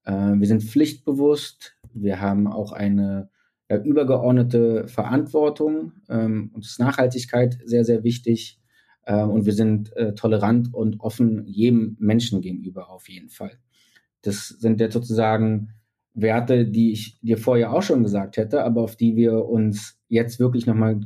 Äh, 0.06 0.36
wir 0.36 0.48
sind 0.48 0.64
pflichtbewusst. 0.64 1.76
Wir 1.94 2.22
haben 2.22 2.48
auch 2.48 2.72
eine 2.72 3.30
ja, 3.70 3.78
übergeordnete 3.82 4.88
Verantwortung. 4.88 5.94
Ähm, 6.10 6.52
uns 6.54 6.68
ist 6.72 6.80
Nachhaltigkeit 6.80 7.58
sehr, 7.66 7.84
sehr 7.84 8.04
wichtig. 8.04 8.62
Äh, 9.08 9.24
und 9.24 9.46
wir 9.46 9.54
sind 9.54 9.96
äh, 9.96 10.14
tolerant 10.14 10.74
und 10.74 11.00
offen 11.00 11.46
jedem 11.48 11.96
Menschen 12.00 12.42
gegenüber 12.42 12.90
auf 12.90 13.08
jeden 13.10 13.30
Fall. 13.30 13.58
Das 14.22 14.50
sind 14.50 14.82
jetzt 14.82 14.94
sozusagen 14.94 15.70
Werte, 16.14 16.66
die 16.66 16.92
ich 16.92 17.18
dir 17.22 17.38
vorher 17.38 17.72
auch 17.72 17.84
schon 17.84 18.04
gesagt 18.04 18.38
hätte, 18.38 18.64
aber 18.64 18.82
auf 18.82 18.98
die 18.98 19.16
wir 19.16 19.46
uns 19.46 19.98
jetzt 20.10 20.40
wirklich 20.40 20.66
nochmal, 20.66 21.00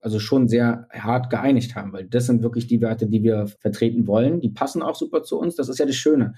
also 0.00 0.18
schon 0.18 0.48
sehr 0.48 0.88
hart 0.90 1.30
geeinigt 1.30 1.76
haben, 1.76 1.92
weil 1.92 2.06
das 2.06 2.26
sind 2.26 2.42
wirklich 2.42 2.66
die 2.66 2.80
Werte, 2.80 3.06
die 3.06 3.22
wir 3.22 3.46
vertreten 3.46 4.06
wollen. 4.08 4.40
Die 4.40 4.48
passen 4.48 4.82
auch 4.82 4.96
super 4.96 5.22
zu 5.22 5.38
uns. 5.38 5.54
Das 5.54 5.68
ist 5.68 5.78
ja 5.78 5.86
das 5.86 5.94
Schöne. 5.94 6.34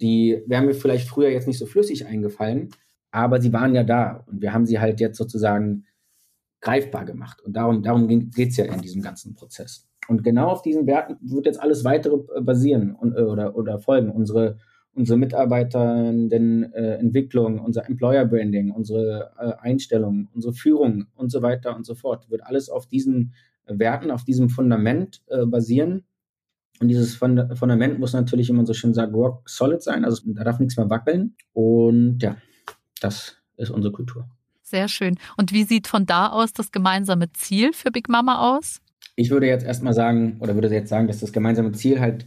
Die 0.00 0.42
wären 0.46 0.66
mir 0.66 0.74
vielleicht 0.74 1.08
früher 1.08 1.30
jetzt 1.30 1.46
nicht 1.46 1.58
so 1.58 1.66
flüssig 1.66 2.06
eingefallen, 2.06 2.70
aber 3.12 3.40
sie 3.40 3.52
waren 3.52 3.74
ja 3.74 3.84
da 3.84 4.24
und 4.26 4.42
wir 4.42 4.52
haben 4.52 4.66
sie 4.66 4.80
halt 4.80 4.98
jetzt 4.98 5.16
sozusagen 5.18 5.84
greifbar 6.60 7.04
gemacht. 7.04 7.40
Und 7.40 7.52
darum, 7.54 7.82
darum 7.82 8.08
geht 8.08 8.50
es 8.50 8.56
ja 8.56 8.64
in 8.64 8.80
diesem 8.80 9.00
ganzen 9.00 9.34
Prozess. 9.34 9.87
Und 10.08 10.24
genau 10.24 10.48
auf 10.48 10.62
diesen 10.62 10.86
Werten 10.86 11.16
wird 11.20 11.46
jetzt 11.46 11.60
alles 11.60 11.84
weitere 11.84 12.18
basieren 12.40 12.94
und, 12.94 13.14
oder, 13.16 13.54
oder 13.56 13.78
folgen. 13.78 14.10
Unsere 14.10 14.58
unsere 14.98 15.18
Mitarbeitenden 15.18 16.72
äh, 16.72 17.00
unser 17.64 17.88
Employer 17.88 18.24
Branding, 18.24 18.72
unsere 18.72 19.30
äh, 19.38 19.52
Einstellung, 19.60 20.28
unsere 20.34 20.52
Führung 20.52 21.06
und 21.14 21.30
so 21.30 21.40
weiter 21.40 21.76
und 21.76 21.86
so 21.86 21.94
fort, 21.94 22.28
wird 22.30 22.42
alles 22.44 22.68
auf 22.68 22.86
diesen 22.86 23.32
Werten, 23.66 24.10
auf 24.10 24.24
diesem 24.24 24.48
Fundament 24.48 25.22
äh, 25.28 25.46
basieren. 25.46 26.04
Und 26.80 26.88
dieses 26.88 27.16
Fundament 27.16 27.98
muss 27.98 28.12
natürlich, 28.12 28.48
wie 28.48 28.52
man 28.52 28.66
so 28.66 28.74
schön 28.74 28.94
sagt, 28.94 29.12
rock 29.12 29.48
solid 29.48 29.82
sein, 29.82 30.04
also 30.04 30.22
da 30.26 30.44
darf 30.44 30.60
nichts 30.60 30.76
mehr 30.76 30.88
wackeln. 30.90 31.34
Und 31.52 32.18
ja, 32.22 32.36
das 33.00 33.36
ist 33.56 33.70
unsere 33.70 33.92
Kultur. 33.92 34.28
Sehr 34.62 34.86
schön. 34.86 35.18
Und 35.36 35.52
wie 35.52 35.64
sieht 35.64 35.88
von 35.88 36.06
da 36.06 36.28
aus 36.28 36.52
das 36.52 36.70
gemeinsame 36.70 37.32
Ziel 37.32 37.72
für 37.72 37.90
Big 37.90 38.08
Mama 38.08 38.54
aus? 38.54 38.80
Ich 39.16 39.30
würde 39.30 39.46
jetzt 39.46 39.66
erstmal 39.66 39.94
sagen, 39.94 40.36
oder 40.40 40.54
würde 40.54 40.68
jetzt 40.68 40.90
sagen, 40.90 41.08
dass 41.08 41.20
das 41.20 41.32
gemeinsame 41.32 41.72
Ziel 41.72 42.00
halt 42.00 42.26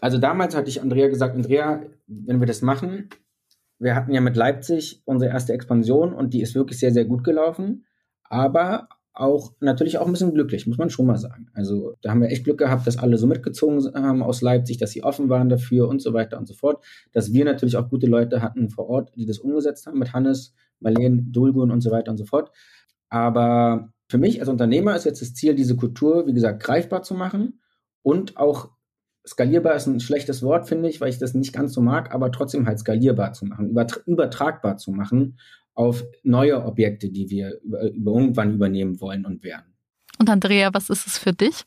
also 0.00 0.18
damals 0.18 0.56
hatte 0.56 0.70
ich 0.70 0.80
Andrea 0.80 1.08
gesagt, 1.08 1.36
Andrea, 1.36 1.82
wenn 2.06 2.40
wir 2.40 2.46
das 2.46 2.62
machen, 2.62 3.10
wir 3.78 3.94
hatten 3.94 4.12
ja 4.12 4.20
mit 4.20 4.36
Leipzig 4.36 5.02
unsere 5.04 5.30
erste 5.30 5.52
Expansion 5.52 6.12
und 6.12 6.34
die 6.34 6.42
ist 6.42 6.54
wirklich 6.54 6.78
sehr, 6.78 6.92
sehr 6.92 7.04
gut 7.04 7.24
gelaufen, 7.24 7.86
aber 8.24 8.88
auch 9.12 9.52
natürlich 9.60 9.98
auch 9.98 10.06
ein 10.06 10.12
bisschen 10.12 10.32
glücklich, 10.32 10.66
muss 10.66 10.78
man 10.78 10.88
schon 10.88 11.06
mal 11.06 11.18
sagen. 11.18 11.48
Also 11.52 11.94
da 12.00 12.10
haben 12.10 12.22
wir 12.22 12.28
echt 12.28 12.44
Glück 12.44 12.58
gehabt, 12.58 12.86
dass 12.86 12.96
alle 12.96 13.18
so 13.18 13.26
mitgezogen 13.26 13.92
haben 13.94 14.22
aus 14.22 14.40
Leipzig, 14.40 14.78
dass 14.78 14.92
sie 14.92 15.02
offen 15.02 15.28
waren 15.28 15.48
dafür 15.48 15.88
und 15.88 16.00
so 16.00 16.14
weiter 16.14 16.38
und 16.38 16.46
so 16.46 16.54
fort. 16.54 16.84
Dass 17.12 17.32
wir 17.32 17.44
natürlich 17.44 17.76
auch 17.76 17.90
gute 17.90 18.06
Leute 18.06 18.40
hatten 18.40 18.70
vor 18.70 18.88
Ort, 18.88 19.12
die 19.16 19.26
das 19.26 19.38
umgesetzt 19.38 19.86
haben 19.86 19.98
mit 19.98 20.12
Hannes, 20.12 20.54
Marlene, 20.78 21.22
Dulgun 21.22 21.70
und 21.70 21.80
so 21.80 21.90
weiter 21.90 22.10
und 22.10 22.18
so 22.18 22.24
fort. 22.24 22.50
Aber 23.08 23.92
für 24.10 24.18
mich 24.18 24.40
als 24.40 24.48
Unternehmer 24.48 24.96
ist 24.96 25.04
jetzt 25.04 25.22
das 25.22 25.34
Ziel, 25.34 25.54
diese 25.54 25.76
Kultur, 25.76 26.26
wie 26.26 26.34
gesagt, 26.34 26.62
greifbar 26.62 27.02
zu 27.02 27.14
machen 27.14 27.60
und 28.02 28.36
auch 28.36 28.70
skalierbar 29.24 29.76
ist 29.76 29.86
ein 29.86 30.00
schlechtes 30.00 30.42
Wort, 30.42 30.68
finde 30.68 30.88
ich, 30.88 31.00
weil 31.00 31.10
ich 31.10 31.18
das 31.18 31.34
nicht 31.34 31.52
ganz 31.52 31.72
so 31.72 31.80
mag, 31.80 32.12
aber 32.12 32.32
trotzdem 32.32 32.66
halt 32.66 32.80
skalierbar 32.80 33.32
zu 33.34 33.46
machen, 33.46 33.70
übertragbar 34.06 34.78
zu 34.78 34.90
machen 34.90 35.38
auf 35.74 36.02
neue 36.24 36.64
Objekte, 36.64 37.10
die 37.10 37.30
wir 37.30 37.60
über, 37.62 37.88
über 37.90 38.12
irgendwann 38.12 38.54
übernehmen 38.54 39.00
wollen 39.00 39.24
und 39.24 39.44
werden. 39.44 39.74
Und 40.18 40.28
Andrea, 40.28 40.74
was 40.74 40.90
ist 40.90 41.06
es 41.06 41.16
für 41.16 41.32
dich? 41.32 41.62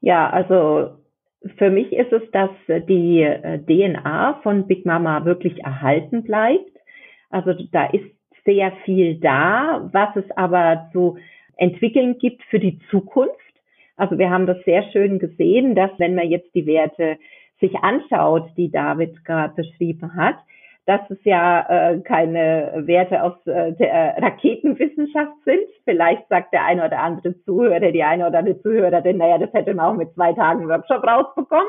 Ja, 0.00 0.28
also 0.28 0.98
für 1.56 1.70
mich 1.70 1.90
ist 1.92 2.12
es, 2.12 2.22
dass 2.32 2.50
die 2.86 3.22
äh, 3.22 3.58
DNA 3.64 4.40
von 4.42 4.66
Big 4.66 4.84
Mama 4.84 5.24
wirklich 5.24 5.58
erhalten 5.64 6.22
bleibt. 6.22 6.70
Also 7.30 7.54
da 7.72 7.86
ist 7.86 8.04
sehr 8.44 8.72
viel 8.84 9.16
da, 9.16 9.88
was 9.92 10.16
es 10.16 10.30
aber 10.36 10.88
zu 10.92 11.18
entwickeln 11.56 12.18
gibt 12.18 12.42
für 12.44 12.58
die 12.58 12.78
Zukunft. 12.90 13.34
Also 13.96 14.18
wir 14.18 14.30
haben 14.30 14.46
das 14.46 14.62
sehr 14.64 14.82
schön 14.92 15.18
gesehen, 15.18 15.74
dass 15.74 15.90
wenn 15.98 16.14
man 16.14 16.28
jetzt 16.28 16.54
die 16.54 16.66
Werte 16.66 17.18
sich 17.60 17.76
anschaut, 17.76 18.48
die 18.56 18.70
David 18.70 19.24
gerade 19.24 19.54
beschrieben 19.54 20.16
hat, 20.16 20.36
dass 20.86 21.00
es 21.10 21.18
ja 21.24 21.66
äh, 21.68 22.00
keine 22.00 22.72
Werte 22.86 23.22
aus 23.22 23.34
äh, 23.46 23.72
der 23.74 24.16
Raketenwissenschaft 24.18 25.36
sind. 25.44 25.62
Vielleicht 25.84 26.26
sagt 26.28 26.52
der 26.52 26.64
eine 26.64 26.86
oder 26.86 26.98
andere 26.98 27.38
Zuhörer, 27.44 27.92
die 27.92 28.02
eine 28.02 28.26
oder 28.26 28.38
andere 28.38 28.60
Zuhörerin, 28.62 29.18
naja, 29.18 29.38
das 29.38 29.52
hätte 29.52 29.74
man 29.74 29.86
auch 29.86 29.96
mit 29.96 30.12
zwei 30.14 30.32
Tagen 30.32 30.68
Workshop 30.68 31.06
rausbekommen. 31.06 31.68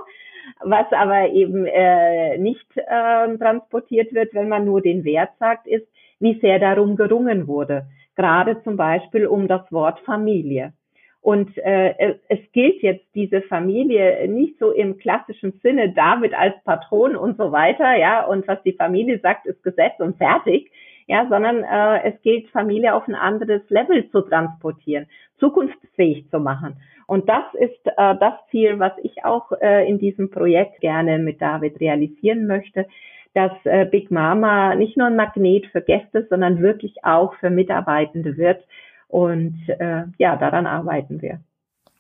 Was 0.62 0.92
aber 0.92 1.30
eben 1.30 1.68
äh, 1.68 2.38
nicht 2.38 2.66
äh, 2.76 3.38
transportiert 3.38 4.14
wird, 4.14 4.34
wenn 4.34 4.50
man 4.50 4.66
nur 4.66 4.82
den 4.82 5.04
Wert 5.04 5.30
sagt, 5.40 5.68
ist, 5.68 5.88
wie 6.22 6.40
sehr 6.40 6.60
darum 6.60 6.96
gerungen 6.96 7.48
wurde. 7.48 7.88
Gerade 8.16 8.62
zum 8.64 8.78
Beispiel 8.78 9.28
um 9.28 9.48
das 9.48 9.70
Wort 9.72 10.00
Familie. 10.02 10.74
Und 11.22 11.56
äh, 11.58 12.16
es 12.30 12.40
gilt 12.52 12.82
jetzt 12.82 13.06
diese 13.14 13.44
Familie 13.44 14.28
nicht 14.28 14.58
so 14.58 14.72
im 14.72 14.98
klassischen 14.98 15.54
Sinne, 15.62 15.94
David 15.94 16.34
als 16.34 16.56
Patron 16.64 17.16
und 17.16 17.38
so 17.38 17.52
weiter, 17.52 17.96
ja, 17.96 18.26
und 18.26 18.48
was 18.48 18.62
die 18.64 18.74
Familie 18.74 19.20
sagt, 19.20 19.46
ist 19.46 19.62
Gesetz 19.64 20.00
und 20.00 20.18
fertig, 20.18 20.72
ja, 21.08 21.28
sondern 21.30 21.64
äh, 21.64 22.10
es 22.10 22.22
gilt, 22.24 22.50
Familie 22.50 22.96
auf 22.96 23.08
ein 23.08 23.14
anderes 23.14 23.62
Level 23.70 24.10
zu 24.10 24.22
transportieren, 24.22 25.08
zukunftsfähig 25.40 26.28
zu 26.32 26.40
machen. 26.40 26.78
Und 27.06 27.30
das 27.30 27.44
ist 27.54 27.86
äh, 27.86 28.16
das 28.20 28.34
Ziel, 28.50 28.80
was 28.80 28.94
ich 29.04 29.24
auch 29.24 29.52
äh, 29.62 29.88
in 29.88 30.00
diesem 30.00 30.32
Projekt 30.32 30.80
gerne 30.80 31.20
mit 31.20 31.40
David 31.42 31.80
realisieren 31.80 32.48
möchte, 32.48 32.88
dass 33.34 33.52
äh, 33.64 33.86
Big 33.86 34.12
Mama 34.12 34.76
nicht 34.76 34.98
nur 34.98 35.08
ein 35.08 35.16
Magnet 35.16 35.66
für 35.72 35.82
Gäste, 35.82 36.28
sondern 36.30 36.62
wirklich 36.62 37.04
auch 37.04 37.34
für 37.36 37.50
Mitarbeitende 37.50 38.38
wird, 38.38 38.64
und 39.12 39.68
äh, 39.68 40.06
ja, 40.18 40.38
daran 40.38 40.66
arbeiten 40.66 41.22
wir. 41.22 41.42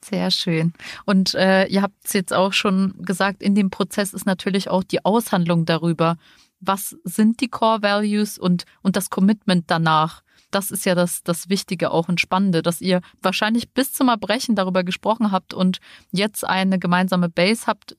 Sehr 0.04 0.32
schön. 0.32 0.74
Und 1.06 1.36
äh, 1.36 1.66
ihr 1.68 1.84
habt 1.84 2.06
es 2.06 2.14
jetzt 2.14 2.34
auch 2.34 2.54
schon 2.54 2.96
gesagt, 3.00 3.44
in 3.44 3.54
dem 3.54 3.70
Prozess 3.70 4.14
ist 4.14 4.26
natürlich 4.26 4.70
auch 4.70 4.84
die 4.84 5.06
Aushandlung 5.06 5.66
darüber, 5.66 6.16
was 6.60 6.98
sind 7.04 7.42
die 7.42 7.50
Core 7.50 7.84
Values 7.84 8.40
und, 8.40 8.64
und 8.82 8.96
das 8.96 9.10
Commitment 9.10 9.66
danach. 9.68 10.24
Das 10.50 10.72
ist 10.72 10.86
ja 10.86 10.96
das, 10.96 11.22
das 11.24 11.50
Wichtige 11.50 11.92
auch 11.92 12.08
und 12.08 12.20
Spannende, 12.20 12.62
dass 12.62 12.82
ihr 12.82 13.02
wahrscheinlich 13.22 13.72
bis 13.74 13.94
zum 13.94 14.10
Erbrechen 14.10 14.56
darüber 14.56 14.84
gesprochen 14.84 15.32
habt 15.32 15.54
und 15.54 15.80
jetzt 16.12 16.48
eine 16.48 16.80
gemeinsame 16.80 17.30
Base 17.30 17.68
habt, 17.68 17.96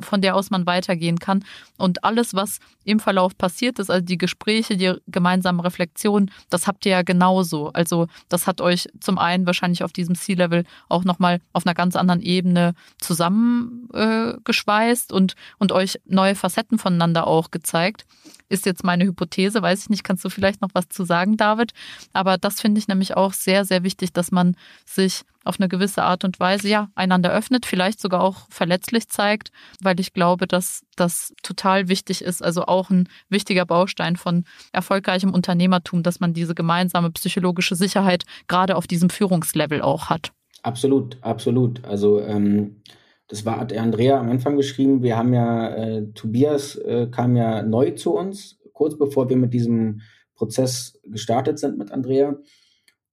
von 0.00 0.22
der 0.22 0.34
aus 0.36 0.50
man 0.50 0.66
weitergehen 0.66 1.18
kann. 1.18 1.44
Und 1.76 2.04
alles, 2.04 2.34
was 2.34 2.60
im 2.84 3.00
Verlauf 3.00 3.36
passiert 3.36 3.78
ist, 3.78 3.90
also 3.90 4.04
die 4.04 4.18
Gespräche, 4.18 4.76
die 4.76 4.94
gemeinsamen 5.06 5.60
Reflexionen, 5.60 6.30
das 6.50 6.66
habt 6.66 6.84
ihr 6.86 6.92
ja 6.92 7.02
genauso. 7.02 7.70
Also 7.72 8.06
das 8.28 8.46
hat 8.46 8.60
euch 8.60 8.88
zum 9.00 9.18
einen 9.18 9.46
wahrscheinlich 9.46 9.82
auf 9.84 9.92
diesem 9.92 10.14
C-Level 10.14 10.64
auch 10.88 11.04
nochmal 11.04 11.40
auf 11.52 11.66
einer 11.66 11.74
ganz 11.74 11.96
anderen 11.96 12.22
Ebene 12.22 12.74
zusammengeschweißt 12.98 15.10
äh, 15.10 15.14
und, 15.14 15.34
und 15.58 15.72
euch 15.72 16.00
neue 16.06 16.34
Facetten 16.34 16.78
voneinander 16.78 17.26
auch 17.26 17.50
gezeigt. 17.50 18.06
Ist 18.48 18.64
jetzt 18.64 18.84
meine 18.84 19.04
Hypothese, 19.04 19.60
weiß 19.60 19.82
ich 19.82 19.90
nicht, 19.90 20.04
kannst 20.04 20.24
du 20.24 20.30
vielleicht 20.30 20.62
noch 20.62 20.70
was 20.72 20.88
zu 20.88 21.04
sagen, 21.04 21.36
David? 21.36 21.72
Aber 22.14 22.38
das 22.38 22.62
finde 22.62 22.78
ich 22.78 22.88
nämlich 22.88 23.14
auch 23.16 23.34
sehr, 23.34 23.66
sehr 23.66 23.82
wichtig, 23.82 24.14
dass 24.14 24.30
man 24.30 24.56
sich 24.86 25.24
auf 25.44 25.58
eine 25.58 25.68
gewisse 25.68 26.02
Art 26.02 26.24
und 26.24 26.40
Weise 26.40 26.68
ja 26.68 26.88
einander 26.94 27.32
öffnet, 27.32 27.66
vielleicht 27.66 28.00
sogar 28.00 28.22
auch 28.22 28.46
verletzlich 28.50 29.08
zeigt, 29.08 29.50
weil 29.80 29.98
ich 30.00 30.12
glaube, 30.12 30.46
dass 30.46 30.82
das 30.96 31.32
total 31.42 31.88
wichtig 31.88 32.22
ist, 32.22 32.42
also 32.42 32.66
auch 32.66 32.90
ein 32.90 33.08
wichtiger 33.28 33.64
Baustein 33.64 34.16
von 34.16 34.44
erfolgreichem 34.72 35.32
Unternehmertum, 35.32 36.02
dass 36.02 36.20
man 36.20 36.34
diese 36.34 36.54
gemeinsame 36.54 37.10
psychologische 37.10 37.76
Sicherheit 37.76 38.24
gerade 38.46 38.76
auf 38.76 38.86
diesem 38.86 39.10
Führungslevel 39.10 39.82
auch 39.82 40.10
hat. 40.10 40.32
Absolut, 40.62 41.18
absolut. 41.22 41.84
Also 41.84 42.20
ähm, 42.20 42.82
das 43.28 43.46
war 43.46 43.60
hat 43.60 43.72
Andrea 43.72 44.18
am 44.18 44.30
Anfang 44.30 44.56
geschrieben. 44.56 45.02
Wir 45.02 45.16
haben 45.16 45.32
ja 45.32 45.68
äh, 45.68 46.06
Tobias 46.14 46.76
äh, 46.76 47.08
kam 47.10 47.36
ja 47.36 47.62
neu 47.62 47.92
zu 47.92 48.14
uns 48.14 48.58
kurz 48.78 48.96
bevor 48.96 49.28
wir 49.28 49.36
mit 49.36 49.52
diesem 49.52 50.00
Prozess 50.36 50.98
gestartet 51.02 51.58
sind 51.58 51.76
mit 51.76 51.90
Andrea. 51.90 52.36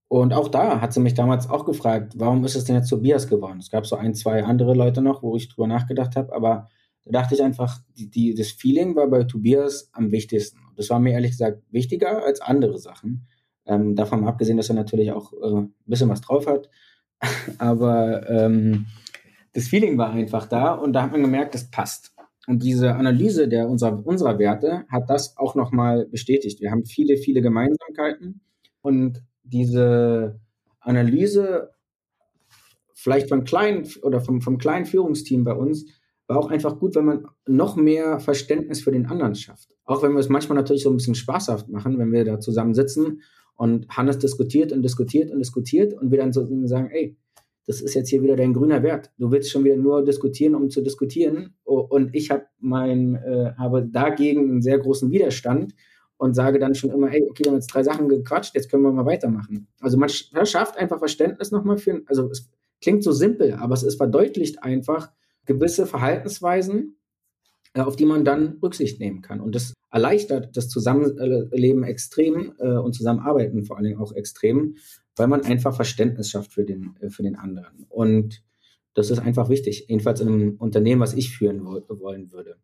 Und 0.07 0.33
auch 0.33 0.49
da 0.49 0.81
hat 0.81 0.93
sie 0.93 0.99
mich 0.99 1.15
damals 1.15 1.49
auch 1.49 1.65
gefragt, 1.65 2.13
warum 2.17 2.43
ist 2.45 2.55
es 2.55 2.65
denn 2.65 2.75
jetzt 2.75 2.89
Tobias 2.89 3.27
geworden? 3.27 3.59
Es 3.59 3.69
gab 3.69 3.85
so 3.85 3.95
ein, 3.95 4.13
zwei 4.13 4.43
andere 4.43 4.73
Leute 4.73 5.01
noch, 5.01 5.23
wo 5.23 5.35
ich 5.35 5.49
drüber 5.49 5.67
nachgedacht 5.67 6.15
habe, 6.15 6.33
aber 6.33 6.69
da 7.05 7.21
dachte 7.21 7.35
ich 7.35 7.43
einfach, 7.43 7.79
die, 7.97 8.09
die, 8.09 8.33
das 8.35 8.49
Feeling 8.49 8.95
war 8.95 9.07
bei 9.07 9.23
Tobias 9.23 9.89
am 9.93 10.11
wichtigsten. 10.11 10.59
Das 10.75 10.89
war 10.89 10.99
mir 10.99 11.13
ehrlich 11.13 11.31
gesagt 11.31 11.61
wichtiger 11.71 12.23
als 12.23 12.41
andere 12.41 12.77
Sachen. 12.77 13.27
Ähm, 13.65 13.95
davon 13.95 14.25
abgesehen, 14.25 14.57
dass 14.57 14.69
er 14.69 14.75
natürlich 14.75 15.11
auch 15.11 15.33
äh, 15.33 15.55
ein 15.55 15.73
bisschen 15.85 16.09
was 16.09 16.21
drauf 16.21 16.47
hat. 16.47 16.69
aber 17.57 18.29
ähm, 18.29 18.87
das 19.53 19.67
Feeling 19.67 19.97
war 19.97 20.11
einfach 20.11 20.47
da 20.47 20.73
und 20.73 20.93
da 20.93 21.03
hat 21.03 21.11
man 21.11 21.21
gemerkt, 21.21 21.55
das 21.55 21.69
passt. 21.69 22.13
Und 22.47 22.61
diese 22.61 22.95
Analyse 22.95 23.47
der 23.47 23.69
unserer, 23.69 24.05
unserer 24.05 24.37
Werte 24.37 24.85
hat 24.89 25.09
das 25.09 25.37
auch 25.37 25.55
nochmal 25.55 26.05
bestätigt. 26.05 26.61
Wir 26.61 26.71
haben 26.71 26.85
viele, 26.85 27.17
viele 27.17 27.41
Gemeinsamkeiten 27.41 28.41
und 28.81 29.23
diese 29.45 30.39
Analyse 30.79 31.71
vielleicht 32.93 33.29
vom 33.29 33.43
kleinen 33.43 33.87
oder 34.01 34.19
vom, 34.19 34.41
vom 34.41 34.57
kleinen 34.57 34.85
Führungsteam 34.85 35.43
bei 35.43 35.53
uns 35.53 35.85
war 36.27 36.37
auch 36.37 36.49
einfach 36.49 36.79
gut, 36.79 36.95
wenn 36.95 37.05
man 37.05 37.27
noch 37.45 37.75
mehr 37.75 38.19
Verständnis 38.19 38.81
für 38.81 38.91
den 38.91 39.05
anderen 39.05 39.35
schafft. 39.35 39.69
Auch 39.83 40.01
wenn 40.01 40.13
wir 40.13 40.19
es 40.19 40.29
manchmal 40.29 40.55
natürlich 40.55 40.83
so 40.83 40.89
ein 40.89 40.97
bisschen 40.97 41.13
spaßhaft 41.13 41.69
machen, 41.69 41.99
wenn 41.99 42.11
wir 42.11 42.25
da 42.25 42.39
zusammen 42.39 42.73
sitzen 42.73 43.21
und 43.55 43.87
Hannes 43.89 44.17
diskutiert 44.17 44.71
und 44.71 44.81
diskutiert 44.81 45.31
und 45.31 45.39
diskutiert 45.39 45.93
und 45.93 46.11
wir 46.11 46.17
dann 46.17 46.33
so 46.33 46.47
sagen, 46.65 46.89
ey, 46.91 47.15
das 47.67 47.81
ist 47.81 47.95
jetzt 47.95 48.09
hier 48.09 48.21
wieder 48.21 48.35
dein 48.35 48.53
grüner 48.53 48.83
Wert. 48.83 49.11
Du 49.17 49.31
willst 49.31 49.51
schon 49.51 49.63
wieder 49.63 49.77
nur 49.77 50.03
diskutieren, 50.03 50.55
um 50.55 50.69
zu 50.69 50.81
diskutieren. 50.81 51.55
Und 51.63 52.13
ich 52.13 52.29
habe 52.29 52.45
mein, 52.59 53.15
äh, 53.15 53.53
habe 53.57 53.87
dagegen 53.87 54.49
einen 54.49 54.61
sehr 54.61 54.77
großen 54.77 55.11
Widerstand 55.11 55.73
und 56.17 56.33
sage 56.33 56.59
dann 56.59 56.75
schon 56.75 56.91
immer, 56.91 57.07
hey, 57.07 57.25
okay, 57.29 57.43
wir 57.43 57.51
haben 57.51 57.57
jetzt 57.57 57.73
drei 57.73 57.83
Sachen 57.83 58.07
gequatscht, 58.07 58.55
jetzt 58.55 58.69
können 58.69 58.83
wir 58.83 58.91
mal 58.91 59.05
weitermachen. 59.05 59.67
Also 59.81 59.97
man 59.97 60.09
schafft 60.09 60.77
einfach 60.77 60.99
Verständnis 60.99 61.51
nochmal 61.51 61.77
für, 61.77 62.01
also 62.07 62.29
es 62.29 62.49
klingt 62.81 63.03
so 63.03 63.11
simpel, 63.11 63.53
aber 63.53 63.73
es 63.73 63.83
ist 63.83 63.97
verdeutlicht 63.97 64.63
einfach 64.63 65.11
gewisse 65.45 65.85
Verhaltensweisen, 65.85 66.97
äh, 67.73 67.81
auf 67.81 67.95
die 67.95 68.05
man 68.05 68.25
dann 68.25 68.57
Rücksicht 68.63 68.99
nehmen 68.99 69.21
kann. 69.21 69.41
Und 69.41 69.55
das 69.55 69.73
erleichtert 69.91 70.55
das 70.55 70.69
Zusammenleben 70.69 71.83
extrem 71.83 72.53
äh, 72.59 72.77
und 72.77 72.93
Zusammenarbeiten 72.93 73.63
vor 73.63 73.77
allen 73.77 73.85
Dingen 73.85 73.99
auch 73.99 74.13
extrem, 74.13 74.75
weil 75.15 75.27
man 75.27 75.43
einfach 75.43 75.75
Verständnis 75.75 76.29
schafft 76.29 76.53
für 76.53 76.65
den, 76.65 76.95
äh, 77.01 77.09
für 77.09 77.23
den 77.23 77.35
anderen. 77.35 77.85
Und 77.89 78.43
das 78.93 79.09
ist 79.09 79.19
einfach 79.19 79.49
wichtig, 79.49 79.85
jedenfalls 79.89 80.21
in 80.21 80.29
einem 80.29 80.55
Unternehmen, 80.57 81.01
was 81.01 81.13
ich 81.13 81.35
führen 81.35 81.65
wollen 81.65 82.31
würde. 82.31 82.55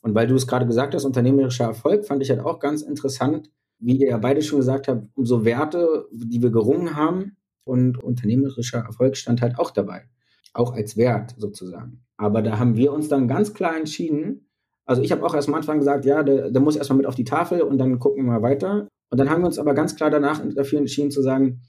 Und 0.00 0.14
weil 0.14 0.26
du 0.26 0.34
es 0.34 0.46
gerade 0.46 0.66
gesagt 0.66 0.94
hast, 0.94 1.04
unternehmerischer 1.04 1.64
Erfolg, 1.64 2.06
fand 2.06 2.22
ich 2.22 2.30
halt 2.30 2.40
auch 2.40 2.60
ganz 2.60 2.82
interessant, 2.82 3.50
wie 3.78 3.96
ihr 3.96 4.08
ja 4.08 4.18
beide 4.18 4.42
schon 4.42 4.58
gesagt 4.58 4.88
habt, 4.88 5.06
umso 5.14 5.44
Werte, 5.44 6.06
die 6.12 6.42
wir 6.42 6.50
gerungen 6.50 6.96
haben 6.96 7.36
und 7.64 8.02
unternehmerischer 8.02 8.78
Erfolg 8.78 9.16
stand 9.16 9.42
halt 9.42 9.58
auch 9.58 9.70
dabei. 9.70 10.08
Auch 10.52 10.72
als 10.72 10.96
Wert 10.96 11.34
sozusagen. 11.36 12.04
Aber 12.16 12.42
da 12.42 12.58
haben 12.58 12.76
wir 12.76 12.92
uns 12.92 13.08
dann 13.08 13.28
ganz 13.28 13.54
klar 13.54 13.76
entschieden, 13.76 14.48
also 14.88 15.02
ich 15.02 15.12
habe 15.12 15.24
auch 15.24 15.34
erst 15.34 15.48
am 15.48 15.54
Anfang 15.54 15.78
gesagt, 15.78 16.06
ja, 16.06 16.22
der, 16.22 16.50
der 16.50 16.62
muss 16.62 16.74
erstmal 16.74 16.96
mit 16.96 17.06
auf 17.06 17.14
die 17.14 17.24
Tafel 17.24 17.60
und 17.60 17.76
dann 17.76 17.98
gucken 17.98 18.24
wir 18.24 18.32
mal 18.32 18.42
weiter. 18.42 18.88
Und 19.10 19.18
dann 19.18 19.28
haben 19.28 19.42
wir 19.42 19.46
uns 19.46 19.58
aber 19.58 19.74
ganz 19.74 19.96
klar 19.96 20.10
danach 20.10 20.42
dafür 20.54 20.78
entschieden 20.78 21.10
zu 21.10 21.20
sagen, 21.20 21.60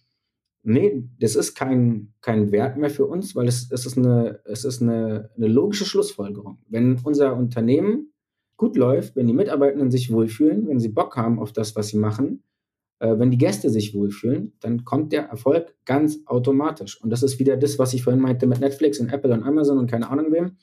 nee, 0.63 1.03
das 1.19 1.35
ist 1.35 1.53
kein, 1.53 2.13
kein 2.21 2.51
Wert 2.53 2.77
mehr 2.77 2.89
für 2.89 3.05
uns, 3.05 3.35
weil 3.35 3.47
es, 3.47 3.69
es 3.71 3.85
ist, 3.85 3.97
eine, 3.97 4.39
es 4.45 4.63
ist 4.63 4.81
eine, 4.81 5.29
eine 5.35 5.47
logische 5.47 5.85
Schlussfolgerung. 5.85 6.59
Wenn 6.69 6.97
unser 7.03 7.35
Unternehmen 7.35 8.08
gut 8.59 8.75
läuft, 8.75 9.15
wenn 9.15 9.25
die 9.25 9.33
Mitarbeitenden 9.33 9.89
sich 9.89 10.11
wohlfühlen, 10.11 10.67
wenn 10.67 10.79
sie 10.79 10.89
Bock 10.89 11.15
haben 11.15 11.39
auf 11.39 11.53
das, 11.53 11.77
was 11.77 11.87
sie 11.87 11.97
machen, 11.97 12.43
äh, 12.99 13.17
wenn 13.17 13.31
die 13.31 13.37
Gäste 13.37 13.69
sich 13.69 13.95
wohlfühlen, 13.95 14.53
dann 14.59 14.83
kommt 14.83 15.13
der 15.13 15.23
Erfolg 15.23 15.73
ganz 15.85 16.19
automatisch. 16.25 17.01
Und 17.01 17.09
das 17.09 17.23
ist 17.23 17.39
wieder 17.39 17.55
das, 17.55 17.79
was 17.79 17.93
ich 17.93 18.03
vorhin 18.03 18.21
meinte 18.21 18.47
mit 18.47 18.59
Netflix 18.59 18.99
und 18.99 19.09
Apple 19.09 19.33
und 19.33 19.43
Amazon 19.43 19.77
und 19.77 19.89
keine 19.89 20.09
Ahnung 20.09 20.31
wem. 20.33 20.57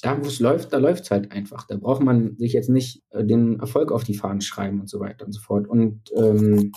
Da, 0.00 0.16
wo 0.22 0.28
es 0.28 0.38
läuft, 0.38 0.72
da 0.72 0.78
läuft 0.78 1.02
es 1.04 1.10
halt 1.10 1.32
einfach. 1.32 1.66
Da 1.66 1.76
braucht 1.76 2.02
man 2.02 2.36
sich 2.38 2.52
jetzt 2.52 2.70
nicht 2.70 3.02
äh, 3.10 3.24
den 3.24 3.58
Erfolg 3.58 3.90
auf 3.90 4.04
die 4.04 4.14
Fahnen 4.14 4.40
schreiben 4.40 4.80
und 4.80 4.88
so 4.88 5.00
weiter 5.00 5.26
und 5.26 5.32
so 5.32 5.40
fort. 5.40 5.66
Und 5.66 6.02
ähm, 6.16 6.70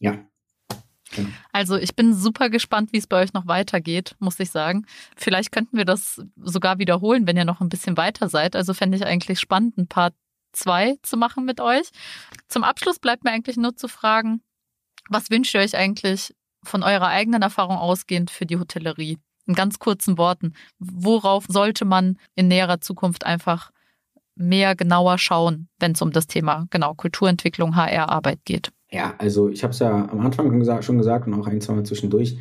ja, 0.00 0.26
also 1.52 1.76
ich 1.76 1.94
bin 1.94 2.14
super 2.14 2.50
gespannt, 2.50 2.92
wie 2.92 2.98
es 2.98 3.06
bei 3.06 3.22
euch 3.22 3.32
noch 3.32 3.46
weitergeht, 3.46 4.16
muss 4.18 4.40
ich 4.40 4.50
sagen. 4.50 4.86
Vielleicht 5.16 5.52
könnten 5.52 5.76
wir 5.76 5.84
das 5.84 6.22
sogar 6.36 6.78
wiederholen, 6.78 7.26
wenn 7.26 7.36
ihr 7.36 7.44
noch 7.44 7.60
ein 7.60 7.68
bisschen 7.68 7.96
weiter 7.96 8.28
seid. 8.28 8.56
Also 8.56 8.74
fände 8.74 8.96
ich 8.96 9.04
eigentlich 9.04 9.40
spannend, 9.40 9.78
ein 9.78 9.86
Part 9.86 10.14
2 10.52 10.96
zu 11.02 11.16
machen 11.16 11.44
mit 11.44 11.60
euch. 11.60 11.90
Zum 12.48 12.64
Abschluss 12.64 12.98
bleibt 12.98 13.24
mir 13.24 13.32
eigentlich 13.32 13.56
nur 13.56 13.76
zu 13.76 13.88
fragen, 13.88 14.42
was 15.08 15.30
wünscht 15.30 15.54
ihr 15.54 15.60
euch 15.60 15.76
eigentlich 15.76 16.34
von 16.62 16.82
eurer 16.82 17.08
eigenen 17.08 17.42
Erfahrung 17.42 17.76
ausgehend 17.76 18.30
für 18.30 18.46
die 18.46 18.58
Hotellerie? 18.58 19.18
In 19.46 19.54
ganz 19.54 19.78
kurzen 19.78 20.16
Worten. 20.16 20.54
Worauf 20.78 21.44
sollte 21.48 21.84
man 21.84 22.18
in 22.34 22.48
näherer 22.48 22.80
Zukunft 22.80 23.26
einfach 23.26 23.70
mehr 24.36 24.74
genauer 24.74 25.18
schauen, 25.18 25.68
wenn 25.78 25.92
es 25.92 26.00
um 26.00 26.12
das 26.12 26.26
Thema 26.26 26.66
genau 26.70 26.94
Kulturentwicklung, 26.94 27.76
HR-Arbeit 27.76 28.40
geht? 28.46 28.72
Ja, 28.94 29.16
also 29.18 29.48
ich 29.48 29.64
habe 29.64 29.72
es 29.72 29.80
ja 29.80 30.08
am 30.08 30.20
Anfang 30.20 30.46
schon 30.82 30.98
gesagt 30.98 31.26
und 31.26 31.34
auch 31.34 31.48
ein, 31.48 31.60
zwei 31.60 31.74
Mal 31.74 31.84
zwischendurch. 31.84 32.38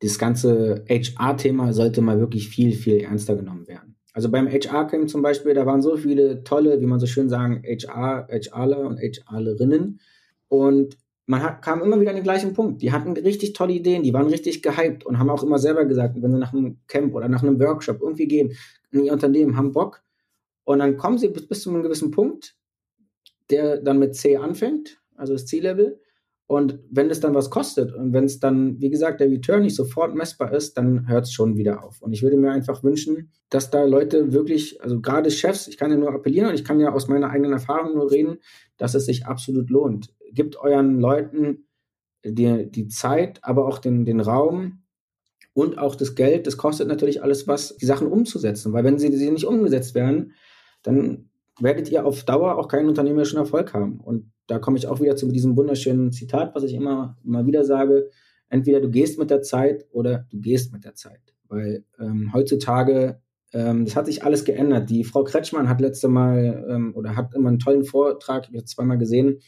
Das 0.00 0.18
ganze 0.18 0.82
HR-Thema 0.88 1.74
sollte 1.74 2.00
mal 2.00 2.18
wirklich 2.18 2.48
viel, 2.48 2.72
viel 2.72 3.02
ernster 3.02 3.36
genommen 3.36 3.68
werden. 3.68 3.96
Also 4.14 4.30
beim 4.30 4.48
HR-Camp 4.48 5.10
zum 5.10 5.20
Beispiel, 5.20 5.52
da 5.52 5.66
waren 5.66 5.82
so 5.82 5.98
viele 5.98 6.42
tolle, 6.42 6.80
wie 6.80 6.86
man 6.86 7.00
so 7.00 7.06
schön 7.06 7.28
sagen, 7.28 7.62
HR, 7.62 8.28
HRler 8.30 8.80
und 8.80 8.98
HRlerinnen. 8.98 10.00
Und 10.48 10.96
man 11.26 11.42
hat, 11.42 11.60
kam 11.60 11.82
immer 11.82 12.00
wieder 12.00 12.10
an 12.10 12.16
den 12.16 12.24
gleichen 12.24 12.54
Punkt. 12.54 12.80
Die 12.80 12.92
hatten 12.92 13.12
richtig 13.12 13.52
tolle 13.52 13.74
Ideen, 13.74 14.02
die 14.02 14.14
waren 14.14 14.26
richtig 14.26 14.62
gehypt 14.62 15.04
und 15.04 15.18
haben 15.18 15.28
auch 15.28 15.42
immer 15.42 15.58
selber 15.58 15.84
gesagt, 15.84 16.14
wenn 16.16 16.32
sie 16.32 16.38
nach 16.38 16.54
einem 16.54 16.78
Camp 16.86 17.14
oder 17.14 17.28
nach 17.28 17.42
einem 17.42 17.60
Workshop 17.60 18.00
irgendwie 18.00 18.26
gehen 18.26 18.56
in 18.90 19.04
ihr 19.04 19.12
Unternehmen, 19.12 19.54
haben 19.54 19.72
Bock, 19.72 20.02
Und 20.64 20.78
dann 20.78 20.96
kommen 20.96 21.18
sie 21.18 21.28
bis, 21.28 21.46
bis 21.46 21.60
zu 21.60 21.68
einem 21.68 21.82
gewissen 21.82 22.10
Punkt, 22.10 22.56
der 23.50 23.76
dann 23.82 23.98
mit 23.98 24.14
C 24.14 24.38
anfängt, 24.38 24.99
also 25.20 25.34
das 25.34 25.46
C-Level. 25.46 26.00
Und 26.46 26.80
wenn 26.90 27.10
es 27.10 27.20
dann 27.20 27.32
was 27.32 27.48
kostet 27.48 27.94
und 27.94 28.12
wenn 28.12 28.24
es 28.24 28.40
dann, 28.40 28.80
wie 28.80 28.90
gesagt, 28.90 29.20
der 29.20 29.30
Return 29.30 29.62
nicht 29.62 29.76
sofort 29.76 30.16
messbar 30.16 30.52
ist, 30.52 30.76
dann 30.76 31.06
hört 31.06 31.26
es 31.26 31.32
schon 31.32 31.56
wieder 31.56 31.84
auf. 31.84 32.02
Und 32.02 32.12
ich 32.12 32.24
würde 32.24 32.36
mir 32.36 32.50
einfach 32.50 32.82
wünschen, 32.82 33.30
dass 33.50 33.70
da 33.70 33.84
Leute 33.84 34.32
wirklich, 34.32 34.82
also 34.82 35.00
gerade 35.00 35.30
Chefs, 35.30 35.68
ich 35.68 35.76
kann 35.76 35.92
ja 35.92 35.96
nur 35.96 36.12
appellieren 36.12 36.48
und 36.48 36.54
ich 36.56 36.64
kann 36.64 36.80
ja 36.80 36.92
aus 36.92 37.06
meiner 37.06 37.30
eigenen 37.30 37.52
Erfahrung 37.52 37.94
nur 37.94 38.10
reden, 38.10 38.38
dass 38.78 38.94
es 38.94 39.06
sich 39.06 39.26
absolut 39.26 39.70
lohnt. 39.70 40.12
Gibt 40.32 40.56
euren 40.56 40.98
Leuten 40.98 41.68
die, 42.24 42.68
die 42.68 42.88
Zeit, 42.88 43.38
aber 43.42 43.66
auch 43.66 43.78
den, 43.78 44.04
den 44.04 44.18
Raum 44.18 44.82
und 45.52 45.78
auch 45.78 45.94
das 45.94 46.16
Geld. 46.16 46.48
Das 46.48 46.56
kostet 46.56 46.88
natürlich 46.88 47.22
alles 47.22 47.46
was, 47.46 47.76
die 47.76 47.86
Sachen 47.86 48.08
umzusetzen. 48.08 48.72
Weil 48.72 48.82
wenn 48.82 48.98
sie, 48.98 49.16
sie 49.16 49.30
nicht 49.30 49.46
umgesetzt 49.46 49.94
werden, 49.94 50.32
dann 50.82 51.29
werdet 51.60 51.90
ihr 51.90 52.04
auf 52.06 52.24
Dauer 52.24 52.58
auch 52.58 52.68
keinen 52.68 52.88
unternehmerischen 52.88 53.38
Erfolg 53.38 53.74
haben. 53.74 54.00
Und 54.00 54.32
da 54.46 54.58
komme 54.58 54.78
ich 54.78 54.86
auch 54.86 55.00
wieder 55.00 55.16
zu 55.16 55.28
diesem 55.28 55.56
wunderschönen 55.56 56.12
Zitat, 56.12 56.54
was 56.54 56.64
ich 56.64 56.74
immer, 56.74 57.16
immer 57.24 57.46
wieder 57.46 57.64
sage. 57.64 58.10
Entweder 58.48 58.80
du 58.80 58.90
gehst 58.90 59.18
mit 59.18 59.30
der 59.30 59.42
Zeit 59.42 59.86
oder 59.92 60.26
du 60.30 60.40
gehst 60.40 60.72
mit 60.72 60.84
der 60.84 60.94
Zeit. 60.94 61.20
Weil 61.48 61.84
ähm, 61.98 62.32
heutzutage, 62.32 63.20
ähm, 63.52 63.84
das 63.84 63.96
hat 63.96 64.06
sich 64.06 64.24
alles 64.24 64.44
geändert. 64.44 64.90
Die 64.90 65.04
Frau 65.04 65.22
Kretschmann 65.24 65.68
hat 65.68 65.80
letzte 65.80 66.08
Mal 66.08 66.66
ähm, 66.68 66.92
oder 66.96 67.16
hat 67.16 67.34
immer 67.34 67.48
einen 67.48 67.58
tollen 67.58 67.84
Vortrag, 67.84 68.48
ich 68.48 68.56
habe 68.56 68.64
zweimal 68.64 68.98
gesehen, 68.98 69.40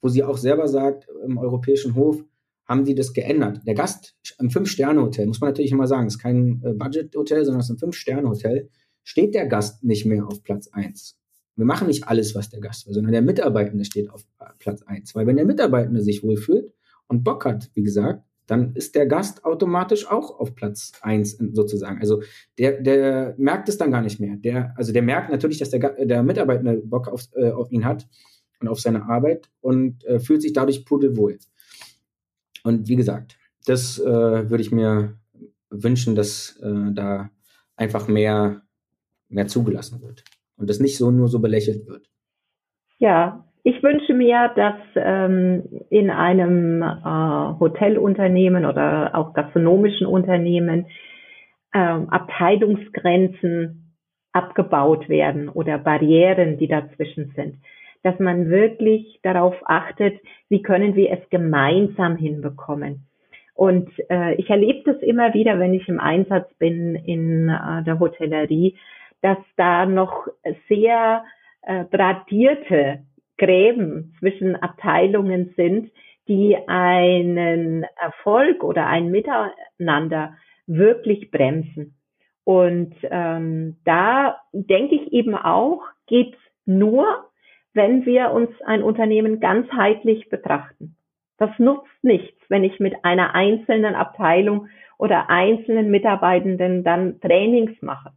wo 0.00 0.08
sie 0.08 0.22
auch 0.22 0.36
selber 0.36 0.68
sagt, 0.68 1.08
im 1.24 1.38
Europäischen 1.38 1.94
Hof 1.94 2.22
haben 2.64 2.84
die 2.84 2.94
das 2.94 3.14
geändert. 3.14 3.60
Der 3.66 3.74
Gast 3.74 4.14
im 4.38 4.50
Fünf-Sterne-Hotel, 4.50 5.26
muss 5.26 5.40
man 5.40 5.50
natürlich 5.50 5.72
immer 5.72 5.86
sagen, 5.86 6.06
ist 6.06 6.18
kein 6.18 6.62
äh, 6.62 6.74
Budget-Hotel, 6.74 7.44
sondern 7.44 7.60
es 7.60 7.66
ist 7.66 7.76
ein 7.76 7.78
Fünf-Sterne-Hotel, 7.78 8.68
steht 9.02 9.34
der 9.34 9.46
Gast 9.46 9.82
nicht 9.82 10.04
mehr 10.04 10.26
auf 10.26 10.42
Platz 10.42 10.68
1. 10.68 11.18
Wir 11.58 11.64
machen 11.64 11.88
nicht 11.88 12.06
alles, 12.06 12.36
was 12.36 12.50
der 12.50 12.60
Gast 12.60 12.86
will, 12.86 12.94
sondern 12.94 13.10
der 13.10 13.20
Mitarbeitende 13.20 13.84
steht 13.84 14.08
auf 14.10 14.24
Platz 14.60 14.82
1. 14.82 15.16
Weil 15.16 15.26
wenn 15.26 15.34
der 15.34 15.44
Mitarbeitende 15.44 16.00
sich 16.02 16.22
wohlfühlt 16.22 16.72
und 17.08 17.24
Bock 17.24 17.44
hat, 17.44 17.68
wie 17.74 17.82
gesagt, 17.82 18.22
dann 18.46 18.74
ist 18.74 18.94
der 18.94 19.06
Gast 19.06 19.44
automatisch 19.44 20.08
auch 20.08 20.38
auf 20.38 20.54
Platz 20.54 20.92
1 21.02 21.38
sozusagen. 21.52 21.98
Also 21.98 22.22
der, 22.58 22.80
der 22.80 23.34
merkt 23.38 23.68
es 23.68 23.76
dann 23.76 23.90
gar 23.90 24.02
nicht 24.02 24.20
mehr. 24.20 24.36
Der, 24.36 24.72
also 24.76 24.92
der 24.92 25.02
merkt 25.02 25.32
natürlich, 25.32 25.58
dass 25.58 25.70
der, 25.70 25.80
der 25.80 26.22
Mitarbeitende 26.22 26.76
Bock 26.76 27.08
auf, 27.08 27.24
äh, 27.34 27.50
auf 27.50 27.72
ihn 27.72 27.84
hat 27.84 28.06
und 28.60 28.68
auf 28.68 28.78
seine 28.78 29.06
Arbeit 29.06 29.50
und 29.60 30.04
äh, 30.04 30.20
fühlt 30.20 30.42
sich 30.42 30.52
dadurch 30.52 30.84
pudelwohl. 30.84 31.40
Und 32.62 32.86
wie 32.86 32.96
gesagt, 32.96 33.36
das 33.66 33.98
äh, 33.98 34.04
würde 34.04 34.62
ich 34.62 34.70
mir 34.70 35.18
wünschen, 35.70 36.14
dass 36.14 36.56
äh, 36.62 36.92
da 36.92 37.30
einfach 37.74 38.06
mehr, 38.06 38.62
mehr 39.28 39.48
zugelassen 39.48 40.00
wird 40.02 40.22
und 40.58 40.68
das 40.68 40.80
nicht 40.80 40.98
so 40.98 41.10
nur 41.10 41.28
so 41.28 41.40
belächelt 41.40 41.86
wird. 41.86 42.06
Ja, 42.98 43.44
ich 43.62 43.82
wünsche 43.82 44.14
mir, 44.14 44.50
dass 44.56 44.76
ähm, 44.96 45.62
in 45.90 46.10
einem 46.10 46.82
äh, 46.82 47.60
Hotelunternehmen 47.60 48.64
oder 48.64 49.14
auch 49.14 49.34
gastronomischen 49.34 50.06
Unternehmen 50.06 50.86
ähm, 51.74 52.08
Abteilungsgrenzen 52.08 53.94
abgebaut 54.32 55.08
werden 55.08 55.48
oder 55.48 55.78
Barrieren, 55.78 56.58
die 56.58 56.68
dazwischen 56.68 57.32
sind. 57.34 57.56
Dass 58.02 58.18
man 58.18 58.48
wirklich 58.48 59.20
darauf 59.22 59.54
achtet, 59.64 60.18
wie 60.48 60.62
können 60.62 60.94
wir 60.94 61.10
es 61.10 61.28
gemeinsam 61.30 62.16
hinbekommen. 62.16 63.06
Und 63.54 63.90
äh, 64.08 64.34
ich 64.36 64.48
erlebe 64.48 64.92
das 64.92 65.02
immer 65.02 65.34
wieder, 65.34 65.58
wenn 65.58 65.74
ich 65.74 65.88
im 65.88 65.98
Einsatz 65.98 66.48
bin 66.58 66.94
in 66.94 67.48
äh, 67.48 67.82
der 67.82 67.98
Hotellerie, 67.98 68.76
dass 69.22 69.38
da 69.56 69.86
noch 69.86 70.28
sehr 70.68 71.24
äh, 71.62 71.84
tradierte 71.86 73.04
Gräben 73.36 74.14
zwischen 74.18 74.56
Abteilungen 74.56 75.54
sind, 75.56 75.90
die 76.28 76.56
einen 76.66 77.84
Erfolg 77.96 78.62
oder 78.62 78.86
ein 78.86 79.10
Miteinander 79.10 80.36
wirklich 80.66 81.30
bremsen. 81.30 81.94
Und 82.44 82.94
ähm, 83.04 83.76
da 83.84 84.40
denke 84.52 84.94
ich 84.94 85.12
eben 85.12 85.34
auch, 85.34 85.82
geht's 86.06 86.38
nur, 86.66 87.26
wenn 87.74 88.06
wir 88.06 88.30
uns 88.30 88.50
ein 88.64 88.82
Unternehmen 88.82 89.40
ganzheitlich 89.40 90.28
betrachten. 90.28 90.96
Das 91.38 91.50
nutzt 91.58 91.86
nichts, 92.02 92.40
wenn 92.48 92.64
ich 92.64 92.80
mit 92.80 93.04
einer 93.04 93.34
einzelnen 93.34 93.94
Abteilung 93.94 94.68
oder 94.98 95.30
einzelnen 95.30 95.90
Mitarbeitenden 95.90 96.82
dann 96.82 97.20
Trainings 97.20 97.80
mache 97.80 98.12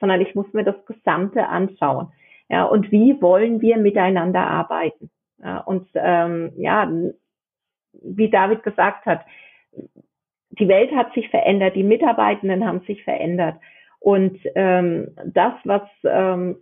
sondern 0.00 0.20
ich 0.20 0.34
muss 0.34 0.52
mir 0.52 0.64
das 0.64 0.84
Gesamte 0.86 1.46
anschauen. 1.48 2.08
Ja, 2.48 2.64
und 2.64 2.90
wie 2.90 3.20
wollen 3.20 3.60
wir 3.60 3.76
miteinander 3.76 4.46
arbeiten? 4.46 5.10
Ja, 5.42 5.58
und 5.60 5.88
ähm, 5.94 6.52
ja, 6.56 6.90
wie 7.92 8.30
David 8.30 8.62
gesagt 8.62 9.06
hat, 9.06 9.24
die 10.50 10.68
Welt 10.68 10.92
hat 10.92 11.12
sich 11.14 11.28
verändert, 11.28 11.76
die 11.76 11.84
Mitarbeitenden 11.84 12.66
haben 12.66 12.80
sich 12.80 13.04
verändert. 13.04 13.56
Und 14.00 14.38
ähm, 14.54 15.08
das, 15.24 15.54
was 15.64 15.82
ähm, 16.04 16.56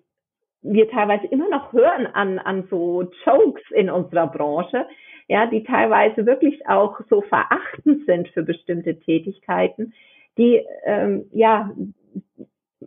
wir 0.63 0.91
teilweise 0.91 1.27
immer 1.27 1.49
noch 1.49 1.73
hören 1.73 2.07
an, 2.07 2.39
an 2.39 2.67
so 2.71 3.11
Jokes 3.25 3.63
in 3.71 3.91
unserer 3.91 4.27
Branche, 4.27 4.87
ja, 5.29 5.47
die 5.47 5.65
teilweise 5.65 6.27
wirklich 6.27 6.67
auch 6.69 7.01
so 7.09 7.23
verachtend 7.23 8.07
sind 8.07 8.29
für 8.29 8.43
bestimmte 8.43 8.99
Tätigkeiten, 9.01 9.93
die 10.39 10.63
ähm, 10.85 11.27
ja 11.33 11.71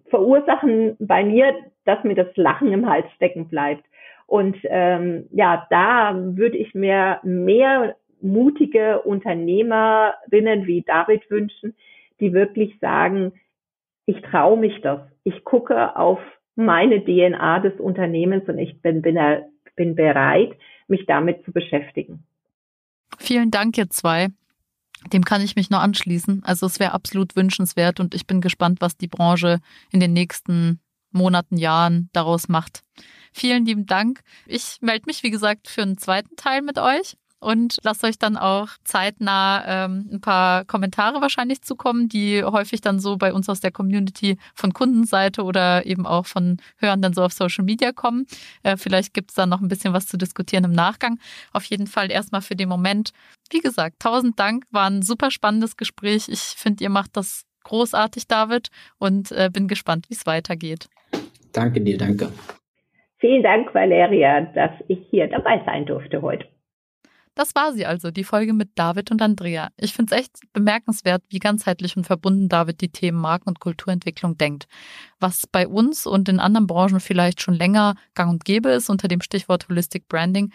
verursachen 0.10 0.96
bei 1.00 1.24
mir, 1.24 1.54
dass 1.86 2.04
mir 2.04 2.16
das 2.16 2.36
Lachen 2.36 2.72
im 2.72 2.90
Hals 2.90 3.06
stecken 3.16 3.48
bleibt. 3.48 3.84
Und 4.28 4.58
ähm, 4.66 5.28
ja, 5.32 5.66
da 5.70 6.14
würde 6.16 6.58
ich 6.58 6.74
mir 6.76 7.20
mehr 7.24 7.96
mutige 8.22 9.02
Unternehmerinnen 9.02 10.68
wie 10.68 10.82
David 10.82 11.30
wünschen, 11.32 11.76
die 12.20 12.34
wirklich 12.34 12.78
sagen, 12.80 13.34
ich 14.06 14.22
traue 14.22 14.58
mich 14.58 14.82
das. 14.82 15.00
Ich 15.24 15.44
gucke 15.44 15.96
auf 15.96 16.20
meine 16.56 17.04
DNA 17.04 17.60
des 17.60 17.80
Unternehmens 17.80 18.48
und 18.48 18.60
ich 18.60 18.82
bin, 18.82 19.02
bin, 19.02 19.18
bin 19.76 19.96
bereit, 19.96 20.52
mich 20.88 21.06
damit 21.06 21.44
zu 21.46 21.52
beschäftigen. 21.52 22.24
Vielen 23.18 23.52
Dank, 23.52 23.78
ihr 23.78 23.90
zwei. 23.90 24.28
Dem 25.14 25.24
kann 25.24 25.42
ich 25.42 25.56
mich 25.56 25.70
nur 25.70 25.80
anschließen. 25.80 26.44
Also 26.44 26.66
es 26.66 26.80
wäre 26.80 26.92
absolut 26.92 27.36
wünschenswert 27.36 28.00
und 28.00 28.14
ich 28.14 28.28
bin 28.28 28.42
gespannt, 28.42 28.82
was 28.82 28.98
die 28.98 29.08
Branche 29.08 29.60
in 29.92 30.00
den 30.00 30.14
nächsten 30.14 30.82
Monaten, 31.12 31.58
Jahren 31.58 32.10
daraus 32.14 32.50
macht. 32.50 32.84
Vielen 33.32 33.66
lieben 33.66 33.86
Dank. 33.86 34.22
Ich 34.46 34.78
melde 34.82 35.06
mich, 35.08 35.24
wie 35.24 35.32
gesagt, 35.32 35.68
für 35.68 35.82
einen 35.82 35.98
zweiten 35.98 36.36
Teil 36.36 36.62
mit 36.62 36.78
euch 36.78 37.16
und 37.40 37.78
lasst 37.84 38.04
euch 38.04 38.20
dann 38.20 38.38
auch 38.38 38.70
zeitnah 38.84 39.64
ähm, 39.66 40.10
ein 40.12 40.22
paar 40.22 40.66
Kommentare 40.66 41.22
wahrscheinlich 41.22 41.62
zukommen, 41.62 42.10
die 42.10 42.44
häufig 42.44 42.82
dann 42.82 43.00
so 43.00 43.18
bei 43.18 43.34
uns 43.34 43.48
aus 43.48 43.62
der 43.62 43.72
Community 43.72 44.38
von 44.54 44.74
Kundenseite 44.74 45.44
oder 45.44 45.86
eben 45.86 46.06
auch 46.06 46.26
von 46.26 46.58
Hörenden 46.78 47.14
so 47.14 47.24
auf 47.24 47.34
Social 47.34 47.64
Media 47.64 47.94
kommen. 47.94 48.26
Äh, 48.64 48.76
vielleicht 48.76 49.14
gibt 49.14 49.32
es 49.32 49.36
da 49.36 49.46
noch 49.46 49.62
ein 49.62 49.70
bisschen 49.70 49.94
was 49.94 50.08
zu 50.08 50.18
diskutieren 50.18 50.66
im 50.66 50.74
Nachgang. 50.74 51.18
Auf 51.54 51.64
jeden 51.66 51.88
Fall 51.88 52.12
erstmal 52.12 52.42
für 52.42 52.56
den 52.56 52.68
Moment. 52.68 53.12
Wie 53.52 53.60
gesagt, 53.60 54.00
tausend 54.00 54.40
Dank, 54.40 54.66
war 54.72 54.90
ein 54.90 55.02
super 55.02 55.32
spannendes 55.32 55.78
Gespräch. 55.78 56.28
Ich 56.30 56.40
finde, 56.40 56.84
ihr 56.84 56.90
macht 56.90 57.18
das 57.18 57.46
großartig, 57.64 58.28
David, 58.28 58.70
und 58.98 59.32
äh, 59.32 59.50
bin 59.52 59.68
gespannt, 59.68 60.06
wie 60.10 60.14
es 60.14 60.26
weitergeht. 60.26 60.88
Danke 61.54 61.82
dir, 61.82 61.98
danke. 61.98 62.32
Vielen 63.18 63.44
Dank, 63.44 63.74
Valeria, 63.74 64.42
dass 64.42 64.72
ich 64.88 65.00
hier 65.10 65.28
dabei 65.28 65.62
sein 65.66 65.86
durfte 65.86 66.22
heute. 66.22 66.46
Das 67.36 67.56
war 67.56 67.72
sie 67.72 67.86
also, 67.86 68.12
die 68.12 68.24
Folge 68.26 68.54
mit 68.54 68.72
David 68.76 69.12
und 69.12 69.22
Andrea. 69.22 69.70
Ich 69.78 69.94
finde 69.94 70.14
es 70.14 70.20
echt 70.20 70.32
bemerkenswert, 70.52 71.24
wie 71.30 71.40
ganzheitlich 71.40 71.96
und 71.96 72.06
verbunden 72.06 72.50
David 72.50 72.82
die 72.82 72.90
Themen 72.90 73.20
Marken- 73.20 73.48
und 73.48 73.62
Kulturentwicklung 73.62 74.38
denkt. 74.38 74.68
Was 75.20 75.48
bei 75.48 75.66
uns 75.66 76.06
und 76.06 76.28
in 76.28 76.40
anderen 76.40 76.68
Branchen 76.68 77.00
vielleicht 77.00 77.42
schon 77.42 77.54
länger 77.54 77.96
gang 78.14 78.30
und 78.30 78.44
gäbe 78.44 78.70
ist 78.70 78.90
unter 78.90 79.08
dem 79.08 79.22
Stichwort 79.22 79.70
Holistic 79.70 80.10
Branding, 80.10 80.52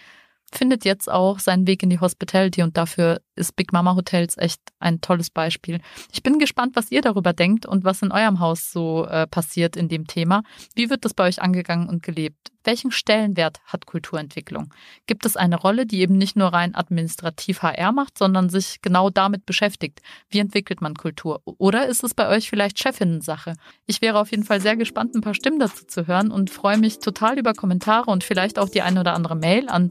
findet 0.53 0.85
jetzt 0.85 1.11
auch 1.11 1.39
seinen 1.39 1.67
Weg 1.67 1.83
in 1.83 1.91
die 1.91 2.01
Hospitality 2.01 2.63
und 2.63 2.77
dafür 2.77 3.21
ist 3.37 3.57
Big 3.57 3.73
Mama 3.73 3.95
Hotels 3.97 4.37
echt 4.39 4.61
ein 4.79 5.01
tolles 5.01 5.31
Beispiel. 5.31 5.81
Ich 6.13 6.23
bin 6.23 6.39
gespannt, 6.39 6.77
was 6.77 6.91
ihr 6.91 7.03
darüber 7.03 7.33
denkt 7.33 7.67
und 7.67 7.85
was 7.85 8.03
in 8.03 8.13
eurem 8.13 8.41
Haus 8.41 8.71
so 8.71 9.07
äh, 9.07 9.27
passiert 9.27 9.77
in 9.77 9.89
dem 9.89 10.07
Thema. 10.07 10.43
Wie 10.75 10.91
wird 10.91 11.05
das 11.05 11.15
bei 11.15 11.27
euch 11.27 11.43
angegangen 11.43 11.89
und 11.89 12.03
gelebt? 12.03 12.53
Welchen 12.67 12.93
Stellenwert 12.93 13.61
hat 13.67 13.85
Kulturentwicklung? 13.85 14.73
Gibt 15.07 15.27
es 15.27 15.37
eine 15.37 15.57
Rolle, 15.57 15.85
die 15.85 16.01
eben 16.01 16.17
nicht 16.17 16.35
nur 16.35 16.49
rein 16.49 16.75
administrativ 16.75 17.61
HR 17.61 17.93
macht, 17.93 18.17
sondern 18.17 18.49
sich 18.49 18.81
genau 18.81 19.11
damit 19.11 19.45
beschäftigt? 19.45 20.01
Wie 20.31 20.39
entwickelt 20.39 20.81
man 20.81 20.95
Kultur? 20.95 21.43
Oder 21.45 21.87
ist 21.87 22.03
es 22.05 22.15
bei 22.15 22.27
euch 22.29 22.49
vielleicht 22.49 22.79
Chefinnen-Sache? 22.79 23.53
Ich 23.85 24.01
wäre 24.01 24.19
auf 24.19 24.31
jeden 24.31 24.45
Fall 24.45 24.63
sehr 24.63 24.77
gespannt, 24.77 25.15
ein 25.15 25.21
paar 25.21 25.35
Stimmen 25.35 25.59
dazu 25.59 25.85
zu 25.85 26.07
hören 26.07 26.31
und 26.31 26.49
freue 26.49 26.79
mich 26.79 27.01
total 27.01 27.39
über 27.39 27.53
Kommentare 27.53 28.11
und 28.11 28.25
vielleicht 28.25 28.59
auch 28.59 28.71
die 28.71 28.81
eine 28.81 29.01
oder 29.01 29.13
andere 29.13 29.37
Mail 29.37 29.69
an 29.69 29.91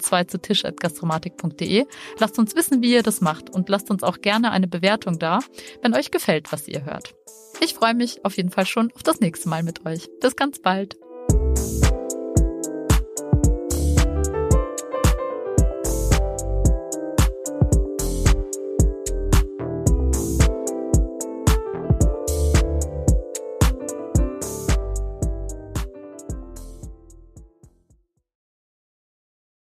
zweizutisch.gastromatik.de. 0.54 1.86
Lasst 2.20 2.40
uns 2.40 2.56
wissen, 2.56 2.82
wie 2.82 2.94
ihr 2.94 3.04
das 3.04 3.22
macht 3.22 3.50
und 3.50 3.70
lasst 3.70 3.90
uns 3.92 4.04
auch 4.04 4.22
gerne 4.22 4.52
eine 4.52 4.68
Bewertung 4.68 5.20
da, 5.20 5.40
wenn 5.82 5.96
euch 5.96 6.12
gefällt, 6.12 6.52
was 6.52 6.68
ihr 6.68 6.86
hört. 6.86 7.16
Ich 7.62 7.74
freue 7.74 7.94
mich 7.94 8.26
auf 8.26 8.38
jeden 8.38 8.50
Fall 8.50 8.66
schon 8.66 8.92
auf 8.94 9.04
das 9.04 9.20
nächste 9.20 9.50
Mal 9.50 9.64
mit 9.64 9.86
euch. 9.86 10.10
Bis 10.20 10.36
ganz 10.36 10.60
bald. 10.60 10.98